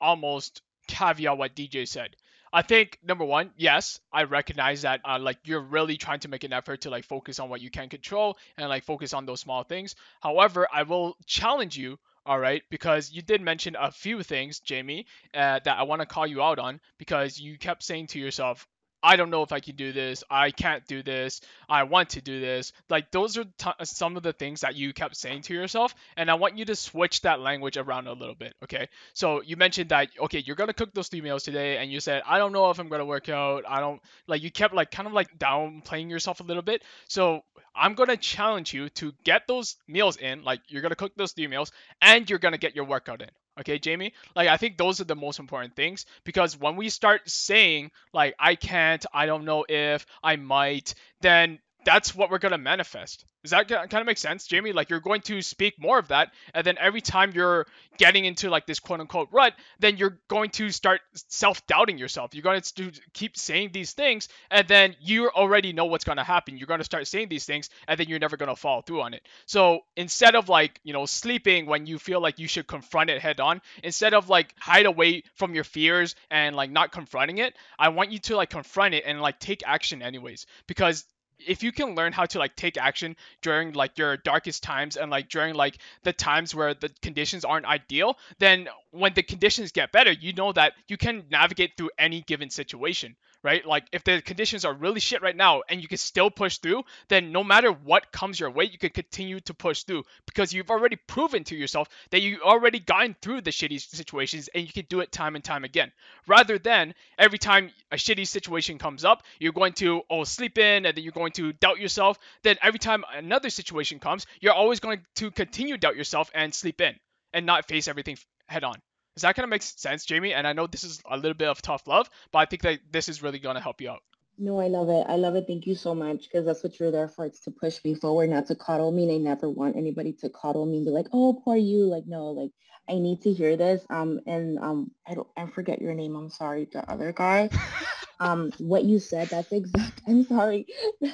almost 0.00 0.62
caveat 0.86 1.36
what 1.36 1.56
DJ 1.56 1.88
said. 1.88 2.16
I 2.54 2.62
think 2.62 3.00
number 3.02 3.24
one, 3.24 3.50
yes, 3.56 3.98
I 4.12 4.22
recognize 4.22 4.82
that 4.82 5.00
uh, 5.04 5.18
like 5.18 5.38
you're 5.44 5.60
really 5.60 5.96
trying 5.96 6.20
to 6.20 6.28
make 6.28 6.44
an 6.44 6.52
effort 6.52 6.82
to 6.82 6.90
like 6.90 7.04
focus 7.04 7.40
on 7.40 7.48
what 7.48 7.60
you 7.60 7.68
can 7.68 7.88
control 7.88 8.38
and 8.56 8.68
like 8.68 8.84
focus 8.84 9.12
on 9.12 9.26
those 9.26 9.40
small 9.40 9.64
things. 9.64 9.96
However, 10.20 10.68
I 10.72 10.84
will 10.84 11.16
challenge 11.26 11.76
you 11.76 11.98
all 12.26 12.38
right 12.38 12.62
because 12.70 13.12
you 13.12 13.22
did 13.22 13.42
mention 13.42 13.76
a 13.78 13.90
few 13.90 14.22
things 14.22 14.60
jamie 14.60 15.04
uh, 15.34 15.60
that 15.62 15.76
i 15.76 15.82
want 15.82 16.00
to 16.00 16.06
call 16.06 16.26
you 16.26 16.42
out 16.42 16.58
on 16.58 16.80
because 16.96 17.38
you 17.38 17.58
kept 17.58 17.82
saying 17.82 18.06
to 18.06 18.18
yourself 18.18 18.66
I 19.04 19.16
don't 19.16 19.28
know 19.28 19.42
if 19.42 19.52
I 19.52 19.60
can 19.60 19.76
do 19.76 19.92
this. 19.92 20.24
I 20.30 20.50
can't 20.50 20.86
do 20.86 21.02
this. 21.02 21.42
I 21.68 21.82
want 21.82 22.08
to 22.10 22.22
do 22.22 22.40
this. 22.40 22.72
Like 22.88 23.10
those 23.10 23.36
are 23.36 23.44
t- 23.44 23.84
some 23.84 24.16
of 24.16 24.22
the 24.22 24.32
things 24.32 24.62
that 24.62 24.76
you 24.76 24.94
kept 24.94 25.14
saying 25.14 25.42
to 25.42 25.54
yourself, 25.54 25.94
and 26.16 26.30
I 26.30 26.34
want 26.34 26.56
you 26.56 26.64
to 26.64 26.74
switch 26.74 27.20
that 27.20 27.38
language 27.38 27.76
around 27.76 28.06
a 28.06 28.14
little 28.14 28.34
bit. 28.34 28.54
Okay. 28.64 28.88
So 29.12 29.42
you 29.42 29.58
mentioned 29.58 29.90
that 29.90 30.08
okay, 30.18 30.38
you're 30.38 30.56
gonna 30.56 30.72
cook 30.72 30.94
those 30.94 31.08
three 31.08 31.20
meals 31.20 31.42
today, 31.42 31.76
and 31.76 31.92
you 31.92 32.00
said 32.00 32.22
I 32.26 32.38
don't 32.38 32.52
know 32.52 32.70
if 32.70 32.78
I'm 32.78 32.88
gonna 32.88 33.04
work 33.04 33.28
out. 33.28 33.64
I 33.68 33.80
don't 33.80 34.00
like 34.26 34.42
you 34.42 34.50
kept 34.50 34.74
like 34.74 34.90
kind 34.90 35.06
of 35.06 35.12
like 35.12 35.38
downplaying 35.38 36.08
yourself 36.08 36.40
a 36.40 36.44
little 36.44 36.62
bit. 36.62 36.82
So 37.06 37.42
I'm 37.76 37.94
gonna 37.94 38.16
challenge 38.16 38.72
you 38.72 38.88
to 39.00 39.12
get 39.22 39.46
those 39.46 39.76
meals 39.86 40.16
in. 40.16 40.44
Like 40.44 40.60
you're 40.68 40.82
gonna 40.82 40.96
cook 40.96 41.12
those 41.14 41.32
three 41.32 41.46
meals, 41.46 41.72
and 42.00 42.28
you're 42.30 42.38
gonna 42.38 42.58
get 42.58 42.74
your 42.74 42.86
workout 42.86 43.20
in. 43.20 43.30
Okay, 43.60 43.78
Jamie? 43.78 44.12
Like 44.34 44.48
I 44.48 44.56
think 44.56 44.76
those 44.76 45.00
are 45.00 45.04
the 45.04 45.14
most 45.14 45.38
important 45.38 45.76
things 45.76 46.06
because 46.24 46.58
when 46.58 46.76
we 46.76 46.88
start 46.88 47.28
saying 47.30 47.92
like 48.12 48.34
I 48.38 48.56
can't, 48.56 49.04
I 49.12 49.26
don't 49.26 49.44
know 49.44 49.64
if, 49.68 50.06
I 50.22 50.36
might, 50.36 50.94
then 51.20 51.60
that's 51.84 52.14
what 52.14 52.30
we're 52.30 52.38
going 52.38 52.52
to 52.52 52.58
manifest. 52.58 53.24
Does 53.42 53.50
that 53.50 53.68
kind 53.68 53.94
of 53.94 54.06
make 54.06 54.16
sense, 54.16 54.46
Jamie? 54.46 54.72
Like 54.72 54.88
you're 54.88 55.00
going 55.00 55.20
to 55.22 55.42
speak 55.42 55.74
more 55.78 55.98
of 55.98 56.08
that, 56.08 56.32
and 56.54 56.66
then 56.66 56.76
every 56.80 57.02
time 57.02 57.32
you're 57.34 57.66
getting 57.98 58.24
into 58.24 58.48
like 58.48 58.66
this 58.66 58.80
quote 58.80 59.00
unquote 59.00 59.28
rut, 59.32 59.52
then 59.80 59.98
you're 59.98 60.18
going 60.28 60.48
to 60.50 60.70
start 60.70 61.02
self 61.14 61.66
doubting 61.66 61.98
yourself. 61.98 62.34
You're 62.34 62.42
going 62.42 62.62
to 62.62 62.92
keep 63.12 63.36
saying 63.36 63.70
these 63.72 63.92
things, 63.92 64.28
and 64.50 64.66
then 64.66 64.96
you 64.98 65.28
already 65.28 65.74
know 65.74 65.84
what's 65.84 66.04
going 66.04 66.16
to 66.16 66.24
happen. 66.24 66.56
You're 66.56 66.66
going 66.66 66.80
to 66.80 66.84
start 66.84 67.06
saying 67.06 67.28
these 67.28 67.44
things, 67.44 67.68
and 67.86 68.00
then 68.00 68.08
you're 68.08 68.18
never 68.18 68.38
going 68.38 68.48
to 68.48 68.56
follow 68.56 68.80
through 68.80 69.02
on 69.02 69.12
it. 69.12 69.22
So 69.44 69.80
instead 69.94 70.34
of 70.34 70.48
like 70.48 70.80
you 70.82 70.94
know 70.94 71.04
sleeping 71.04 71.66
when 71.66 71.84
you 71.84 71.98
feel 71.98 72.20
like 72.22 72.38
you 72.38 72.48
should 72.48 72.66
confront 72.66 73.10
it 73.10 73.20
head 73.20 73.40
on, 73.40 73.60
instead 73.82 74.14
of 74.14 74.30
like 74.30 74.54
hide 74.58 74.86
away 74.86 75.22
from 75.34 75.54
your 75.54 75.64
fears 75.64 76.14
and 76.30 76.56
like 76.56 76.70
not 76.70 76.92
confronting 76.92 77.38
it, 77.38 77.54
I 77.78 77.90
want 77.90 78.10
you 78.10 78.20
to 78.20 78.36
like 78.36 78.48
confront 78.48 78.94
it 78.94 79.04
and 79.06 79.20
like 79.20 79.38
take 79.38 79.62
action 79.66 80.00
anyways, 80.00 80.46
because 80.66 81.04
if 81.46 81.62
you 81.62 81.72
can 81.72 81.94
learn 81.94 82.12
how 82.12 82.24
to 82.26 82.38
like 82.38 82.56
take 82.56 82.76
action 82.76 83.16
during 83.42 83.72
like 83.72 83.98
your 83.98 84.16
darkest 84.16 84.62
times 84.62 84.96
and 84.96 85.10
like 85.10 85.28
during 85.28 85.54
like 85.54 85.78
the 86.02 86.12
times 86.12 86.54
where 86.54 86.74
the 86.74 86.90
conditions 87.02 87.44
aren't 87.44 87.66
ideal 87.66 88.16
then 88.38 88.68
when 88.90 89.14
the 89.14 89.22
conditions 89.22 89.72
get 89.72 89.92
better 89.92 90.12
you 90.12 90.32
know 90.32 90.52
that 90.52 90.74
you 90.88 90.96
can 90.96 91.24
navigate 91.30 91.76
through 91.76 91.90
any 91.98 92.22
given 92.22 92.50
situation 92.50 93.16
right? 93.44 93.64
Like 93.64 93.84
if 93.92 94.02
the 94.02 94.22
conditions 94.22 94.64
are 94.64 94.72
really 94.72 95.00
shit 95.00 95.22
right 95.22 95.36
now 95.36 95.62
and 95.68 95.80
you 95.80 95.86
can 95.86 95.98
still 95.98 96.30
push 96.30 96.58
through, 96.58 96.82
then 97.08 97.30
no 97.30 97.44
matter 97.44 97.70
what 97.70 98.10
comes 98.10 98.40
your 98.40 98.50
way, 98.50 98.64
you 98.64 98.78
can 98.78 98.90
continue 98.90 99.38
to 99.40 99.54
push 99.54 99.84
through 99.84 100.02
because 100.26 100.52
you've 100.52 100.70
already 100.70 100.96
proven 100.96 101.44
to 101.44 101.54
yourself 101.54 101.88
that 102.10 102.22
you 102.22 102.40
already 102.42 102.80
gotten 102.80 103.14
through 103.20 103.42
the 103.42 103.50
shitty 103.50 103.80
situations 103.80 104.48
and 104.54 104.66
you 104.66 104.72
can 104.72 104.86
do 104.88 105.00
it 105.00 105.12
time 105.12 105.34
and 105.34 105.44
time 105.44 105.62
again. 105.62 105.92
Rather 106.26 106.58
than 106.58 106.94
every 107.18 107.38
time 107.38 107.70
a 107.92 107.96
shitty 107.96 108.26
situation 108.26 108.78
comes 108.78 109.04
up, 109.04 109.22
you're 109.38 109.52
going 109.52 109.74
to 109.74 110.02
oh 110.08 110.24
sleep 110.24 110.56
in 110.56 110.86
and 110.86 110.96
then 110.96 111.04
you're 111.04 111.12
going 111.12 111.32
to 111.32 111.52
doubt 111.52 111.78
yourself. 111.78 112.18
Then 112.42 112.56
every 112.62 112.78
time 112.78 113.04
another 113.14 113.50
situation 113.50 113.98
comes, 113.98 114.26
you're 114.40 114.54
always 114.54 114.80
going 114.80 115.04
to 115.16 115.30
continue 115.30 115.76
doubt 115.76 115.96
yourself 115.96 116.30
and 116.34 116.54
sleep 116.54 116.80
in 116.80 116.94
and 117.34 117.44
not 117.44 117.68
face 117.68 117.88
everything 117.88 118.16
head 118.46 118.64
on. 118.64 118.76
Does 119.16 119.22
that 119.22 119.36
kind 119.36 119.44
of 119.44 119.50
make 119.50 119.62
sense, 119.62 120.04
Jamie? 120.04 120.34
And 120.34 120.46
I 120.46 120.52
know 120.52 120.66
this 120.66 120.84
is 120.84 121.00
a 121.08 121.16
little 121.16 121.34
bit 121.34 121.48
of 121.48 121.62
tough 121.62 121.86
love, 121.86 122.10
but 122.32 122.38
I 122.40 122.44
think 122.46 122.62
that 122.62 122.80
this 122.90 123.08
is 123.08 123.22
really 123.22 123.38
going 123.38 123.54
to 123.54 123.62
help 123.62 123.80
you 123.80 123.90
out. 123.90 124.02
No, 124.36 124.58
I 124.58 124.66
love 124.66 124.88
it. 124.88 125.06
I 125.08 125.14
love 125.14 125.36
it. 125.36 125.46
Thank 125.46 125.66
you 125.66 125.76
so 125.76 125.94
much 125.94 126.22
because 126.24 126.44
that's 126.44 126.64
what 126.64 126.80
you're 126.80 126.90
there 126.90 127.06
for. 127.06 127.24
It's 127.24 127.40
to 127.44 127.52
push 127.52 127.78
me 127.84 127.94
forward, 127.94 128.30
not 128.30 128.46
to 128.48 128.56
coddle 128.56 128.90
me. 128.90 129.04
And 129.04 129.12
I 129.12 129.16
never 129.18 129.48
want 129.48 129.76
anybody 129.76 130.12
to 130.14 130.28
coddle 130.28 130.66
me 130.66 130.78
and 130.78 130.86
be 130.86 130.90
like, 130.90 131.06
oh, 131.12 131.40
poor 131.44 131.56
you. 131.56 131.84
Like, 131.84 132.06
no, 132.06 132.30
like 132.30 132.50
I 132.88 132.98
need 132.98 133.22
to 133.22 133.32
hear 133.32 133.56
this. 133.56 133.86
Um, 133.88 134.20
and 134.26 134.58
um, 134.58 134.90
I 135.06 135.14
don't, 135.14 135.28
I 135.36 135.46
forget 135.46 135.80
your 135.80 135.94
name. 135.94 136.16
I'm 136.16 136.30
sorry. 136.30 136.68
The 136.72 136.90
other 136.90 137.12
guy. 137.12 137.48
um, 138.20 138.50
what 138.58 138.82
you 138.82 138.98
said, 138.98 139.28
that's 139.28 139.52
exact. 139.52 140.02
I'm 140.08 140.24
sorry. 140.24 140.66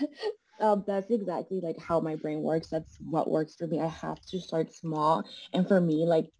Um, 0.60 0.84
that's 0.86 1.10
exactly 1.10 1.60
like 1.62 1.78
how 1.78 2.00
my 2.00 2.16
brain 2.16 2.42
works. 2.42 2.68
That's 2.68 2.98
what 3.00 3.30
works 3.30 3.54
for 3.54 3.66
me. 3.66 3.80
I 3.80 3.88
have 3.88 4.20
to 4.26 4.38
start 4.38 4.74
small. 4.74 5.24
And 5.54 5.66
for 5.66 5.80
me, 5.80 6.04
like 6.04 6.30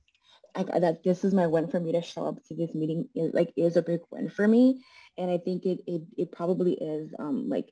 I, 0.55 0.79
that 0.79 1.03
this 1.03 1.25
is 1.25 1.35
my 1.35 1.47
win 1.47 1.69
for 1.69 1.81
me 1.81 1.93
to 1.93 2.03
show 2.03 2.27
up 2.27 2.43
to 2.45 2.55
this 2.55 2.75
meeting 2.75 3.09
is 3.15 3.33
like 3.35 3.53
is 3.57 3.77
a 3.77 3.83
big 3.83 4.01
win 4.11 4.29
for 4.29 4.47
me. 4.47 4.83
And 5.19 5.31
I 5.31 5.39
think 5.39 5.65
it 5.65 5.81
it, 5.87 6.03
it 6.17 6.33
probably 6.33 6.75
is 6.75 7.13
um 7.19 7.49
like 7.49 7.71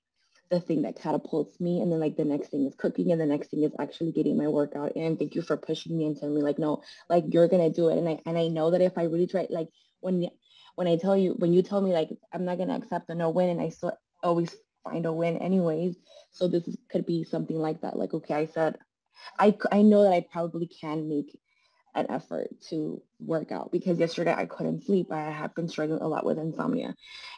the 0.51 0.61
thing 0.61 0.83
that 0.83 1.01
catapults 1.01 1.61
me. 1.61 1.81
And 1.81 1.93
then 1.93 2.01
like 2.01 2.17
the 2.17 2.25
next 2.25 2.49
thing 2.49 2.67
is 2.67 2.75
cooking 2.75 3.13
and 3.13 3.21
the 3.21 3.27
next 3.27 3.51
thing 3.51 3.63
is 3.63 3.73
actually 3.79 4.13
getting 4.13 4.37
my 4.37 4.49
workout. 4.49 4.97
And 4.97 5.19
thank 5.19 5.35
you 5.35 5.43
for 5.43 5.57
pushing 5.57 5.97
me 5.97 6.07
and 6.07 6.17
telling 6.19 6.35
me 6.35 6.43
like, 6.43 6.59
no, 6.59 6.83
like 7.09 7.25
you're 7.29 7.49
gonna 7.49 7.71
do 7.71 7.89
it. 7.89 7.99
And 7.99 8.09
I 8.09 8.21
and 8.27 8.39
I 8.39 8.49
know 8.49 8.71
that 8.71 8.81
if 8.81 8.97
I 8.97 9.05
really 9.05 9.27
try 9.27 9.47
like 9.51 9.69
when 10.01 10.29
when 10.75 10.87
I 10.87 10.97
tell 10.97 11.17
you 11.17 11.35
when 11.39 11.53
you 11.53 11.63
tell 11.63 11.81
me 11.81 11.93
like 11.93 12.11
I'm 12.33 12.45
not 12.45 12.59
gonna 12.59 12.77
accept 12.77 13.11
a 13.11 13.15
no 13.15 13.31
win 13.31 13.51
and 13.51 13.61
I 13.61 13.69
still 13.71 13.93
always 14.23 14.55
find 14.85 15.07
a 15.07 15.13
win 15.13 15.39
anyways. 15.39 15.97
So 16.33 16.49
this 16.49 16.69
could 16.91 17.07
be 17.07 17.25
something 17.25 17.57
like 17.57 17.81
that. 17.83 17.99
Like, 17.99 18.15
okay, 18.15 18.35
I 18.35 18.47
said, 18.47 18.79
I, 19.39 19.57
I 19.73 19.83
know 19.83 20.03
that 20.05 20.13
I 20.13 20.27
probably 20.31 20.67
can 20.67 21.09
make 21.09 21.39
an 21.99 22.11
effort 22.11 22.49
to 22.69 23.03
work 23.21 23.53
out 23.53 23.73
because 23.73 23.99
yesterday 23.99 24.35
I 24.37 24.47
couldn't 24.47 24.85
sleep. 24.85 25.13
I 25.13 25.31
have 25.31 25.55
been 25.55 25.69
struggling 25.69 26.01
a 26.01 26.09
lot 26.09 26.25
with 26.25 26.39
insomnia 26.39 26.95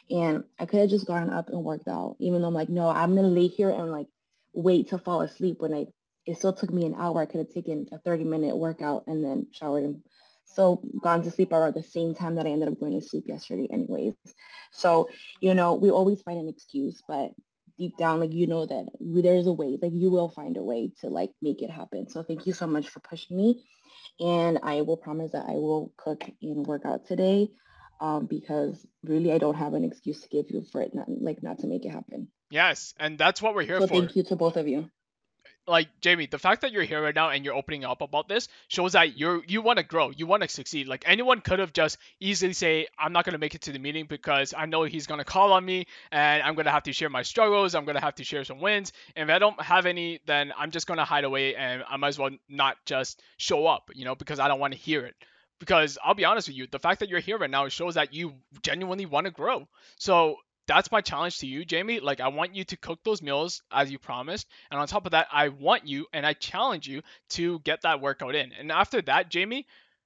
and 0.09 0.43
I 0.59 0.65
could 0.65 0.81
have 0.81 0.89
just 0.89 1.07
gotten 1.07 1.29
up 1.29 1.49
and 1.49 1.63
worked 1.63 1.87
out 1.87 2.15
even 2.19 2.41
though 2.41 2.47
I'm 2.47 2.53
like, 2.53 2.69
no, 2.69 2.89
I'm 2.89 3.15
going 3.15 3.27
to 3.27 3.41
lay 3.41 3.47
here 3.47 3.69
and 3.69 3.91
like 3.91 4.07
wait 4.53 4.89
to 4.89 4.97
fall 4.97 5.21
asleep 5.21 5.57
when 5.59 5.73
I, 5.73 5.87
it 6.25 6.37
still 6.37 6.53
took 6.53 6.71
me 6.71 6.85
an 6.85 6.95
hour. 6.97 7.21
I 7.21 7.25
could 7.25 7.39
have 7.39 7.53
taken 7.53 7.87
a 7.91 7.99
30 7.99 8.25
minute 8.25 8.55
workout 8.55 9.05
and 9.07 9.23
then 9.23 9.47
showered 9.51 9.83
and 9.83 10.01
so 10.45 10.81
gone 11.01 11.23
to 11.23 11.31
sleep 11.31 11.53
around 11.53 11.75
the 11.75 11.83
same 11.83 12.13
time 12.13 12.35
that 12.35 12.45
I 12.45 12.49
ended 12.49 12.67
up 12.67 12.79
going 12.79 12.99
to 12.99 13.05
sleep 13.05 13.23
yesterday 13.27 13.67
anyways. 13.71 14.13
So, 14.71 15.09
you 15.39 15.53
know, 15.53 15.75
we 15.75 15.91
always 15.91 16.21
find 16.21 16.39
an 16.39 16.49
excuse, 16.49 17.01
but 17.07 17.31
deep 17.77 17.97
down, 17.97 18.19
like, 18.19 18.33
you 18.33 18.47
know 18.47 18.65
that 18.65 18.87
there's 18.99 19.47
a 19.47 19.53
way, 19.53 19.77
like 19.81 19.93
you 19.93 20.11
will 20.11 20.29
find 20.29 20.57
a 20.57 20.63
way 20.63 20.91
to 21.01 21.07
like 21.07 21.31
make 21.41 21.61
it 21.61 21.69
happen. 21.69 22.09
So 22.09 22.23
thank 22.23 22.45
you 22.45 22.53
so 22.53 22.67
much 22.67 22.89
for 22.89 22.99
pushing 22.99 23.37
me. 23.37 23.63
And 24.19 24.59
I 24.63 24.81
will 24.81 24.97
promise 24.97 25.31
that 25.31 25.45
I 25.47 25.53
will 25.53 25.93
cook 25.97 26.23
and 26.41 26.65
work 26.65 26.85
out 26.85 27.05
today 27.05 27.49
um, 27.99 28.25
because 28.25 28.85
really 29.03 29.31
I 29.31 29.37
don't 29.37 29.55
have 29.55 29.73
an 29.73 29.83
excuse 29.83 30.21
to 30.21 30.29
give 30.29 30.45
you 30.49 30.63
for 30.71 30.81
it 30.81 30.93
not 30.93 31.07
like 31.09 31.43
not 31.43 31.59
to 31.59 31.67
make 31.67 31.85
it 31.85 31.91
happen. 31.91 32.27
Yes, 32.49 32.93
and 32.99 33.17
that's 33.17 33.41
what 33.41 33.55
we're 33.55 33.63
here 33.63 33.79
so 33.79 33.87
for. 33.87 33.99
Thank 33.99 34.15
you 34.15 34.23
to 34.23 34.35
both 34.35 34.57
of 34.57 34.67
you 34.67 34.89
like 35.71 35.87
Jamie, 36.01 36.27
the 36.27 36.37
fact 36.37 36.61
that 36.61 36.71
you're 36.71 36.83
here 36.83 37.01
right 37.01 37.15
now 37.15 37.29
and 37.29 37.45
you're 37.45 37.55
opening 37.55 37.85
up 37.85 38.01
about 38.01 38.27
this 38.27 38.49
shows 38.67 38.91
that 38.91 39.17
you're 39.17 39.41
you 39.47 39.61
want 39.61 39.77
to 39.77 39.83
grow, 39.83 40.11
you 40.11 40.27
want 40.27 40.43
to 40.43 40.49
succeed. 40.49 40.87
Like 40.87 41.03
anyone 41.07 41.39
could 41.39 41.59
have 41.59 41.71
just 41.73 41.97
easily 42.19 42.53
say, 42.53 42.87
I'm 42.99 43.13
not 43.13 43.25
gonna 43.25 43.37
make 43.37 43.55
it 43.55 43.61
to 43.61 43.71
the 43.71 43.79
meeting 43.79 44.05
because 44.05 44.53
I 44.55 44.65
know 44.65 44.83
he's 44.83 45.07
gonna 45.07 45.23
call 45.23 45.53
on 45.53 45.63
me 45.65 45.87
and 46.11 46.43
I'm 46.43 46.55
gonna 46.55 46.71
have 46.71 46.83
to 46.83 46.93
share 46.93 47.09
my 47.09 47.23
struggles. 47.23 47.73
I'm 47.73 47.85
gonna 47.85 48.01
have 48.01 48.15
to 48.15 48.23
share 48.23 48.43
some 48.43 48.59
wins. 48.59 48.91
And 49.15 49.29
if 49.29 49.33
I 49.33 49.39
don't 49.39 49.59
have 49.61 49.85
any, 49.85 50.19
then 50.27 50.51
I'm 50.57 50.71
just 50.71 50.87
gonna 50.87 51.05
hide 51.05 51.23
away 51.23 51.55
and 51.55 51.83
I 51.89 51.97
might 51.97 52.09
as 52.09 52.19
well 52.19 52.31
not 52.49 52.75
just 52.85 53.21
show 53.37 53.65
up, 53.65 53.89
you 53.95 54.03
know, 54.03 54.13
because 54.13 54.39
I 54.39 54.49
don't 54.49 54.59
want 54.59 54.73
to 54.73 54.79
hear 54.79 55.05
it. 55.05 55.15
Because 55.59 55.97
I'll 56.03 56.15
be 56.15 56.25
honest 56.25 56.49
with 56.49 56.57
you, 56.57 56.67
the 56.69 56.79
fact 56.79 56.99
that 56.99 57.07
you're 57.07 57.19
here 57.19 57.37
right 57.37 57.49
now 57.49 57.69
shows 57.69 57.95
that 57.95 58.13
you 58.13 58.33
genuinely 58.61 59.05
want 59.05 59.25
to 59.25 59.31
grow. 59.31 59.67
So 59.97 60.37
that's 60.67 60.91
my 60.91 61.01
challenge 61.01 61.39
to 61.39 61.47
you, 61.47 61.65
Jamie. 61.65 61.99
Like, 61.99 62.19
I 62.19 62.29
want 62.29 62.55
you 62.55 62.63
to 62.65 62.77
cook 62.77 62.99
those 63.03 63.21
meals 63.21 63.61
as 63.71 63.91
you 63.91 63.99
promised. 63.99 64.47
And 64.69 64.79
on 64.79 64.87
top 64.87 65.05
of 65.05 65.11
that, 65.11 65.27
I 65.31 65.49
want 65.49 65.87
you 65.87 66.05
and 66.13 66.25
I 66.25 66.33
challenge 66.33 66.87
you 66.87 67.01
to 67.31 67.59
get 67.59 67.81
that 67.81 68.01
workout 68.01 68.35
in. 68.35 68.51
And 68.53 68.71
after 68.71 69.01
that, 69.03 69.29
Jamie, 69.29 69.65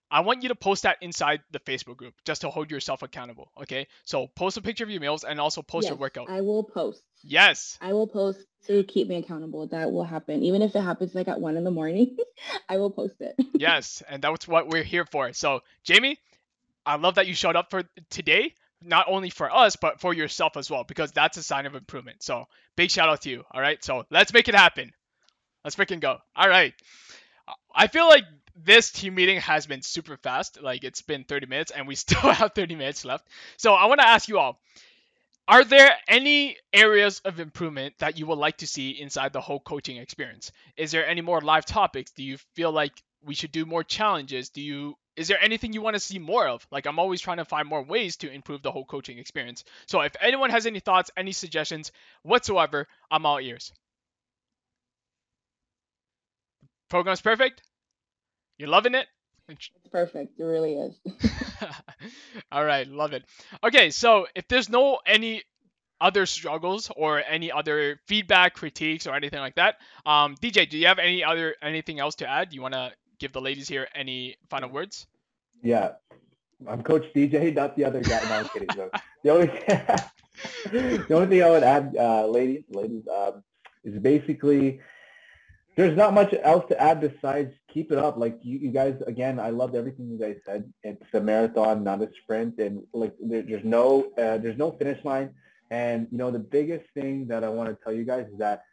I 0.09 0.21
want 0.21 0.43
you 0.43 0.49
to 0.49 0.55
post 0.55 0.83
that 0.83 0.97
inside 1.01 1.41
the 1.51 1.59
Facebook 1.59 1.97
group 1.97 2.13
just 2.25 2.41
to 2.41 2.49
hold 2.49 2.69
yourself 2.69 3.01
accountable. 3.01 3.51
Okay. 3.61 3.87
So 4.03 4.27
post 4.35 4.57
a 4.57 4.61
picture 4.61 4.83
of 4.83 4.89
your 4.89 5.01
meals 5.01 5.23
and 5.23 5.39
also 5.39 5.61
post 5.61 5.85
yes, 5.85 5.89
your 5.89 5.97
workout. 5.97 6.29
I 6.29 6.41
will 6.41 6.63
post. 6.63 7.01
Yes. 7.23 7.77
I 7.81 7.93
will 7.93 8.07
post 8.07 8.39
to 8.67 8.83
keep 8.83 9.07
me 9.07 9.17
accountable. 9.17 9.67
That 9.67 9.91
will 9.91 10.03
happen. 10.03 10.43
Even 10.43 10.61
if 10.61 10.75
it 10.75 10.81
happens 10.81 11.15
like 11.15 11.27
at 11.27 11.41
one 11.41 11.57
in 11.57 11.63
the 11.63 11.71
morning, 11.71 12.17
I 12.69 12.77
will 12.77 12.91
post 12.91 13.15
it. 13.19 13.35
yes. 13.55 14.03
And 14.07 14.21
that's 14.21 14.47
what 14.47 14.69
we're 14.69 14.83
here 14.83 15.05
for. 15.05 15.33
So, 15.33 15.61
Jamie, 15.83 16.19
I 16.85 16.97
love 16.97 17.15
that 17.15 17.27
you 17.27 17.33
showed 17.33 17.55
up 17.55 17.71
for 17.71 17.83
today 18.09 18.53
not 18.85 19.07
only 19.09 19.29
for 19.29 19.53
us, 19.53 19.75
but 19.75 19.99
for 19.99 20.13
yourself 20.13 20.57
as 20.57 20.69
well, 20.69 20.83
because 20.83 21.11
that's 21.11 21.37
a 21.37 21.43
sign 21.43 21.65
of 21.65 21.75
improvement. 21.75 22.23
So 22.23 22.45
big 22.75 22.91
shout 22.91 23.09
out 23.09 23.21
to 23.21 23.29
you. 23.29 23.43
All 23.51 23.61
right. 23.61 23.83
So 23.83 24.05
let's 24.09 24.33
make 24.33 24.47
it 24.47 24.55
happen. 24.55 24.93
Let's 25.63 25.75
freaking 25.75 25.99
go. 25.99 26.17
All 26.35 26.47
right. 26.47 26.73
I 27.73 27.87
feel 27.87 28.07
like 28.07 28.23
this 28.55 28.91
team 28.91 29.15
meeting 29.15 29.39
has 29.41 29.65
been 29.65 29.81
super 29.81 30.17
fast. 30.17 30.61
Like 30.61 30.83
it's 30.83 31.01
been 31.01 31.23
30 31.23 31.47
minutes 31.47 31.71
and 31.71 31.87
we 31.87 31.95
still 31.95 32.31
have 32.31 32.53
30 32.53 32.75
minutes 32.75 33.03
left. 33.03 33.27
So 33.57 33.73
I 33.73 33.87
want 33.87 33.99
to 33.99 34.07
ask 34.07 34.29
you 34.29 34.39
all 34.39 34.59
are 35.47 35.63
there 35.63 35.95
any 36.07 36.57
areas 36.73 37.21
of 37.23 37.39
improvement 37.39 37.93
that 37.99 38.17
you 38.17 38.25
would 38.25 38.39
like 38.39 38.57
to 38.57 38.67
see 38.67 38.89
inside 38.99 39.31
the 39.31 39.41
whole 39.41 39.59
coaching 39.59 39.97
experience? 39.97 40.51
Is 40.75 40.91
there 40.91 41.05
any 41.05 41.21
more 41.21 41.39
live 41.39 41.65
topics? 41.65 42.11
Do 42.11 42.23
you 42.23 42.37
feel 42.55 42.71
like 42.71 42.93
we 43.23 43.35
should 43.35 43.51
do 43.51 43.65
more 43.65 43.83
challenges? 43.83 44.49
Do 44.49 44.61
you 44.61 44.97
is 45.15 45.27
there 45.27 45.41
anything 45.41 45.73
you 45.73 45.81
want 45.81 45.95
to 45.95 45.99
see 45.99 46.19
more 46.19 46.47
of? 46.47 46.65
Like 46.71 46.85
I'm 46.85 46.99
always 46.99 47.21
trying 47.21 47.37
to 47.37 47.45
find 47.45 47.67
more 47.67 47.83
ways 47.83 48.17
to 48.17 48.31
improve 48.31 48.61
the 48.61 48.71
whole 48.71 48.85
coaching 48.85 49.17
experience. 49.17 49.63
So 49.87 50.01
if 50.01 50.15
anyone 50.21 50.49
has 50.49 50.65
any 50.65 50.79
thoughts, 50.79 51.11
any 51.15 51.31
suggestions 51.31 51.91
whatsoever, 52.23 52.87
I'm 53.09 53.25
all 53.25 53.39
ears. 53.39 53.71
Program's 56.89 57.21
perfect? 57.21 57.61
You're 58.57 58.69
loving 58.69 58.95
it? 58.95 59.07
It's 59.49 59.69
perfect. 59.91 60.39
It 60.39 60.43
really 60.43 60.75
is. 60.75 60.95
all 62.51 62.65
right, 62.65 62.87
love 62.87 63.13
it. 63.13 63.23
Okay, 63.63 63.89
so 63.89 64.27
if 64.35 64.47
there's 64.47 64.69
no 64.69 64.99
any 65.05 65.43
other 66.01 66.25
struggles 66.25 66.91
or 66.95 67.23
any 67.27 67.51
other 67.51 67.99
feedback, 68.05 68.53
critiques, 68.53 69.07
or 69.07 69.15
anything 69.15 69.39
like 69.39 69.55
that, 69.55 69.75
um, 70.05 70.35
DJ, 70.35 70.69
do 70.69 70.77
you 70.77 70.87
have 70.87 70.99
any 70.99 71.23
other 71.23 71.55
anything 71.61 71.99
else 71.99 72.15
to 72.15 72.29
add? 72.29 72.53
You 72.53 72.61
want 72.61 72.73
to 72.73 72.91
give 73.19 73.31
the 73.33 73.41
ladies 73.41 73.67
here 73.67 73.87
any 73.95 74.35
final 74.49 74.69
words? 74.69 75.07
Yeah, 75.61 75.93
I'm 76.67 76.83
Coach 76.83 77.05
DJ, 77.15 77.53
not 77.53 77.75
the 77.75 77.85
other 77.85 78.01
guy. 78.01 78.21
No, 78.29 78.35
I'm 78.35 78.49
kidding. 78.49 78.69
No. 78.77 78.89
The 79.23 79.29
only 79.29 79.47
the 81.07 81.13
only 81.15 81.27
thing 81.27 81.43
I 81.43 81.49
would 81.49 81.63
add, 81.63 81.95
uh, 81.99 82.27
ladies, 82.27 82.63
ladies, 82.69 83.03
um, 83.07 83.43
is 83.83 83.99
basically 83.99 84.79
there's 85.75 85.97
not 85.97 86.13
much 86.13 86.33
else 86.43 86.65
to 86.69 86.81
add 86.81 87.01
besides 87.01 87.53
keep 87.71 87.91
it 87.91 87.97
up. 87.97 88.17
Like 88.17 88.39
you, 88.41 88.57
you 88.57 88.71
guys, 88.71 88.95
again, 89.07 89.39
I 89.39 89.49
loved 89.49 89.75
everything 89.75 90.09
you 90.09 90.17
guys 90.17 90.37
said. 90.45 90.71
It's 90.83 91.13
a 91.13 91.19
marathon, 91.19 91.83
not 91.83 92.01
a 92.01 92.09
sprint, 92.23 92.59
and 92.59 92.83
like 92.93 93.13
there, 93.19 93.41
there's 93.41 93.65
no 93.65 94.11
uh, 94.17 94.37
there's 94.37 94.57
no 94.57 94.71
finish 94.71 95.03
line. 95.03 95.31
And 95.71 96.07
you 96.11 96.17
know 96.17 96.31
the 96.31 96.39
biggest 96.39 96.85
thing 96.93 97.27
that 97.27 97.43
I 97.43 97.49
want 97.49 97.69
to 97.69 97.77
tell 97.83 97.93
you 97.93 98.05
guys 98.05 98.27
is 98.31 98.37
that 98.39 98.63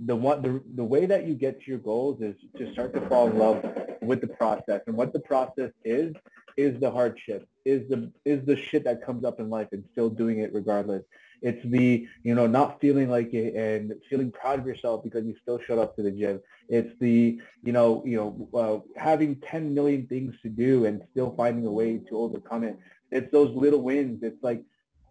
the 0.00 0.16
one 0.16 0.42
the, 0.42 0.62
the 0.74 0.84
way 0.84 1.06
that 1.06 1.26
you 1.26 1.34
get 1.34 1.60
to 1.62 1.70
your 1.70 1.78
goals 1.78 2.20
is 2.20 2.34
to 2.58 2.72
start 2.72 2.94
to 2.94 3.08
fall 3.08 3.28
in 3.28 3.38
love 3.38 3.64
with 4.02 4.20
the 4.20 4.28
process. 4.28 4.82
And 4.86 4.96
what 4.96 5.12
the 5.12 5.20
process 5.20 5.70
is 5.84 6.14
is 6.56 6.78
the 6.80 6.90
hardship 6.90 7.48
is 7.64 7.88
the 7.88 8.10
is 8.24 8.44
the 8.46 8.56
shit 8.56 8.84
that 8.84 9.04
comes 9.04 9.24
up 9.24 9.40
in 9.40 9.50
life 9.50 9.68
and 9.72 9.84
still 9.92 10.08
doing 10.08 10.38
it 10.40 10.52
regardless. 10.52 11.02
It's 11.42 11.64
the 11.66 12.06
you 12.22 12.34
know 12.34 12.46
not 12.46 12.80
feeling 12.80 13.10
like 13.10 13.32
it 13.34 13.54
and 13.54 13.92
feeling 14.08 14.30
proud 14.30 14.60
of 14.60 14.66
yourself 14.66 15.02
because 15.02 15.24
you 15.24 15.34
still 15.42 15.60
showed 15.66 15.78
up 15.78 15.96
to 15.96 16.02
the 16.02 16.10
gym. 16.10 16.40
It's 16.68 16.98
the 17.00 17.38
you 17.62 17.72
know 17.72 18.02
you 18.04 18.16
know 18.16 18.58
uh, 18.58 19.00
having 19.00 19.36
10 19.36 19.74
million 19.74 20.06
things 20.06 20.34
to 20.42 20.48
do 20.48 20.86
and 20.86 21.02
still 21.10 21.34
finding 21.36 21.66
a 21.66 21.70
way 21.70 21.98
to 22.08 22.18
overcome 22.18 22.64
it. 22.64 22.78
It's 23.10 23.30
those 23.32 23.54
little 23.54 23.82
wins. 23.82 24.22
It's 24.22 24.42
like 24.42 24.62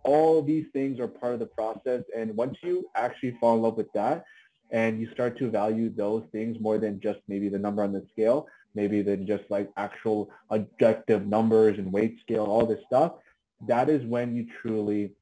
all 0.04 0.42
these 0.42 0.66
things 0.72 1.00
are 1.00 1.08
part 1.08 1.34
of 1.34 1.40
the 1.40 1.48
process. 1.48 2.04
And 2.16 2.36
once 2.36 2.58
you 2.62 2.86
actually 2.96 3.38
fall 3.40 3.56
in 3.56 3.64
love 3.64 3.76
with 3.76 3.92
that 3.94 4.24
and 4.72 5.00
you 5.00 5.10
start 5.12 5.38
to 5.40 5.50
value 5.50 5.90
those 5.90 6.24
things 6.32 6.58
more 6.60 6.78
than 6.78 7.00
just 7.00 7.20
maybe 7.28 7.50
the 7.50 7.60
number 7.60 7.84
on 7.84 7.94
the 7.94 8.06
scale, 8.12 8.48
maybe 8.74 9.02
than 9.02 9.26
just 9.26 9.44
like 9.50 9.70
actual 9.78 10.30
objective 10.50 11.26
numbers 11.28 11.78
and 11.78 11.92
weight 11.92 12.20
scale, 12.22 12.46
all 12.46 12.66
this 12.66 12.84
stuff, 12.86 13.14
that 13.68 13.90
is 13.90 14.04
when 14.06 14.36
you 14.36 14.48
truly 14.62 15.14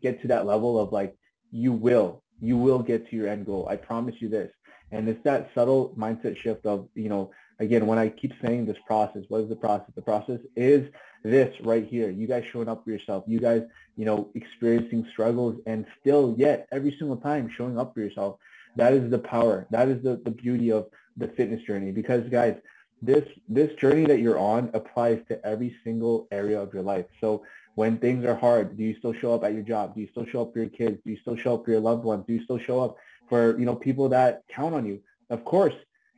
get 0.00 0.20
to 0.22 0.28
that 0.28 0.46
level 0.46 0.78
of 0.78 0.92
like, 0.92 1.16
you 1.50 1.72
will, 1.72 2.22
you 2.40 2.56
will 2.56 2.78
get 2.78 3.08
to 3.10 3.16
your 3.16 3.28
end 3.28 3.44
goal. 3.44 3.68
I 3.68 3.76
promise 3.76 4.14
you 4.20 4.28
this. 4.28 4.50
And 4.90 5.08
it's 5.08 5.22
that 5.24 5.50
subtle 5.54 5.94
mindset 5.98 6.36
shift 6.36 6.66
of, 6.66 6.88
you 6.94 7.08
know, 7.08 7.30
again, 7.58 7.86
when 7.86 7.98
I 7.98 8.08
keep 8.08 8.32
saying 8.42 8.66
this 8.66 8.76
process, 8.86 9.22
what 9.28 9.42
is 9.42 9.48
the 9.48 9.56
process? 9.56 9.90
The 9.94 10.02
process 10.02 10.40
is 10.56 10.90
this 11.22 11.54
right 11.62 11.86
here. 11.86 12.10
You 12.10 12.26
guys 12.26 12.44
showing 12.52 12.68
up 12.68 12.84
for 12.84 12.90
yourself. 12.90 13.24
You 13.26 13.38
guys, 13.38 13.62
you 13.96 14.04
know, 14.04 14.30
experiencing 14.34 15.06
struggles 15.12 15.60
and 15.66 15.86
still 16.00 16.34
yet 16.36 16.68
every 16.72 16.94
single 16.98 17.16
time 17.16 17.50
showing 17.56 17.78
up 17.78 17.94
for 17.94 18.00
yourself 18.00 18.38
that 18.76 18.92
is 18.92 19.10
the 19.10 19.18
power. 19.18 19.66
That 19.70 19.88
is 19.88 20.02
the, 20.02 20.16
the 20.24 20.30
beauty 20.30 20.72
of 20.72 20.86
the 21.16 21.28
fitness 21.28 21.62
journey. 21.62 21.92
Because 21.92 22.28
guys, 22.28 22.56
this 23.00 23.24
this 23.48 23.74
journey 23.74 24.06
that 24.06 24.20
you're 24.20 24.38
on 24.38 24.70
applies 24.74 25.20
to 25.28 25.44
every 25.44 25.76
single 25.84 26.28
area 26.30 26.60
of 26.60 26.72
your 26.72 26.82
life. 26.82 27.06
So 27.20 27.44
when 27.74 27.98
things 27.98 28.24
are 28.24 28.34
hard, 28.34 28.76
do 28.76 28.84
you 28.84 28.96
still 28.98 29.12
show 29.12 29.34
up 29.34 29.44
at 29.44 29.54
your 29.54 29.62
job? 29.62 29.94
Do 29.94 30.00
you 30.00 30.08
still 30.10 30.26
show 30.26 30.42
up 30.42 30.52
for 30.52 30.60
your 30.60 30.68
kids? 30.68 30.98
Do 31.04 31.10
you 31.10 31.18
still 31.18 31.36
show 31.36 31.54
up 31.54 31.64
for 31.64 31.70
your 31.70 31.80
loved 31.80 32.04
ones? 32.04 32.24
Do 32.26 32.34
you 32.34 32.44
still 32.44 32.58
show 32.58 32.80
up 32.80 32.96
for 33.28 33.58
you 33.58 33.66
know 33.66 33.74
people 33.74 34.08
that 34.10 34.42
count 34.48 34.74
on 34.74 34.86
you? 34.86 35.00
Of 35.30 35.44
course. 35.44 35.74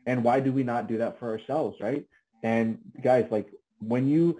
And 0.06 0.22
why 0.22 0.40
do 0.40 0.52
we 0.52 0.62
not 0.62 0.86
do 0.86 0.98
that 0.98 1.18
for 1.18 1.30
ourselves, 1.30 1.78
right? 1.80 2.04
And 2.42 2.78
guys, 3.02 3.26
like 3.30 3.48
when 3.80 4.06
you, 4.06 4.38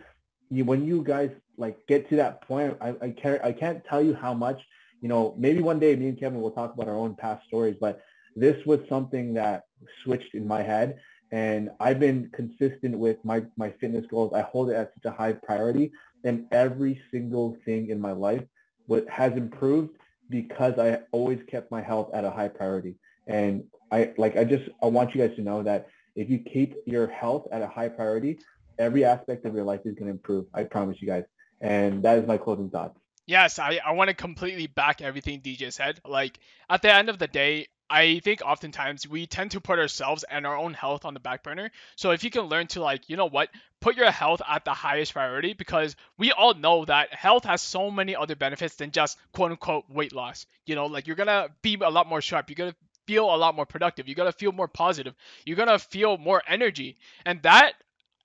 you 0.57 0.65
when 0.65 0.85
you 0.85 1.02
guys 1.02 1.31
like 1.57 1.77
get 1.87 2.09
to 2.11 2.17
that 2.17 2.42
point, 2.46 2.77
I, 2.81 2.94
I 3.00 3.11
can't 3.11 3.42
I 3.44 3.52
can't 3.52 3.85
tell 3.85 4.02
you 4.02 4.15
how 4.15 4.35
much 4.35 4.61
you 5.05 5.09
know, 5.09 5.35
maybe 5.37 5.61
one 5.61 5.79
day 5.79 5.94
me 5.96 6.09
and 6.09 6.19
Kevin 6.19 6.40
will 6.40 6.50
talk 6.50 6.73
about 6.73 6.88
our 6.88 6.96
own 6.96 7.15
past 7.15 7.46
stories, 7.46 7.77
but 7.79 8.00
this 8.37 8.57
was 8.65 8.81
something 8.88 9.35
that 9.35 9.65
switched 10.02 10.35
in 10.35 10.48
my 10.48 10.63
head 10.63 10.98
and 11.31 11.69
I've 11.79 12.00
been 12.00 12.31
consistent 12.33 12.96
with 12.98 13.19
my, 13.23 13.44
my 13.59 13.71
fitness 13.81 14.07
goals. 14.11 14.33
I 14.35 14.40
hold 14.40 14.71
it 14.71 14.77
as 14.77 14.87
such 14.94 15.13
a 15.13 15.15
high 15.15 15.33
priority 15.33 15.92
and 16.25 16.46
every 16.52 17.02
single 17.11 17.55
thing 17.67 17.90
in 17.90 18.00
my 18.00 18.13
life 18.13 18.42
what 18.87 19.07
has 19.11 19.33
improved 19.33 19.90
because 20.31 20.79
I 20.79 21.00
always 21.13 21.40
kept 21.50 21.71
my 21.71 21.83
health 21.83 22.09
at 22.15 22.25
a 22.25 22.31
high 22.31 22.48
priority. 22.48 22.96
And 23.27 23.65
I 23.92 24.15
like 24.17 24.38
I 24.38 24.44
just 24.44 24.71
I 24.83 24.87
want 24.87 25.15
you 25.15 25.27
guys 25.27 25.37
to 25.37 25.42
know 25.42 25.63
that 25.65 25.88
if 26.17 26.31
you 26.31 26.38
keep 26.38 26.77
your 26.87 27.09
health 27.09 27.46
at 27.52 27.61
a 27.61 27.67
high 27.67 27.88
priority, 27.88 28.38
every 28.79 29.04
aspect 29.04 29.44
of 29.44 29.54
your 29.54 29.64
life 29.64 29.81
is 29.85 29.94
going 29.94 30.06
to 30.06 30.12
improve. 30.12 30.46
I 30.52 30.64
promise 30.64 31.00
you 31.00 31.08
guys. 31.08 31.25
And 31.60 32.02
that 32.02 32.18
is 32.18 32.27
my 32.27 32.37
closing 32.37 32.70
thoughts. 32.70 32.98
Yes, 33.27 33.58
I, 33.58 33.81
I 33.85 33.92
want 33.92 34.08
to 34.08 34.14
completely 34.14 34.66
back 34.66 35.00
everything 35.00 35.40
DJ 35.40 35.72
said. 35.72 36.00
Like 36.06 36.38
at 36.68 36.83
the 36.83 36.92
end 36.92 37.08
of 37.08 37.18
the 37.18 37.27
day, 37.27 37.68
I 37.88 38.20
think 38.20 38.42
oftentimes 38.42 39.06
we 39.06 39.27
tend 39.27 39.52
to 39.52 39.60
put 39.60 39.79
ourselves 39.79 40.25
and 40.25 40.46
our 40.46 40.56
own 40.56 40.75
health 40.75 41.04
on 41.04 41.14
the 41.14 41.20
back 41.20 41.42
burner. 41.42 41.70
So 41.96 42.10
if 42.10 42.25
you 42.25 42.31
can 42.31 42.42
learn 42.42 42.66
to 42.68 42.83
like, 42.83 43.08
you 43.08 43.16
know 43.16 43.29
what, 43.29 43.50
put 43.81 43.96
your 43.96 44.10
health 44.10 44.40
at 44.48 44.64
the 44.64 44.72
highest 44.72 45.12
priority 45.12 45.52
because 45.52 45.96
we 46.18 46.33
all 46.33 46.54
know 46.54 46.85
that 46.87 47.12
health 47.14 47.44
has 47.44 47.62
so 47.62 47.90
many 47.90 48.16
other 48.16 48.37
benefits 48.37 48.77
than 48.77 48.90
just 48.90 49.18
quote 49.33 49.50
unquote 49.50 49.85
weight 49.88 50.14
loss. 50.14 50.46
You 50.66 50.75
know, 50.75 50.87
like 50.87 51.06
you're 51.06 51.16
gonna 51.16 51.48
be 51.62 51.79
a 51.81 51.90
lot 51.90 52.08
more 52.08 52.20
sharp. 52.20 52.48
You're 52.48 52.56
gonna 52.56 52.77
feel 53.06 53.35
a 53.35 53.37
lot 53.37 53.54
more 53.54 53.66
productive. 53.66 54.08
You're 54.08 54.14
gonna 54.14 54.33
feel 54.33 54.52
more 54.52 54.68
positive. 54.68 55.14
You're 55.44 55.56
gonna 55.56 55.79
feel 55.79 56.16
more 56.16 56.42
energy. 56.48 56.96
And 57.27 57.42
that 57.42 57.75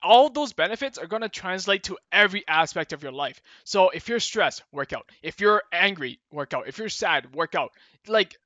all 0.02 0.30
those 0.30 0.52
benefits 0.52 0.98
are 0.98 1.06
going 1.06 1.22
to 1.22 1.28
translate 1.28 1.84
to 1.84 1.98
every 2.12 2.46
aspect 2.48 2.92
of 2.92 3.02
your 3.02 3.12
life. 3.12 3.40
So 3.64 3.90
if 3.90 4.08
you're 4.08 4.20
stressed, 4.20 4.62
work 4.72 4.92
out. 4.92 5.08
If 5.22 5.40
you're 5.40 5.62
angry, 5.72 6.20
work 6.30 6.54
out. 6.54 6.68
If 6.68 6.78
you're 6.78 6.88
sad, 6.88 7.34
work 7.34 7.54
out. 7.54 7.72
Like 8.06 8.36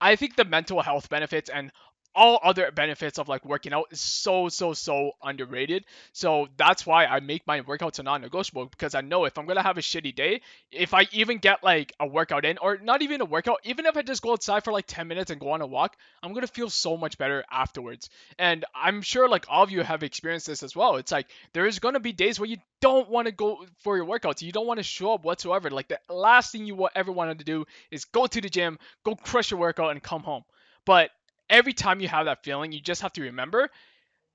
I 0.00 0.16
think 0.16 0.36
the 0.36 0.44
mental 0.44 0.80
health 0.82 1.08
benefits 1.08 1.50
and 1.50 1.72
all 2.14 2.38
other 2.42 2.70
benefits 2.70 3.18
of 3.18 3.28
like 3.28 3.44
working 3.44 3.72
out 3.72 3.86
is 3.90 4.00
so 4.00 4.48
so 4.48 4.72
so 4.72 5.12
underrated. 5.22 5.84
So 6.12 6.48
that's 6.56 6.86
why 6.86 7.06
i 7.06 7.20
make 7.20 7.46
my 7.46 7.60
workouts 7.62 7.98
a 7.98 8.02
non-negotiable 8.02 8.66
because 8.66 8.94
i 8.94 9.00
know 9.00 9.24
if 9.24 9.38
i'm 9.38 9.46
gonna 9.46 9.62
have 9.62 9.78
a 9.78 9.80
shitty 9.80 10.14
day 10.14 10.40
if 10.70 10.94
i 10.94 11.06
even 11.12 11.38
get 11.38 11.62
like 11.62 11.92
a 12.00 12.06
workout 12.06 12.44
in 12.44 12.58
or 12.58 12.78
not 12.78 13.02
even 13.02 13.20
a 13.20 13.24
workout 13.24 13.60
even 13.64 13.86
if 13.86 13.96
i 13.96 14.02
just 14.02 14.22
go 14.22 14.32
outside 14.32 14.64
for 14.64 14.72
like 14.72 14.86
10 14.86 15.08
minutes 15.08 15.30
and 15.30 15.40
go 15.40 15.50
on 15.50 15.60
a 15.60 15.66
walk 15.66 15.96
i'm 16.22 16.32
gonna 16.32 16.46
feel 16.46 16.70
so 16.70 16.96
much 16.96 17.18
better 17.18 17.44
afterwards. 17.50 18.10
And 18.38 18.64
i'm 18.74 19.02
sure 19.02 19.28
like 19.28 19.46
all 19.48 19.62
of 19.62 19.70
you 19.70 19.82
have 19.82 20.02
experienced 20.02 20.46
this 20.46 20.62
as 20.62 20.74
well. 20.76 20.96
It's 20.96 21.12
like 21.12 21.26
there's 21.52 21.78
gonna 21.78 22.00
be 22.00 22.12
days 22.12 22.38
where 22.38 22.48
you 22.48 22.58
don't 22.80 23.08
want 23.08 23.26
to 23.26 23.32
go 23.32 23.64
for 23.78 23.96
your 23.96 24.06
workouts. 24.06 24.42
You 24.42 24.52
don't 24.52 24.66
want 24.66 24.78
to 24.78 24.84
show 24.84 25.14
up 25.14 25.24
whatsoever. 25.24 25.70
Like 25.70 25.88
the 25.88 25.98
last 26.08 26.52
thing 26.52 26.66
you 26.66 26.88
ever 26.94 27.12
wanted 27.12 27.38
to 27.38 27.44
do 27.44 27.64
is 27.90 28.04
go 28.04 28.26
to 28.26 28.40
the 28.40 28.48
gym 28.48 28.78
go 29.04 29.14
crush 29.16 29.50
your 29.50 29.60
workout 29.60 29.92
and 29.92 30.02
come 30.02 30.22
home. 30.22 30.44
But 30.84 31.10
every 31.48 31.72
time 31.72 32.00
you 32.00 32.08
have 32.08 32.26
that 32.26 32.44
feeling, 32.44 32.72
you 32.72 32.80
just 32.80 33.02
have 33.02 33.12
to 33.14 33.22
remember 33.22 33.70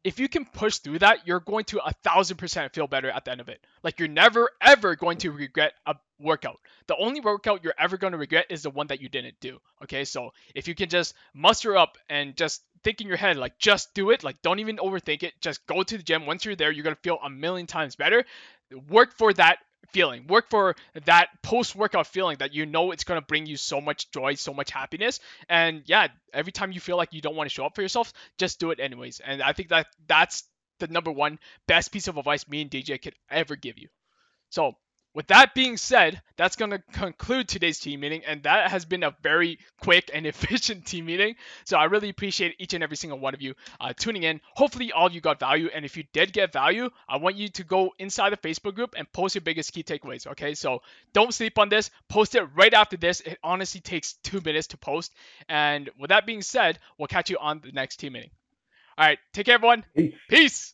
if 0.03 0.19
you 0.19 0.29
can 0.29 0.45
push 0.45 0.77
through 0.77 0.99
that, 0.99 1.27
you're 1.27 1.41
going 1.41 1.65
to 1.65 1.83
a 1.85 1.91
thousand 2.03 2.37
percent 2.37 2.73
feel 2.73 2.87
better 2.87 3.09
at 3.09 3.25
the 3.25 3.31
end 3.31 3.41
of 3.41 3.49
it. 3.49 3.59
Like 3.83 3.99
you're 3.99 4.07
never 4.07 4.49
ever 4.61 4.95
going 4.95 5.17
to 5.19 5.31
regret 5.31 5.73
a 5.85 5.95
workout. 6.19 6.59
The 6.87 6.95
only 6.95 7.19
workout 7.19 7.63
you're 7.63 7.73
ever 7.77 7.97
going 7.97 8.11
to 8.11 8.17
regret 8.17 8.47
is 8.49 8.63
the 8.63 8.69
one 8.69 8.87
that 8.87 9.01
you 9.01 9.09
didn't 9.09 9.35
do. 9.41 9.59
Okay, 9.83 10.05
so 10.05 10.31
if 10.55 10.67
you 10.67 10.75
can 10.75 10.89
just 10.89 11.15
muster 11.33 11.75
up 11.75 11.97
and 12.09 12.35
just 12.35 12.63
think 12.83 13.01
in 13.01 13.07
your 13.07 13.17
head, 13.17 13.35
like 13.35 13.59
just 13.59 13.93
do 13.93 14.11
it, 14.11 14.23
like 14.23 14.41
don't 14.41 14.59
even 14.59 14.77
overthink 14.77 15.23
it, 15.23 15.33
just 15.41 15.65
go 15.67 15.83
to 15.83 15.97
the 15.97 16.03
gym. 16.03 16.25
Once 16.25 16.45
you're 16.45 16.55
there, 16.55 16.71
you're 16.71 16.83
gonna 16.83 16.95
feel 17.03 17.19
a 17.23 17.29
million 17.29 17.67
times 17.67 17.95
better. 17.95 18.23
Work 18.89 19.13
for 19.13 19.33
that 19.33 19.59
feeling. 19.91 20.27
Work 20.27 20.49
for 20.49 20.75
that 21.05 21.29
post 21.41 21.75
workout 21.75 22.07
feeling 22.07 22.37
that 22.39 22.53
you 22.53 22.65
know 22.65 22.91
it's 22.91 23.03
going 23.03 23.19
to 23.19 23.25
bring 23.25 23.45
you 23.45 23.57
so 23.57 23.81
much 23.81 24.11
joy, 24.11 24.35
so 24.35 24.53
much 24.53 24.71
happiness. 24.71 25.19
And 25.47 25.83
yeah, 25.85 26.07
every 26.33 26.51
time 26.51 26.71
you 26.71 26.79
feel 26.79 26.97
like 26.97 27.13
you 27.13 27.21
don't 27.21 27.35
want 27.35 27.49
to 27.49 27.53
show 27.53 27.65
up 27.65 27.75
for 27.75 27.81
yourself, 27.81 28.13
just 28.37 28.59
do 28.59 28.71
it 28.71 28.79
anyways. 28.79 29.19
And 29.19 29.41
I 29.41 29.53
think 29.53 29.69
that 29.69 29.87
that's 30.07 30.43
the 30.79 30.87
number 30.87 31.11
one 31.11 31.39
best 31.67 31.91
piece 31.91 32.07
of 32.07 32.17
advice 32.17 32.47
me 32.47 32.61
and 32.61 32.71
DJ 32.71 33.01
could 33.01 33.15
ever 33.29 33.55
give 33.55 33.77
you. 33.77 33.89
So 34.49 34.73
with 35.13 35.27
that 35.27 35.55
being 35.55 35.77
said, 35.77 36.21
that's 36.37 36.55
going 36.55 36.71
to 36.71 36.79
conclude 36.93 37.47
today's 37.47 37.79
team 37.79 38.01
meeting, 38.01 38.23
and 38.25 38.43
that 38.43 38.69
has 38.69 38.85
been 38.85 39.03
a 39.03 39.15
very 39.23 39.57
quick 39.81 40.11
and 40.13 40.25
efficient 40.27 40.85
team 40.85 41.05
meeting. 41.05 41.35
So 41.65 41.77
I 41.77 41.85
really 41.85 42.09
appreciate 42.09 42.55
each 42.59 42.73
and 42.73 42.83
every 42.83 42.97
single 42.97 43.19
one 43.19 43.33
of 43.33 43.41
you 43.41 43.55
uh, 43.79 43.93
tuning 43.97 44.23
in. 44.23 44.39
Hopefully, 44.53 44.91
all 44.91 45.07
of 45.07 45.13
you 45.13 45.21
got 45.21 45.39
value, 45.39 45.69
and 45.73 45.83
if 45.83 45.97
you 45.97 46.03
did 46.13 46.31
get 46.31 46.53
value, 46.53 46.89
I 47.07 47.17
want 47.17 47.37
you 47.37 47.47
to 47.49 47.63
go 47.63 47.93
inside 47.97 48.31
the 48.31 48.37
Facebook 48.37 48.75
group 48.75 48.93
and 48.97 49.11
post 49.11 49.35
your 49.35 49.41
biggest 49.41 49.73
key 49.73 49.83
takeaways. 49.83 50.27
Okay, 50.27 50.53
so 50.53 50.81
don't 51.13 51.33
sleep 51.33 51.57
on 51.57 51.69
this. 51.69 51.89
Post 52.07 52.35
it 52.35 52.43
right 52.55 52.73
after 52.73 52.97
this. 52.97 53.21
It 53.21 53.39
honestly 53.43 53.81
takes 53.81 54.13
two 54.23 54.41
minutes 54.41 54.67
to 54.67 54.77
post. 54.77 55.13
And 55.47 55.89
with 55.99 56.09
that 56.09 56.25
being 56.25 56.41
said, 56.41 56.79
we'll 56.97 57.07
catch 57.07 57.29
you 57.29 57.37
on 57.39 57.61
the 57.63 57.71
next 57.71 57.97
team 57.97 58.13
meeting. 58.13 58.31
All 58.97 59.05
right, 59.05 59.19
take 59.33 59.45
care, 59.45 59.55
everyone. 59.55 59.85
Peace. 59.95 60.13
Peace. 60.29 60.73